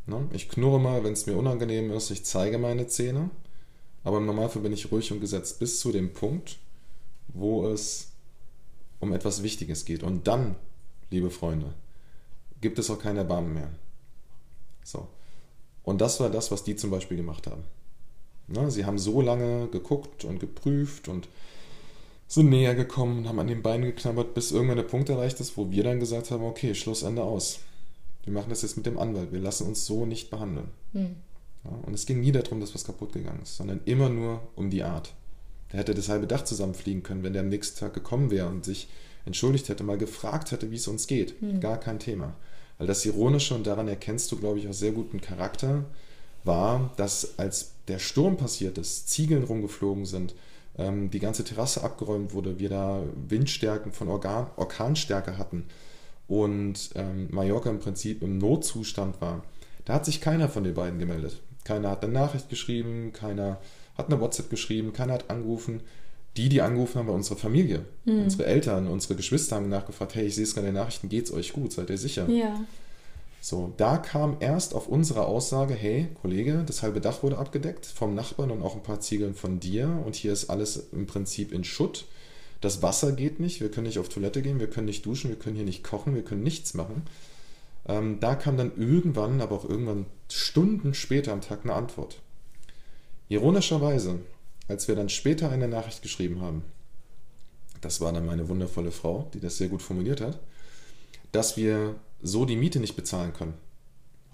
Ne? 0.07 0.29
Ich 0.33 0.49
knurre 0.49 0.81
mal, 0.81 1.05
wenn 1.05 1.13
es 1.15 1.27
mir 1.27 1.37
unangenehm 1.37 1.91
ist, 1.91 2.11
ich 2.11 2.25
zeige 2.25 2.59
meine 2.59 2.87
Zähne, 2.87 3.31
aber 4.03 4.19
im 4.19 4.27
Normalfall 4.27 4.63
bin 4.63 4.73
ich 4.73 4.91
ruhig 4.91 5.11
und 5.13 5.21
gesetzt 5.21 5.59
bis 5.59 5.81
zu 5.81 5.93
dem 5.93 6.13
Punkt, 6.13 6.59
wo 7.29 7.67
es 7.69 8.13
um 9.01 9.13
etwas 9.13 9.43
Wichtiges 9.43 9.85
geht. 9.85 10.03
Und 10.03 10.27
dann, 10.27 10.57
liebe 11.11 11.31
Freunde, 11.31 11.73
gibt 12.61 12.79
es 12.79 12.91
auch 12.91 12.99
kein 12.99 13.17
Erbarmen 13.17 13.55
mehr. 13.55 13.71
So. 14.83 15.09
Und 15.83 16.01
das 16.01 16.21
war 16.21 16.31
das, 16.31 16.51
was 16.51 16.65
die 16.65 16.77
zum 16.77 16.91
Beispiel 16.91 17.17
gemacht 17.17 17.47
haben. 17.47 17.65
Ne? 18.47 18.71
Sie 18.71 18.85
haben 18.85 18.99
so 18.99 19.21
lange 19.21 19.69
geguckt 19.69 20.25
und 20.25 20.41
geprüft 20.41 21.09
und 21.09 21.29
sind 22.27 22.51
näher 22.51 22.75
gekommen, 22.75 23.29
haben 23.29 23.39
an 23.39 23.47
den 23.47 23.63
Beinen 23.63 23.85
geknabbert, 23.85 24.35
bis 24.35 24.51
irgendwann 24.51 24.79
der 24.79 24.85
Punkt 24.85 25.09
erreicht 25.09 25.41
ist, 25.41 25.57
wo 25.57 25.71
wir 25.71 25.85
dann 25.85 26.01
gesagt 26.01 26.31
haben, 26.31 26.43
okay, 26.43 26.75
Schluss, 26.75 27.03
Ende 27.03 27.23
aus 27.23 27.61
wir 28.25 28.33
machen 28.33 28.51
das 28.51 28.63
jetzt 28.63 28.77
mit 28.77 28.87
dem 28.87 28.99
Anwalt, 28.99 29.33
wir 29.33 29.41
lassen 29.41 29.67
uns 29.67 29.87
so 29.87 30.07
nicht 30.07 30.31
behandeln. 30.31 30.69
Hm. 30.93 31.17
Ja, 31.65 31.71
und 31.71 31.95
es 31.95 32.07
ging 32.07 32.21
nie 32.21 32.33
darum, 32.33 32.61
dass 32.61 32.75
was 32.75 32.85
kaputt 32.85 33.13
gegangen 33.13 33.41
ist, 33.43 33.57
sondern 33.57 33.81
immer 33.85 34.09
nur 34.09 34.41
um 34.55 34.71
die 34.71 34.83
Art. 34.83 35.15
Der 35.73 35.81
hätte 35.81 35.95
das 35.95 36.09
halbe 36.09 36.27
Dach 36.27 36.45
zusammenfliegen 36.45 37.03
können, 37.03 37.23
wenn 37.23 37.33
der 37.33 37.43
am 37.43 37.49
nächsten 37.49 37.79
Tag 37.79 37.95
gekommen 37.95 38.31
wäre 38.31 38.49
und 38.49 38.65
sich 38.65 38.89
entschuldigt 39.25 39.69
hätte, 39.69 39.85
mal 39.85 39.99
gefragt 39.99 40.51
hätte, 40.51 40.71
wie 40.71 40.77
es 40.77 40.89
uns 40.89 41.07
geht. 41.07 41.41
Hm. 41.41 41.61
Gar 41.61 41.79
kein 41.79 41.99
Thema. 41.99 42.35
Weil 42.79 42.87
das 42.87 43.05
Ironische, 43.07 43.55
und 43.55 43.67
daran 43.67 43.89
erkennst 43.89 44.31
du, 44.33 44.37
glaube 44.37 44.59
ich, 44.59 44.69
auch 44.69 44.75
sehr 44.75 44.93
guten 44.93 45.21
Charakter, 45.21 45.85
war, 46.45 46.93
dass 46.97 47.39
als 47.39 47.73
der 47.89 47.99
Sturm 47.99 48.37
passiert 48.37 48.79
ist, 48.79 49.09
Ziegeln 49.09 49.45
rumgeflogen 49.45 50.05
sind, 50.05 50.35
ähm, 50.77 51.11
die 51.11 51.21
ganze 51.21 51.45
Terrasse 51.45 51.83
abgeräumt 51.83 52.35
wurde, 52.35 52.59
wir 52.59 52.69
da 52.69 53.03
Windstärken 53.29 53.93
von 53.93 54.09
Organ 54.09 54.49
Orkanstärke 54.57 55.39
hatten, 55.39 55.67
und 56.29 56.91
ähm, 56.95 57.29
Mallorca 57.31 57.71
im 57.71 57.81
Prinzip 57.81 58.23
im 58.23 58.39
Notzustand 58.39 59.21
war, 59.21 59.45
da 59.85 59.95
hat 59.95 60.05
sich 60.05 60.21
keiner 60.21 60.49
von 60.49 60.65
den 60.65 60.75
beiden 60.75 60.99
gemeldet. 60.99 61.41
Keiner 61.65 61.91
hat 61.91 62.05
eine 62.05 62.13
Nachricht 62.13 62.49
geschrieben, 62.49 63.13
keiner 63.13 63.59
hat 63.97 64.07
eine 64.07 64.21
WhatsApp 64.21 64.51
geschrieben, 64.51 64.93
keiner 64.93 65.15
hat 65.15 65.31
angerufen. 65.31 65.81
Die, 66.37 66.49
die 66.49 66.63
angerufen 66.63 66.99
haben, 66.99 67.07
war 67.07 67.15
unsere 67.15 67.37
Familie, 67.37 67.85
mhm. 68.05 68.25
unsere 68.25 68.47
Eltern, 68.47 68.89
unsere 68.89 69.15
Geschwister 69.15 69.57
haben 69.57 69.69
nachgefragt, 69.69 70.17
hey, 70.17 70.27
ich 70.27 70.35
sehe 70.35 70.43
es 70.45 70.55
gerade 70.55 70.67
in 70.67 70.75
den 70.75 70.81
Nachrichten, 70.81 71.09
geht's 71.09 71.33
euch 71.33 71.53
gut, 71.53 71.73
seid 71.73 71.91
ihr 71.91 71.99
sicher? 71.99 72.29
Ja. 72.29 72.61
So, 73.41 73.73
da 73.77 73.99
kam 73.99 74.39
erst 74.41 74.75
auf 74.75 74.89
unsere 74.89 75.27
Aussage, 75.27 75.75
hey, 75.75 76.09
Kollege, 76.23 76.65
das 76.67 76.83
halbe 76.83 77.01
Dach 77.01 77.23
wurde 77.23 77.39
abgedeckt 77.39 77.87
vom 77.87 78.15
Nachbarn 78.15 78.51
und 78.51 78.63
auch 78.63 78.75
ein 78.75 78.83
paar 78.83 79.01
Ziegeln 79.01 79.35
von 79.35 79.61
dir 79.61 80.03
und 80.05 80.17
hier 80.17 80.33
ist 80.33 80.51
alles 80.51 80.89
im 80.93 81.07
Prinzip 81.07 81.53
in 81.53 81.63
Schutt. 81.63 82.07
Das 82.65 82.81
Wasser 82.81 83.13
geht 83.13 83.41
nicht, 83.41 83.61
wir 83.61 83.71
können 83.71 83.87
nicht 83.87 83.99
auf 83.99 84.09
Toilette 84.09 84.41
gehen, 84.41 84.59
wir 84.59 84.71
können 84.71 84.87
nicht 84.87 85.05
duschen, 85.05 85.29
wir 85.29 85.39
können 85.39 85.55
hier 85.55 85.67
nicht 85.67 85.85
kochen, 85.85 86.15
wir 86.15 86.25
können 86.25 86.43
nichts 86.43 86.73
machen. 86.73 87.03
Ähm, 87.87 88.21
da 88.21 88.35
kam 88.37 88.57
dann 88.57 88.73
irgendwann, 88.79 89.43
aber 89.43 89.57
auch 89.57 89.69
irgendwann 89.69 90.07
Stunden 90.33 90.95
später 90.95 91.35
am 91.35 91.43
Tag 91.43 91.61
eine 91.65 91.75
Antwort. 91.75 92.23
Ironischerweise, 93.29 94.21
als 94.67 94.89
wir 94.89 94.95
dann 94.95 95.11
später 95.11 95.51
eine 95.51 95.69
Nachricht 95.69 96.01
geschrieben 96.01 96.41
haben, 96.41 96.63
das 97.83 98.01
war 98.01 98.15
dann 98.15 98.25
meine 98.25 98.49
wundervolle 98.49 98.93
Frau, 98.93 99.29
die 99.35 99.41
das 99.41 99.59
sehr 99.59 99.69
gut 99.69 99.83
formuliert 99.83 100.23
hat, 100.23 100.41
dass 101.33 101.59
wir 101.59 101.97
so 102.23 102.47
die 102.47 102.57
Miete 102.57 102.81
nicht 102.81 102.97
bezahlen 102.97 103.35
können. 103.35 103.59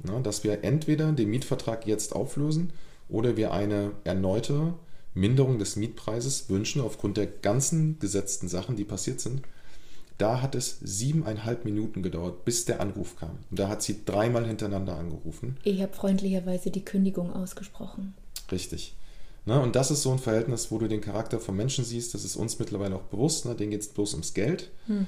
Na, 0.05 0.20
dass 0.20 0.45
wir 0.45 0.62
entweder 0.62 1.11
den 1.11 1.31
Mietvertrag 1.31 1.85
jetzt 1.85 2.14
auflösen 2.14 2.72
oder 3.09 3.37
wir 3.37 3.53
eine 3.53 3.91
erneute 4.05 4.74
Minderung 5.14 5.58
des 5.58 5.76
Mietpreises 5.76 6.48
wünschen 6.48 6.80
aufgrund 6.80 7.16
der 7.16 7.26
ganzen 7.26 7.98
gesetzten 7.98 8.48
Sachen, 8.48 8.76
die 8.76 8.84
passiert 8.84 9.20
sind. 9.20 9.42
Da 10.18 10.42
hat 10.42 10.54
es 10.54 10.78
siebeneinhalb 10.82 11.64
Minuten 11.64 12.02
gedauert, 12.02 12.44
bis 12.44 12.66
der 12.66 12.80
Anruf 12.80 13.16
kam. 13.16 13.38
Und 13.50 13.58
da 13.58 13.68
hat 13.68 13.82
sie 13.82 14.04
dreimal 14.04 14.46
hintereinander 14.46 14.96
angerufen. 14.96 15.56
Ich 15.64 15.80
habe 15.80 15.94
freundlicherweise 15.94 16.70
die 16.70 16.84
Kündigung 16.84 17.32
ausgesprochen. 17.32 18.14
Richtig. 18.52 18.94
Ne, 19.46 19.58
und 19.58 19.74
das 19.76 19.90
ist 19.90 20.02
so 20.02 20.12
ein 20.12 20.18
Verhältnis, 20.18 20.70
wo 20.70 20.78
du 20.78 20.88
den 20.88 21.00
Charakter 21.00 21.40
von 21.40 21.56
Menschen 21.56 21.84
siehst. 21.84 22.12
Das 22.12 22.24
ist 22.24 22.36
uns 22.36 22.58
mittlerweile 22.58 22.96
auch 22.96 23.04
bewusst. 23.04 23.46
Ne? 23.46 23.54
Denen 23.54 23.70
geht 23.70 23.80
es 23.80 23.88
bloß 23.88 24.12
ums 24.12 24.34
Geld. 24.34 24.70
Hm. 24.86 25.06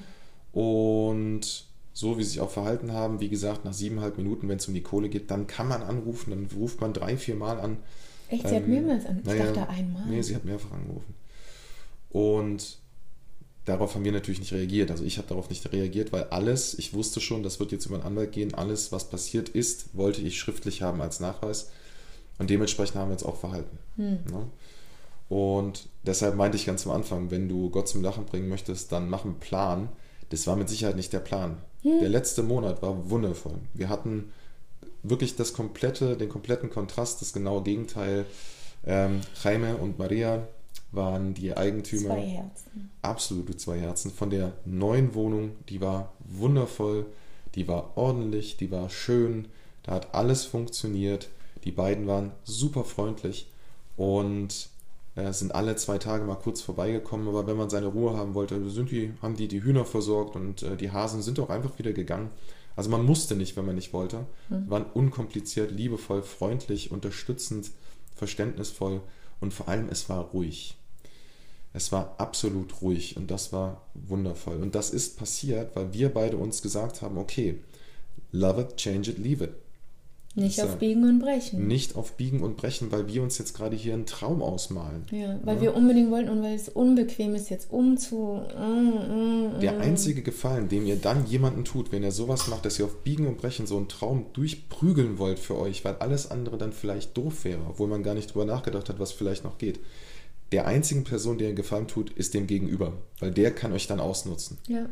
Und 0.53 1.67
so 1.93 2.17
wie 2.17 2.25
sie 2.25 2.31
sich 2.31 2.41
auch 2.41 2.51
verhalten 2.51 2.93
haben, 2.93 3.21
wie 3.21 3.29
gesagt, 3.29 3.67
nach 3.67 3.75
siebeneinhalb 3.75 4.17
Minuten, 4.17 4.49
wenn 4.49 4.57
es 4.57 4.67
um 4.67 4.73
die 4.73 4.83
Kohle 4.83 5.11
geht, 5.11 5.31
dann 5.31 5.47
kann 5.47 5.69
man 5.69 5.83
anrufen. 5.83 6.31
Dann 6.31 6.49
ruft 6.59 6.81
man 6.81 6.95
drei, 6.95 7.19
vier 7.19 7.35
Mal 7.35 7.61
an 7.61 7.77
Echt? 8.33 8.49
Sie 8.49 8.55
ähm, 8.55 8.63
hat 8.63 8.69
mehrmals 8.69 9.07
angerufen? 9.07 9.37
Ich 9.37 9.45
dachte 9.45 9.69
einmal. 9.69 10.07
Nee, 10.07 10.23
sie 10.23 10.35
hat 10.35 10.45
mehrfach 10.45 10.73
angerufen. 10.73 11.15
Und 12.11 12.79
darauf 13.67 13.95
haben 13.95 14.05
wir 14.05 14.13
natürlich 14.13 14.41
nicht 14.41 14.53
reagiert. 14.53 14.91
Also 14.91 15.05
ich 15.05 15.19
habe 15.19 15.29
darauf 15.29 15.51
nicht 15.51 15.71
reagiert, 15.71 16.13
weil 16.13 16.25
alles, 16.25 16.79
ich 16.79 16.95
wusste 16.95 17.21
schon, 17.21 17.43
das 17.43 17.61
wird 17.61 17.73
jetzt 17.73 17.87
über 17.87 17.97
einen 17.97 18.05
Anwalt 18.05 18.33
gehen, 18.33 18.55
alles, 18.55 18.91
was 18.91 19.11
passiert 19.11 19.51
ist, 19.51 19.97
wollte 19.97 20.23
ich 20.23 20.39
schriftlich 20.39 20.81
haben 20.81 21.03
als 21.03 21.21
Nachweis. 21.21 21.71
Und 22.39 22.49
dementsprechend 22.49 22.97
haben 22.97 23.11
wir 23.11 23.15
uns 23.15 23.23
auch 23.23 23.37
verhalten. 23.37 23.79
Hm. 23.97 24.19
Ne? 24.31 24.47
Und 25.29 25.89
deshalb 26.05 26.35
meinte 26.35 26.57
ich 26.57 26.67
ganz 26.67 26.87
am 26.87 26.93
Anfang, 26.93 27.31
wenn 27.31 27.49
du 27.49 27.69
Gott 27.69 27.89
zum 27.89 28.03
Lachen 28.03 28.25
bringen 28.25 28.49
möchtest, 28.49 28.93
dann 28.93 29.11
mach 29.11 29.25
einen 29.25 29.41
Plan. 29.41 29.89
Das 30.31 30.47
war 30.47 30.57
mit 30.57 30.71
Sicherheit 30.71 30.97
nicht 30.97 31.13
der 31.13 31.21
Plan. 31.21 31.59
Hm. 31.83 32.01
Der 32.01 32.09
letzte 32.09 32.43
Monat 32.43 32.81
war 32.81 33.11
wundervoll. 33.11 33.59
Wir 33.75 33.91
hatten 33.91 34.33
wirklich 35.03 35.37
das 35.37 35.53
komplette, 35.53 36.17
den 36.17 36.29
kompletten 36.29 36.71
Kontrast, 36.71 37.21
das 37.21 37.33
genaue 37.33 37.63
Gegenteil. 37.63 38.27
Ähm, 38.85 39.21
Jaime 39.43 39.77
und 39.77 39.99
Maria 39.99 40.47
waren 40.93 41.35
die 41.35 41.57
Eigentümer. 41.57 42.11
Zwei 42.11 42.27
Herzen. 42.27 42.91
Absolute 43.03 43.57
zwei 43.57 43.79
Herzen 43.79 44.11
von 44.11 44.31
der 44.31 44.53
neuen 44.65 45.15
Wohnung. 45.15 45.53
Die 45.69 45.81
war 45.81 46.13
wundervoll, 46.21 47.07
die 47.55 47.67
war 47.69 47.97
ordentlich, 47.97 48.57
die 48.57 48.71
war 48.71 48.91
schön, 48.91 49.49
da 49.83 49.93
hat 49.93 50.15
alles 50.15 50.45
funktioniert. 50.45 51.29
Die 51.65 51.73
beiden 51.73 52.07
waren 52.07 52.33
super 52.45 52.85
freundlich 52.85 53.49
und 53.97 54.69
äh, 55.15 55.33
sind 55.33 55.55
alle 55.55 55.77
zwei 55.77 55.99
Tage 55.99 56.25
mal 56.25 56.37
kurz 56.37 56.61
vorbeigekommen. 56.61 57.29
Aber 57.29 57.47
wenn 57.47 57.57
man 57.57 57.71
seine 57.71 57.87
Ruhe 57.87 58.17
haben 58.17 58.35
wollte, 58.35 58.69
sind 58.71 58.91
die, 58.91 59.13
haben 59.23 59.37
die 59.37 59.49
die 59.49 59.63
Hühner 59.63 59.85
versorgt 59.85 60.37
und 60.37 60.63
äh, 60.63 60.77
die 60.77 60.91
Hasen 60.91 61.23
sind 61.23 61.39
auch 61.39 61.51
einfach 61.51 61.79
wieder 61.79 61.93
gegangen. 61.93 62.31
Also 62.77 62.91
man 62.91 63.05
musste 63.05 63.37
nicht, 63.37 63.57
wenn 63.57 63.67
man 63.67 63.75
nicht 63.75 63.93
wollte. 63.93 64.27
Mhm. 64.49 64.71
Waren 64.71 64.85
unkompliziert, 64.85 65.71
liebevoll, 65.71 66.23
freundlich, 66.23 66.91
unterstützend, 66.91 67.71
verständnisvoll 68.15 69.01
und 69.41 69.53
vor 69.53 69.69
allem 69.69 69.89
es 69.89 70.09
war 70.09 70.25
ruhig. 70.27 70.77
Es 71.75 71.91
war 71.91 72.17
absolut 72.19 72.83
ruhig 72.83 73.17
und 73.17 73.31
das 73.31 73.53
war 73.53 73.87
wundervoll. 73.95 74.63
Und 74.63 74.75
das 74.75 74.91
ist 74.91 75.17
passiert, 75.19 75.75
weil 75.75 75.93
wir 75.93 76.11
beide 76.11 76.37
uns 76.37 76.61
gesagt 76.61 77.01
haben, 77.03 77.17
okay, 77.17 77.61
love 78.31 78.61
it, 78.61 78.77
change 78.77 79.11
it, 79.11 79.19
leave 79.19 79.45
it. 79.45 79.55
Nicht 80.35 80.63
auf 80.63 80.79
Biegen 80.79 81.05
und 81.05 81.19
Brechen. 81.19 81.67
Nicht 81.67 81.95
auf 81.95 82.17
Biegen 82.17 82.43
und 82.43 82.57
Brechen, 82.57 82.91
weil 82.91 83.07
wir 83.07 83.23
uns 83.23 83.37
jetzt 83.37 83.55
gerade 83.55 83.77
hier 83.77 83.93
einen 83.93 84.07
Traum 84.07 84.41
ausmalen. 84.41 85.05
Ja, 85.11 85.39
weil 85.43 85.57
ja? 85.57 85.63
wir 85.63 85.77
unbedingt 85.77 86.11
wollten 86.11 86.31
und 86.31 86.43
weil 86.43 86.55
es 86.55 86.71
unbequem 86.71 87.35
ist, 87.35 87.51
jetzt 87.51 87.71
umzu. 87.71 88.41
Mm, 88.59 89.57
mm, 89.57 89.61
Der 89.61 89.73
mm. 89.73 89.81
einzige 89.83 90.23
Gefallen, 90.23 90.71
den 90.71 90.87
ihr 90.87 90.97
dann 90.97 91.27
jemanden 91.27 91.67
tut, 91.67 91.93
wenn 91.93 92.03
ihr 92.03 92.13
sowas 92.13 92.49
macht, 92.49 92.65
dass 92.65 92.79
ihr 92.79 92.87
auf 92.87 93.03
Biegen 93.03 93.27
und 93.27 93.37
Brechen 93.37 93.67
so 93.67 93.77
einen 93.77 93.89
Traum 93.89 94.25
durchprügeln 94.33 95.19
wollt 95.19 95.39
für 95.39 95.59
euch, 95.59 95.85
weil 95.85 95.97
alles 95.97 96.31
andere 96.31 96.57
dann 96.57 96.73
vielleicht 96.73 97.15
doof 97.15 97.45
wäre, 97.45 97.61
obwohl 97.69 97.89
man 97.89 98.03
gar 98.03 98.15
nicht 98.15 98.33
drüber 98.33 98.47
nachgedacht 98.47 98.89
hat, 98.89 98.99
was 98.99 99.13
vielleicht 99.13 99.45
noch 99.45 99.59
geht. 99.59 99.81
Der 100.51 100.67
einzigen 100.67 101.05
Person, 101.05 101.37
der 101.37 101.51
ihr 101.51 101.55
Gefallen 101.55 101.89
tut, 101.89 102.11
ist 102.11 102.33
dem 102.33 102.47
Gegenüber, 102.47 102.95
weil 103.21 103.33
der 103.33 103.51
kann 103.55 103.73
euch 103.73 103.87
dann 103.87 104.01
ausnutzen. 104.01 104.57
Ja. 104.67 104.89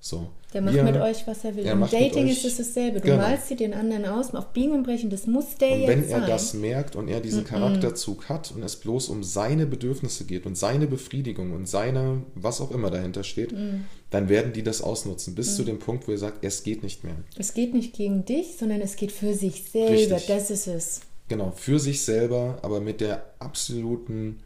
So. 0.00 0.28
Der 0.54 0.62
macht 0.62 0.74
wir, 0.74 0.82
mit 0.82 0.96
euch, 0.96 1.26
was 1.26 1.44
er 1.44 1.54
will. 1.54 1.64
Im 1.64 1.80
Dating 1.80 2.26
ist 2.26 2.44
es 2.44 2.56
dasselbe. 2.56 3.00
Du 3.00 3.06
genau. 3.06 3.18
malst 3.18 3.50
dir 3.50 3.56
den 3.56 3.74
anderen 3.74 4.06
aus, 4.06 4.34
auf 4.34 4.52
Biegen 4.52 4.72
und 4.72 4.82
Brechen, 4.82 5.10
das 5.10 5.26
muss 5.26 5.56
der 5.56 5.72
und 5.72 5.80
jetzt 5.80 5.88
wenn 5.88 6.02
er 6.04 6.20
sein. 6.20 6.28
das 6.28 6.54
merkt 6.54 6.96
und 6.96 7.08
er 7.08 7.20
diesen 7.20 7.42
mm 7.42 7.44
-mm. 7.44 7.48
Charakterzug 7.48 8.28
hat 8.28 8.50
und 8.50 8.62
es 8.62 8.76
bloß 8.76 9.10
um 9.10 9.22
seine 9.22 9.66
Bedürfnisse 9.66 10.24
geht 10.24 10.46
und 10.46 10.56
seine 10.56 10.86
Befriedigung 10.86 11.52
und 11.52 11.68
seine, 11.68 12.22
was 12.34 12.60
auch 12.60 12.72
immer 12.72 12.90
dahinter 12.90 13.22
steht, 13.22 13.52
mm. 13.52 13.84
dann 14.08 14.28
werden 14.28 14.52
die 14.52 14.64
das 14.64 14.82
ausnutzen, 14.82 15.34
bis 15.34 15.54
zu 15.54 15.62
mm. 15.62 15.66
dem 15.66 15.78
Punkt, 15.78 16.08
wo 16.08 16.12
er 16.12 16.18
sagt, 16.18 16.42
es 16.44 16.64
geht 16.64 16.82
nicht 16.82 17.04
mehr. 17.04 17.14
Es 17.38 17.54
geht 17.54 17.74
nicht 17.74 17.92
gegen 17.92 18.24
dich, 18.24 18.56
sondern 18.58 18.80
es 18.80 18.96
geht 18.96 19.12
für 19.12 19.34
sich 19.34 19.70
selber. 19.70 19.92
Richtig. 19.92 20.26
Das 20.26 20.50
ist 20.50 20.66
es. 20.66 21.00
Genau, 21.28 21.52
für 21.52 21.78
sich 21.78 22.02
selber, 22.02 22.58
aber 22.62 22.80
mit 22.80 23.00
der 23.00 23.24
absoluten 23.38 24.40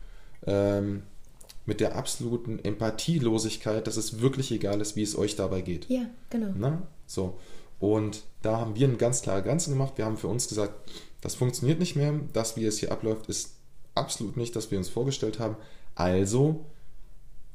ähm, 0.47 1.05
mit 1.67 1.81
der 1.81 1.97
absoluten 1.97 2.59
Empathielosigkeit, 2.59 3.87
dass 3.87 3.97
es 3.97 4.21
wirklich 4.21 4.51
egal 4.53 4.81
ist, 4.81 4.97
wie 4.97 5.03
es 5.03 5.17
euch 5.17 5.37
dabei 5.37 5.63
geht. 5.63 5.89
Ja, 5.89 6.07
genau. 6.31 6.53
Na? 6.57 6.87
So. 7.07 7.39
Und 7.81 8.25
da 8.43 8.59
haben 8.61 8.77
wir 8.77 8.87
eine 8.87 8.97
ganz 8.97 9.23
klare 9.23 9.43
Grenze 9.43 9.71
gemacht. 9.71 9.95
Wir 9.97 10.05
haben 10.05 10.17
für 10.17 10.29
uns 10.29 10.49
gesagt, 10.49 10.75
das 11.21 11.35
funktioniert 11.35 11.79
nicht 11.79 11.97
mehr. 11.97 12.21
Das, 12.33 12.57
wie 12.57 12.65
es 12.67 12.79
hier 12.79 12.93
abläuft, 12.93 13.29
ist 13.29 13.55
absolut 13.95 14.37
nicht, 14.37 14.55
das 14.57 14.71
wir 14.71 14.79
uns 14.79 14.89
vorgestellt 14.89 15.39
haben. 15.39 15.57
Also 15.95 16.65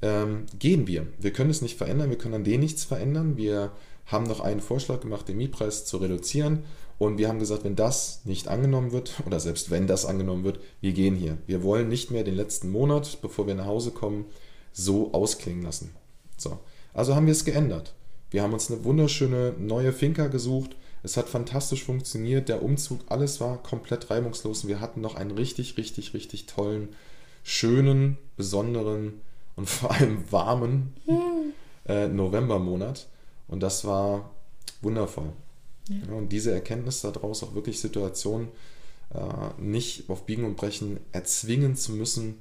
ähm, 0.02 0.46
gehen 0.58 0.88
wir. 0.88 1.08
Wir 1.20 1.34
können 1.34 1.50
es 1.50 1.62
nicht 1.62 1.78
verändern, 1.78 2.10
wir 2.10 2.18
können 2.18 2.36
an 2.36 2.44
denen 2.44 2.64
nichts 2.64 2.84
verändern. 2.84 3.38
Wir 3.38 3.72
haben 4.06 4.26
noch 4.26 4.40
einen 4.40 4.62
Vorschlag 4.62 5.02
gemacht, 5.02 5.28
den 5.28 5.38
Mietpreis 5.38 5.86
zu 5.86 5.98
reduzieren. 5.98 6.64
Und 7.00 7.18
wir 7.18 7.30
haben 7.30 7.40
gesagt, 7.40 7.64
wenn 7.64 7.78
das 7.78 8.22
nicht 8.26 8.50
angenommen 8.50 8.92
wird, 8.92 9.14
oder 9.26 9.40
selbst 9.40 9.72
wenn 9.72 9.88
das 9.88 10.06
angenommen 10.06 10.44
wird, 10.44 10.60
wir 10.82 10.92
gehen 10.92 11.16
hier. 11.16 11.40
Wir 11.48 11.64
wollen 11.64 11.88
nicht 11.88 12.12
mehr 12.12 12.24
den 12.24 12.36
letzten 12.36 12.70
Monat, 12.70 13.20
bevor 13.24 13.48
wir 13.48 13.56
nach 13.56 13.66
Hause 13.66 13.90
kommen, 13.90 14.26
so 14.72 15.12
ausklingen 15.14 15.64
lassen. 15.64 15.96
So. 16.38 16.60
Also 16.94 17.16
haben 17.16 17.26
wir 17.26 17.32
es 17.32 17.46
geändert. 17.46 17.96
Wir 18.30 18.44
haben 18.44 18.54
uns 18.54 18.70
eine 18.70 18.84
wunderschöne 18.84 19.56
neue 19.58 19.94
Finca 19.94 20.28
gesucht. 20.28 20.76
Es 21.02 21.18
hat 21.18 21.30
fantastisch 21.30 21.84
funktioniert. 21.84 22.50
Der 22.50 22.62
Umzug, 22.62 23.00
alles 23.08 23.40
war 23.40 23.64
komplett 23.64 24.10
reibungslos. 24.10 24.64
Und 24.64 24.70
wir 24.70 24.82
hatten 24.82 25.02
noch 25.02 25.16
einen 25.16 25.32
richtig, 25.32 25.78
richtig, 25.78 26.14
richtig 26.14 26.46
tollen, 26.46 26.90
schönen, 27.44 28.18
besonderen 28.36 29.22
und 29.56 29.70
vor 29.70 29.92
allem 29.92 30.30
warmen 30.32 30.94
äh, 31.88 32.10
Novembermonat. 32.10 33.08
Und 33.48 33.64
das 33.64 33.86
war 33.86 34.32
wundervoll. 34.82 35.32
Ja. 35.90 36.14
und 36.14 36.30
diese 36.30 36.52
Erkenntnis 36.52 37.02
daraus, 37.02 37.44
auch 37.44 37.56
wirklich 37.56 37.80
Situationen 37.80 38.50
äh, 39.14 39.62
nicht 39.62 40.10
auf 40.10 40.26
Biegen 40.26 40.46
und 40.46 40.56
Brechen 40.56 41.00
erzwingen 41.12 41.76
zu 41.76 41.94
müssen, 41.94 42.36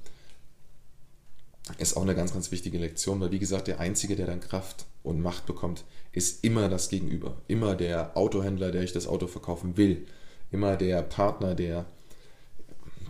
ist 1.77 1.95
auch 1.95 2.01
eine 2.01 2.15
ganz, 2.15 2.33
ganz 2.33 2.51
wichtige 2.51 2.77
Lektion, 2.77 3.19
weil 3.19 3.31
wie 3.31 3.39
gesagt, 3.39 3.67
der 3.67 3.79
Einzige, 3.79 4.15
der 4.15 4.25
dann 4.25 4.39
Kraft 4.39 4.85
und 5.03 5.21
Macht 5.21 5.45
bekommt, 5.45 5.83
ist 6.11 6.43
immer 6.43 6.69
das 6.69 6.89
Gegenüber. 6.89 7.37
Immer 7.47 7.75
der 7.75 8.17
Autohändler, 8.17 8.71
der 8.71 8.81
euch 8.81 8.93
das 8.93 9.07
Auto 9.07 9.27
verkaufen 9.27 9.77
will. 9.77 10.05
Immer 10.51 10.77
der 10.77 11.03
Partner, 11.03 11.53
der 11.53 11.85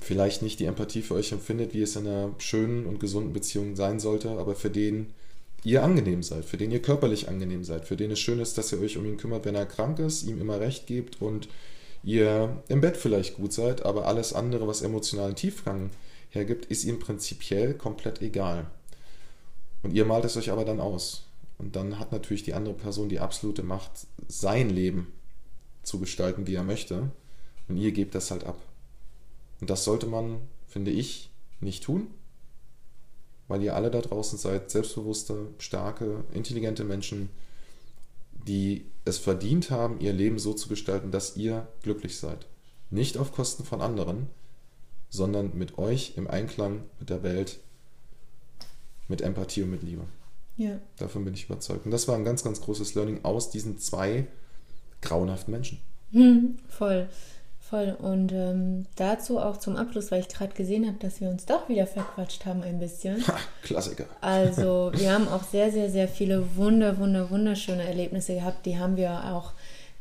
vielleicht 0.01 0.41
nicht 0.41 0.59
die 0.59 0.65
Empathie 0.65 1.01
für 1.01 1.15
euch 1.15 1.31
empfindet, 1.31 1.73
wie 1.73 1.81
es 1.81 1.95
in 1.95 2.07
einer 2.07 2.31
schönen 2.37 2.85
und 2.85 2.99
gesunden 2.99 3.33
Beziehung 3.33 3.75
sein 3.75 3.99
sollte, 3.99 4.31
aber 4.31 4.55
für 4.55 4.69
den 4.69 5.13
ihr 5.63 5.83
angenehm 5.83 6.23
seid, 6.23 6.45
für 6.45 6.57
den 6.57 6.71
ihr 6.71 6.81
körperlich 6.81 7.27
angenehm 7.27 7.63
seid, 7.63 7.85
für 7.85 7.97
den 7.97 8.11
es 8.11 8.19
schön 8.19 8.39
ist, 8.39 8.57
dass 8.57 8.71
ihr 8.71 8.79
euch 8.79 8.97
um 8.97 9.05
ihn 9.05 9.17
kümmert, 9.17 9.45
wenn 9.45 9.55
er 9.55 9.65
krank 9.65 9.99
ist, 9.99 10.23
ihm 10.23 10.39
immer 10.39 10.59
recht 10.59 10.87
gebt 10.87 11.21
und 11.21 11.49
ihr 12.03 12.61
im 12.67 12.81
Bett 12.81 12.97
vielleicht 12.97 13.35
gut 13.35 13.51
seid, 13.51 13.85
aber 13.85 14.07
alles 14.07 14.33
andere, 14.33 14.67
was 14.67 14.81
emotionalen 14.81 15.35
Tiefgang 15.35 15.89
hergibt, 16.29 16.65
ist 16.65 16.85
ihm 16.85 16.99
prinzipiell 16.99 17.73
komplett 17.73 18.21
egal. 18.21 18.67
Und 19.83 19.93
ihr 19.93 20.05
malt 20.05 20.25
es 20.25 20.37
euch 20.37 20.51
aber 20.51 20.65
dann 20.65 20.79
aus. 20.79 21.25
Und 21.57 21.75
dann 21.75 21.99
hat 21.99 22.11
natürlich 22.11 22.43
die 22.43 22.53
andere 22.53 22.73
Person 22.73 23.09
die 23.09 23.19
absolute 23.19 23.63
Macht, 23.63 23.91
sein 24.27 24.69
Leben 24.69 25.11
zu 25.83 25.99
gestalten, 25.99 26.47
wie 26.47 26.55
er 26.55 26.63
möchte. 26.63 27.11
Und 27.67 27.77
ihr 27.77 27.91
gebt 27.91 28.15
das 28.15 28.31
halt 28.31 28.45
ab. 28.45 28.59
Und 29.59 29.69
das 29.69 29.83
sollte 29.83 30.07
man, 30.07 30.37
finde 30.67 30.91
ich, 30.91 31.29
nicht 31.59 31.83
tun 31.83 32.07
weil 33.49 33.61
ihr 33.61 33.75
alle 33.75 33.91
da 33.91 33.99
draußen 33.99 34.37
seid 34.37 34.71
selbstbewusste, 34.71 35.47
starke, 35.57 36.23
intelligente 36.31 36.85
Menschen, 36.85 37.29
die 38.47 38.85
es 39.03 39.17
verdient 39.17 39.71
haben, 39.71 39.99
ihr 39.99 40.13
Leben 40.13 40.39
so 40.39 40.53
zu 40.53 40.69
gestalten, 40.69 41.11
dass 41.11 41.35
ihr 41.35 41.67
glücklich 41.83 42.17
seid. 42.17 42.45
Nicht 42.89 43.17
auf 43.17 43.33
Kosten 43.33 43.65
von 43.65 43.81
anderen, 43.81 44.27
sondern 45.09 45.57
mit 45.57 45.77
euch 45.77 46.13
im 46.15 46.27
Einklang 46.29 46.83
mit 46.99 47.09
der 47.09 47.23
Welt, 47.23 47.59
mit 49.07 49.21
Empathie 49.21 49.63
und 49.63 49.71
mit 49.71 49.83
Liebe. 49.83 50.03
Ja. 50.55 50.79
Davon 50.97 51.25
bin 51.25 51.33
ich 51.33 51.45
überzeugt. 51.45 51.85
Und 51.85 51.91
das 51.91 52.07
war 52.07 52.15
ein 52.15 52.25
ganz, 52.25 52.43
ganz 52.43 52.61
großes 52.61 52.93
Learning 52.93 53.23
aus 53.23 53.49
diesen 53.49 53.79
zwei 53.79 54.27
grauenhaften 55.01 55.51
Menschen. 55.51 55.79
Hm, 56.11 56.59
voll. 56.67 57.09
Voll. 57.69 57.95
Und 57.99 58.31
ähm, 58.31 58.85
dazu 58.95 59.39
auch 59.39 59.57
zum 59.57 59.75
Abschluss, 59.75 60.11
weil 60.11 60.21
ich 60.21 60.27
gerade 60.27 60.53
gesehen 60.55 60.87
habe, 60.87 60.97
dass 60.99 61.21
wir 61.21 61.29
uns 61.29 61.45
doch 61.45 61.69
wieder 61.69 61.85
verquatscht 61.85 62.45
haben 62.45 62.63
ein 62.63 62.79
bisschen. 62.79 63.25
Ha, 63.27 63.35
Klassiker. 63.61 64.05
Also 64.21 64.91
wir 64.95 65.13
haben 65.13 65.27
auch 65.27 65.43
sehr, 65.43 65.71
sehr, 65.71 65.89
sehr 65.89 66.07
viele 66.07 66.55
wunder, 66.55 66.97
wunder, 66.97 67.29
wunderschöne 67.29 67.83
Erlebnisse 67.83 68.33
gehabt. 68.33 68.65
Die 68.65 68.79
haben 68.79 68.97
wir 68.97 69.35
auch 69.35 69.53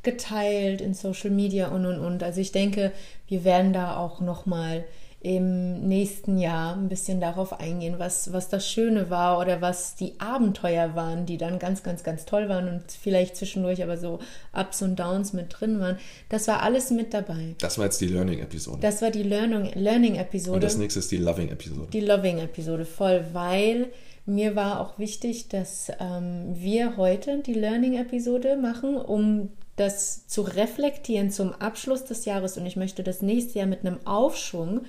geteilt 0.02 0.80
in 0.80 0.94
Social 0.94 1.30
Media 1.30 1.68
und 1.68 1.84
und 1.84 1.98
und. 1.98 2.22
Also 2.22 2.40
ich 2.40 2.52
denke, 2.52 2.92
wir 3.26 3.44
werden 3.44 3.74
da 3.74 3.98
auch 3.98 4.20
nochmal 4.20 4.78
mal 4.78 4.84
im 5.20 5.88
nächsten 5.88 6.38
Jahr 6.38 6.76
ein 6.76 6.88
bisschen 6.88 7.20
darauf 7.20 7.58
eingehen, 7.58 7.96
was, 7.98 8.32
was 8.32 8.48
das 8.48 8.68
Schöne 8.68 9.10
war 9.10 9.40
oder 9.40 9.60
was 9.60 9.96
die 9.96 10.12
Abenteuer 10.20 10.94
waren, 10.94 11.26
die 11.26 11.38
dann 11.38 11.58
ganz, 11.58 11.82
ganz, 11.82 12.04
ganz 12.04 12.24
toll 12.24 12.48
waren 12.48 12.68
und 12.68 12.82
vielleicht 12.92 13.36
zwischendurch 13.36 13.82
aber 13.82 13.96
so 13.96 14.20
Ups 14.52 14.80
und 14.82 14.98
Downs 14.98 15.32
mit 15.32 15.46
drin 15.58 15.80
waren. 15.80 15.98
Das 16.28 16.46
war 16.46 16.62
alles 16.62 16.90
mit 16.90 17.14
dabei. 17.14 17.56
Das 17.58 17.78
war 17.78 17.86
jetzt 17.86 18.00
die 18.00 18.06
Learning-Episode. 18.06 18.78
Das 18.80 19.02
war 19.02 19.10
die 19.10 19.24
Learning-Episode. 19.24 19.80
Learning 19.80 20.54
und 20.54 20.62
das 20.62 20.76
nächste 20.76 21.00
ist 21.00 21.10
die 21.10 21.16
Loving-Episode. 21.16 21.88
Die 21.92 22.00
Loving-Episode, 22.00 22.84
voll, 22.84 23.24
weil 23.32 23.88
mir 24.24 24.54
war 24.54 24.80
auch 24.80 25.00
wichtig, 25.00 25.48
dass 25.48 25.90
ähm, 25.98 26.54
wir 26.54 26.96
heute 26.96 27.42
die 27.44 27.54
Learning-Episode 27.54 28.56
machen, 28.56 28.96
um 28.96 29.50
das 29.78 30.26
zu 30.26 30.42
reflektieren 30.42 31.30
zum 31.30 31.52
Abschluss 31.52 32.04
des 32.04 32.24
Jahres 32.24 32.56
und 32.58 32.66
ich 32.66 32.76
möchte 32.76 33.02
das 33.02 33.22
nächste 33.22 33.60
Jahr 33.60 33.68
mit 33.68 33.80
einem 33.80 33.98
Aufschwung 34.06 34.82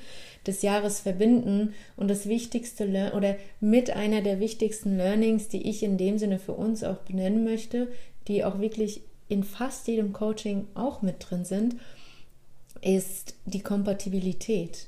des 0.48 0.62
Jahres 0.62 1.00
verbinden 1.00 1.74
und 1.96 2.10
das 2.10 2.28
wichtigste 2.28 3.12
oder 3.16 3.36
mit 3.60 3.92
einer 3.92 4.22
der 4.22 4.40
wichtigsten 4.40 4.98
Learnings, 4.98 5.48
die 5.48 5.70
ich 5.70 5.84
in 5.84 5.98
dem 5.98 6.18
Sinne 6.18 6.40
für 6.40 6.54
uns 6.54 6.84
auch 6.84 6.98
benennen 6.98 7.44
möchte, 7.44 7.90
die 8.28 8.44
auch 8.44 8.60
wirklich 8.60 9.02
in 9.28 9.44
fast 9.44 9.88
jedem 9.88 10.12
Coaching 10.12 10.68
auch 10.74 11.02
mit 11.02 11.18
drin 11.20 11.46
sind, 11.46 11.76
ist 12.82 13.36
die 13.46 13.62
Kompatibilität. 13.62 14.88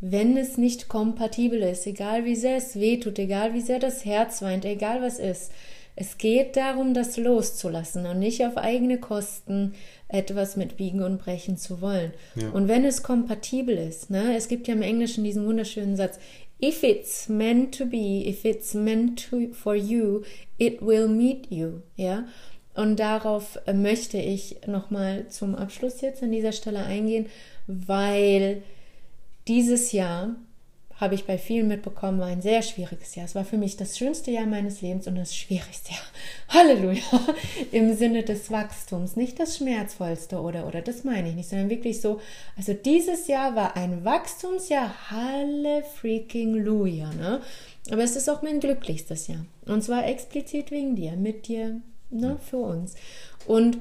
Wenn 0.00 0.36
es 0.36 0.56
nicht 0.56 0.88
kompatibel 0.88 1.62
ist, 1.62 1.86
egal 1.86 2.24
wie 2.24 2.36
sehr 2.36 2.56
es 2.56 2.78
wehtut, 2.78 3.18
egal 3.18 3.54
wie 3.54 3.60
sehr 3.60 3.78
das 3.78 4.04
Herz 4.04 4.42
weint, 4.42 4.64
egal 4.64 5.02
was 5.02 5.18
ist, 5.18 5.52
es 6.00 6.16
geht 6.16 6.56
darum, 6.56 6.94
das 6.94 7.18
loszulassen 7.18 8.06
und 8.06 8.20
nicht 8.20 8.42
auf 8.42 8.56
eigene 8.56 8.98
Kosten 8.98 9.74
etwas 10.08 10.56
mit 10.56 10.78
Biegen 10.78 11.02
und 11.02 11.18
Brechen 11.18 11.58
zu 11.58 11.82
wollen. 11.82 12.14
Ja. 12.36 12.48
Und 12.52 12.68
wenn 12.68 12.86
es 12.86 13.02
kompatibel 13.02 13.76
ist, 13.76 14.08
ne, 14.08 14.34
es 14.34 14.48
gibt 14.48 14.66
ja 14.66 14.72
im 14.72 14.80
Englischen 14.80 15.24
diesen 15.24 15.44
wunderschönen 15.44 15.96
Satz, 15.96 16.18
if 16.62 16.82
it's 16.82 17.28
meant 17.28 17.76
to 17.76 17.84
be, 17.84 18.26
if 18.26 18.46
it's 18.46 18.72
meant 18.72 19.28
to, 19.28 19.52
for 19.52 19.74
you, 19.74 20.22
it 20.56 20.80
will 20.80 21.06
meet 21.06 21.50
you, 21.50 21.82
ja. 21.96 22.24
Und 22.74 22.98
darauf 22.98 23.58
möchte 23.70 24.16
ich 24.16 24.56
nochmal 24.66 25.28
zum 25.28 25.54
Abschluss 25.54 26.00
jetzt 26.00 26.22
an 26.22 26.32
dieser 26.32 26.52
Stelle 26.52 26.82
eingehen, 26.82 27.26
weil 27.66 28.62
dieses 29.48 29.92
Jahr 29.92 30.34
habe 31.00 31.14
ich 31.14 31.24
bei 31.24 31.38
vielen 31.38 31.66
mitbekommen, 31.66 32.20
war 32.20 32.26
ein 32.26 32.42
sehr 32.42 32.60
schwieriges 32.60 33.14
Jahr. 33.14 33.24
Es 33.24 33.34
war 33.34 33.46
für 33.46 33.56
mich 33.56 33.78
das 33.78 33.96
schönste 33.96 34.30
Jahr 34.30 34.44
meines 34.44 34.82
Lebens 34.82 35.06
und 35.06 35.14
das 35.14 35.34
schwierigste 35.34 35.92
Jahr. 35.92 36.02
Halleluja. 36.48 37.02
Im 37.72 37.96
Sinne 37.96 38.22
des 38.22 38.50
Wachstums. 38.50 39.16
Nicht 39.16 39.40
das 39.40 39.56
schmerzvollste 39.56 40.40
oder, 40.40 40.66
oder 40.66 40.82
das 40.82 41.02
meine 41.02 41.30
ich 41.30 41.34
nicht, 41.34 41.48
sondern 41.48 41.70
wirklich 41.70 42.02
so. 42.02 42.20
Also 42.56 42.74
dieses 42.74 43.28
Jahr 43.28 43.56
war 43.56 43.76
ein 43.76 44.04
Wachstumsjahr. 44.04 45.10
Halle 45.10 45.82
freaking 45.82 46.54
Luja. 46.54 47.10
Ne? 47.14 47.40
Aber 47.90 48.02
es 48.02 48.14
ist 48.14 48.28
auch 48.28 48.42
mein 48.42 48.60
glücklichstes 48.60 49.28
Jahr. 49.28 49.46
Und 49.64 49.82
zwar 49.82 50.06
explizit 50.06 50.70
wegen 50.70 50.96
dir, 50.96 51.12
mit 51.12 51.48
dir, 51.48 51.80
ne, 52.10 52.38
für 52.50 52.58
uns. 52.58 52.94
Und 53.46 53.78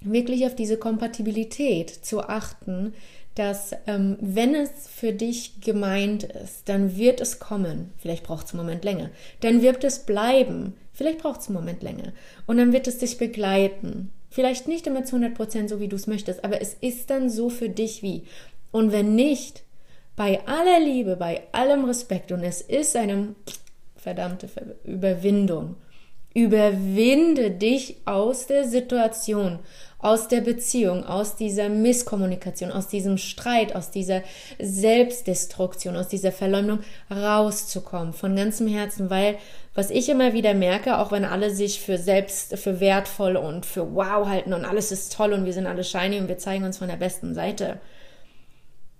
wirklich 0.00 0.44
auf 0.46 0.56
diese 0.56 0.76
Kompatibilität 0.76 1.90
zu 1.90 2.22
achten, 2.22 2.94
dass 3.34 3.72
ähm, 3.86 4.16
wenn 4.20 4.54
es 4.54 4.88
für 4.88 5.12
dich 5.12 5.60
gemeint 5.60 6.24
ist, 6.24 6.68
dann 6.68 6.96
wird 6.96 7.20
es 7.20 7.38
kommen. 7.38 7.92
Vielleicht 7.98 8.24
braucht 8.24 8.46
es 8.46 8.52
einen 8.52 8.62
Moment 8.62 8.84
länger. 8.84 9.10
Dann 9.40 9.62
wird 9.62 9.84
es 9.84 10.00
bleiben. 10.00 10.74
Vielleicht 10.92 11.18
braucht 11.18 11.40
es 11.40 11.48
einen 11.48 11.56
Moment 11.56 11.82
länger. 11.82 12.12
Und 12.46 12.58
dann 12.58 12.72
wird 12.72 12.86
es 12.86 12.98
dich 12.98 13.16
begleiten. 13.16 14.12
Vielleicht 14.30 14.68
nicht 14.68 14.86
immer 14.86 15.04
zu 15.04 15.16
100 15.16 15.34
Prozent 15.36 15.70
so, 15.70 15.80
wie 15.80 15.88
du 15.88 15.96
es 15.96 16.06
möchtest, 16.06 16.44
aber 16.44 16.60
es 16.60 16.74
ist 16.80 17.10
dann 17.10 17.30
so 17.30 17.50
für 17.50 17.68
dich 17.68 18.02
wie. 18.02 18.24
Und 18.70 18.92
wenn 18.92 19.14
nicht, 19.14 19.62
bei 20.16 20.46
aller 20.46 20.80
Liebe, 20.80 21.16
bei 21.16 21.42
allem 21.52 21.84
Respekt, 21.84 22.32
und 22.32 22.42
es 22.42 22.60
ist 22.60 22.96
eine 22.96 23.34
verdammte 23.96 24.48
Überwindung, 24.84 25.76
Überwinde 26.34 27.50
dich 27.50 27.96
aus 28.06 28.46
der 28.46 28.66
Situation, 28.66 29.58
aus 30.02 30.26
der 30.28 30.40
Beziehung, 30.40 31.04
aus 31.04 31.36
dieser 31.36 31.68
Misskommunikation, 31.68 32.72
aus 32.72 32.88
diesem 32.88 33.18
Streit, 33.18 33.74
aus 33.74 33.90
dieser 33.90 34.22
Selbstdestruktion, 34.58 35.96
aus 35.96 36.08
dieser 36.08 36.32
Verleumdung 36.32 36.80
rauszukommen 37.10 38.12
von 38.12 38.36
ganzem 38.36 38.66
Herzen, 38.66 39.08
weil 39.08 39.36
was 39.74 39.90
ich 39.90 40.08
immer 40.08 40.34
wieder 40.34 40.52
merke, 40.52 40.98
auch 40.98 41.12
wenn 41.12 41.24
alle 41.24 41.50
sich 41.50 41.80
für 41.80 41.96
selbst, 41.96 42.58
für 42.58 42.80
wertvoll 42.80 43.36
und 43.36 43.64
für 43.64 43.94
wow 43.94 44.26
halten 44.26 44.52
und 44.52 44.64
alles 44.64 44.92
ist 44.92 45.14
toll 45.14 45.32
und 45.32 45.46
wir 45.46 45.52
sind 45.52 45.66
alle 45.66 45.84
shiny 45.84 46.18
und 46.18 46.28
wir 46.28 46.36
zeigen 46.36 46.64
uns 46.64 46.78
von 46.78 46.88
der 46.88 46.96
besten 46.96 47.34
Seite. 47.34 47.80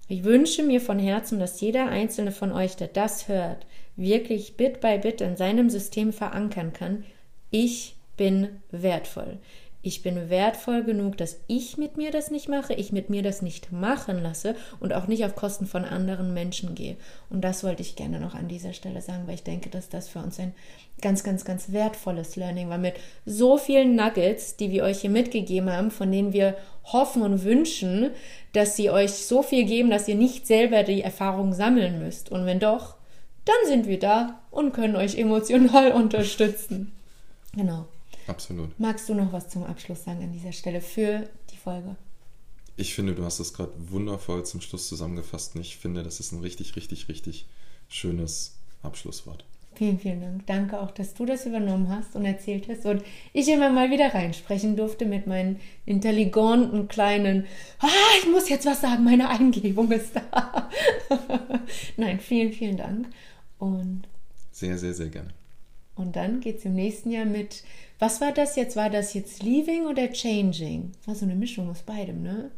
Ich 0.08 0.24
wünsche 0.24 0.62
mir 0.62 0.80
von 0.80 0.98
Herzen, 0.98 1.40
dass 1.40 1.60
jeder 1.60 1.88
einzelne 1.88 2.30
von 2.30 2.52
euch, 2.52 2.76
der 2.76 2.88
das 2.88 3.28
hört, 3.28 3.66
wirklich 3.96 4.56
Bit 4.56 4.80
by 4.80 4.98
Bit 4.98 5.20
in 5.20 5.36
seinem 5.36 5.68
System 5.68 6.12
verankern 6.12 6.72
kann, 6.72 7.04
ich 7.50 7.96
bin 8.16 8.60
wertvoll. 8.70 9.38
Ich 9.84 10.02
bin 10.02 10.30
wertvoll 10.30 10.84
genug, 10.84 11.16
dass 11.16 11.40
ich 11.48 11.76
mit 11.76 11.96
mir 11.96 12.12
das 12.12 12.30
nicht 12.30 12.48
mache, 12.48 12.72
ich 12.72 12.92
mit 12.92 13.10
mir 13.10 13.22
das 13.22 13.42
nicht 13.42 13.72
machen 13.72 14.22
lasse 14.22 14.54
und 14.78 14.92
auch 14.92 15.08
nicht 15.08 15.24
auf 15.24 15.34
Kosten 15.34 15.66
von 15.66 15.84
anderen 15.84 16.32
Menschen 16.32 16.76
gehe. 16.76 16.96
Und 17.30 17.42
das 17.42 17.64
wollte 17.64 17.82
ich 17.82 17.96
gerne 17.96 18.20
noch 18.20 18.36
an 18.36 18.46
dieser 18.46 18.74
Stelle 18.74 19.02
sagen, 19.02 19.26
weil 19.26 19.34
ich 19.34 19.42
denke, 19.42 19.70
dass 19.70 19.88
das 19.88 20.08
für 20.08 20.20
uns 20.20 20.38
ein 20.38 20.54
ganz, 21.00 21.24
ganz, 21.24 21.44
ganz 21.44 21.72
wertvolles 21.72 22.36
Learning 22.36 22.68
war 22.68 22.78
mit 22.78 22.94
so 23.26 23.58
vielen 23.58 23.96
Nuggets, 23.96 24.56
die 24.56 24.70
wir 24.70 24.84
euch 24.84 25.00
hier 25.00 25.10
mitgegeben 25.10 25.68
haben, 25.68 25.90
von 25.90 26.12
denen 26.12 26.32
wir 26.32 26.56
hoffen 26.84 27.22
und 27.22 27.42
wünschen, 27.42 28.10
dass 28.52 28.76
sie 28.76 28.88
euch 28.88 29.10
so 29.12 29.42
viel 29.42 29.64
geben, 29.64 29.90
dass 29.90 30.06
ihr 30.06 30.14
nicht 30.14 30.46
selber 30.46 30.84
die 30.84 31.02
Erfahrung 31.02 31.54
sammeln 31.54 31.98
müsst. 31.98 32.30
Und 32.30 32.46
wenn 32.46 32.60
doch, 32.60 32.94
dann 33.44 33.56
sind 33.66 33.88
wir 33.88 33.98
da 33.98 34.40
und 34.52 34.72
können 34.72 34.94
euch 34.94 35.18
emotional 35.18 35.90
unterstützen. 35.92 36.92
Genau. 37.54 37.86
Absolut. 38.26 38.78
Magst 38.78 39.08
du 39.08 39.14
noch 39.14 39.32
was 39.32 39.48
zum 39.48 39.64
Abschluss 39.64 40.04
sagen 40.04 40.22
an 40.22 40.32
dieser 40.32 40.52
Stelle 40.52 40.80
für 40.80 41.28
die 41.50 41.56
Folge? 41.56 41.96
Ich 42.76 42.94
finde, 42.94 43.14
du 43.14 43.24
hast 43.24 43.38
das 43.38 43.52
gerade 43.52 43.72
wundervoll 43.76 44.44
zum 44.44 44.60
Schluss 44.60 44.88
zusammengefasst 44.88 45.54
und 45.54 45.60
ich 45.60 45.76
finde, 45.76 46.02
das 46.02 46.20
ist 46.20 46.32
ein 46.32 46.40
richtig, 46.40 46.74
richtig, 46.76 47.08
richtig 47.08 47.46
schönes 47.88 48.56
Abschlusswort. 48.82 49.44
Vielen, 49.74 49.98
vielen 49.98 50.20
Dank. 50.20 50.46
Danke 50.46 50.80
auch, 50.80 50.90
dass 50.90 51.14
du 51.14 51.24
das 51.24 51.46
übernommen 51.46 51.88
hast 51.88 52.14
und 52.14 52.26
erzählt 52.26 52.68
hast 52.68 52.84
und 52.84 53.02
ich 53.32 53.48
immer 53.48 53.70
mal 53.70 53.90
wieder 53.90 54.12
reinsprechen 54.12 54.76
durfte 54.76 55.06
mit 55.06 55.26
meinen 55.26 55.60
intelligenten 55.86 56.88
kleinen, 56.88 57.46
ah, 57.78 57.88
ich 58.20 58.28
muss 58.28 58.50
jetzt 58.50 58.66
was 58.66 58.82
sagen, 58.82 59.02
meine 59.02 59.28
Eingebung 59.30 59.90
ist 59.90 60.14
da. 60.14 60.70
Nein, 61.96 62.20
vielen, 62.20 62.52
vielen 62.52 62.76
Dank. 62.76 63.08
Und 63.58 64.02
sehr, 64.50 64.76
sehr, 64.76 64.92
sehr 64.92 65.08
gerne. 65.08 65.30
Und 65.94 66.16
dann 66.16 66.40
geht 66.40 66.58
es 66.58 66.64
im 66.64 66.74
nächsten 66.74 67.10
Jahr 67.10 67.24
mit, 67.24 67.64
was 68.02 68.20
war 68.20 68.32
das 68.32 68.56
jetzt? 68.56 68.74
War 68.74 68.90
das 68.90 69.14
jetzt 69.14 69.44
Leaving 69.44 69.86
oder 69.86 70.10
Changing? 70.10 70.90
War 71.06 71.14
so 71.14 71.24
eine 71.24 71.36
Mischung 71.36 71.70
aus 71.70 71.82
beidem, 71.82 72.20
ne? 72.20 72.50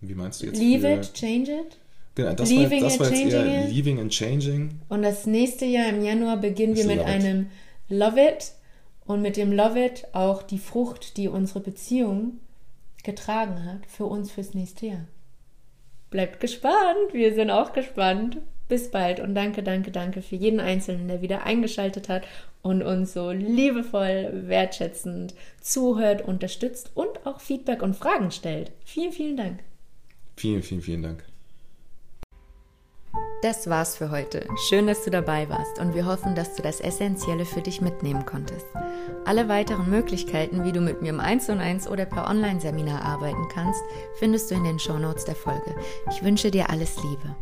Wie 0.00 0.14
meinst 0.14 0.42
du 0.42 0.46
jetzt? 0.46 0.58
Leave 0.58 0.92
it, 0.92 1.14
change 1.14 1.52
it? 1.52 1.78
Genau, 2.16 2.32
das 2.32 2.50
leaving 2.50 2.82
war, 2.82 2.88
das 2.88 2.98
war 2.98 3.12
jetzt 3.12 3.32
eher 3.32 3.66
it. 3.66 3.72
Leaving 3.72 4.00
and 4.00 4.12
Changing. 4.12 4.80
Und 4.88 5.02
das 5.02 5.26
nächste 5.26 5.66
Jahr 5.66 5.90
im 5.90 6.02
Januar 6.02 6.36
beginnen 6.36 6.74
wir 6.74 6.84
mit 6.86 6.98
einem 6.98 7.42
it. 7.42 7.96
Love 7.96 8.20
It 8.20 8.52
und 9.06 9.22
mit 9.22 9.36
dem 9.36 9.52
Love 9.52 9.84
It 9.84 10.08
auch 10.12 10.42
die 10.42 10.58
Frucht, 10.58 11.16
die 11.16 11.28
unsere 11.28 11.60
Beziehung 11.60 12.40
getragen 13.04 13.64
hat, 13.64 13.86
für 13.86 14.06
uns 14.06 14.32
fürs 14.32 14.52
nächste 14.52 14.86
Jahr. 14.86 15.06
Bleibt 16.10 16.40
gespannt, 16.40 17.12
wir 17.12 17.36
sind 17.36 17.52
auch 17.52 17.72
gespannt. 17.72 18.38
Bis 18.68 18.90
bald 18.90 19.18
und 19.20 19.34
danke, 19.34 19.62
danke, 19.62 19.90
danke 19.90 20.20
für 20.20 20.36
jeden 20.36 20.60
Einzelnen, 20.60 21.08
der 21.08 21.22
wieder 21.22 21.44
eingeschaltet 21.44 22.08
hat 22.08 22.24
und 22.62 22.82
uns 22.82 23.14
so 23.14 23.30
liebevoll, 23.30 24.30
wertschätzend 24.46 25.34
zuhört, 25.60 26.22
unterstützt 26.22 26.90
und 26.94 27.26
auch 27.26 27.40
Feedback 27.40 27.82
und 27.82 27.96
Fragen 27.96 28.30
stellt. 28.30 28.70
Vielen, 28.84 29.12
vielen 29.12 29.36
Dank. 29.36 29.60
Vielen, 30.36 30.62
vielen, 30.62 30.82
vielen 30.82 31.02
Dank. 31.02 31.24
Das 33.42 33.70
war's 33.70 33.96
für 33.96 34.10
heute. 34.10 34.46
Schön, 34.68 34.86
dass 34.88 35.04
du 35.04 35.10
dabei 35.10 35.48
warst 35.48 35.78
und 35.78 35.94
wir 35.94 36.06
hoffen, 36.06 36.34
dass 36.34 36.56
du 36.56 36.62
das 36.62 36.80
Essentielle 36.80 37.44
für 37.44 37.62
dich 37.62 37.80
mitnehmen 37.80 38.26
konntest. 38.26 38.66
Alle 39.24 39.48
weiteren 39.48 39.88
Möglichkeiten, 39.88 40.64
wie 40.64 40.72
du 40.72 40.80
mit 40.80 41.02
mir 41.02 41.10
im 41.10 41.20
1 41.20 41.48
und 41.48 41.60
1 41.60 41.88
oder 41.88 42.04
per 42.04 42.28
Online-Seminar 42.28 43.02
arbeiten 43.02 43.46
kannst, 43.48 43.80
findest 44.18 44.50
du 44.50 44.56
in 44.56 44.64
den 44.64 44.78
Shownotes 44.78 45.24
der 45.24 45.36
Folge. 45.36 45.74
Ich 46.10 46.22
wünsche 46.22 46.50
dir 46.50 46.68
alles 46.68 46.96
Liebe. 46.96 47.36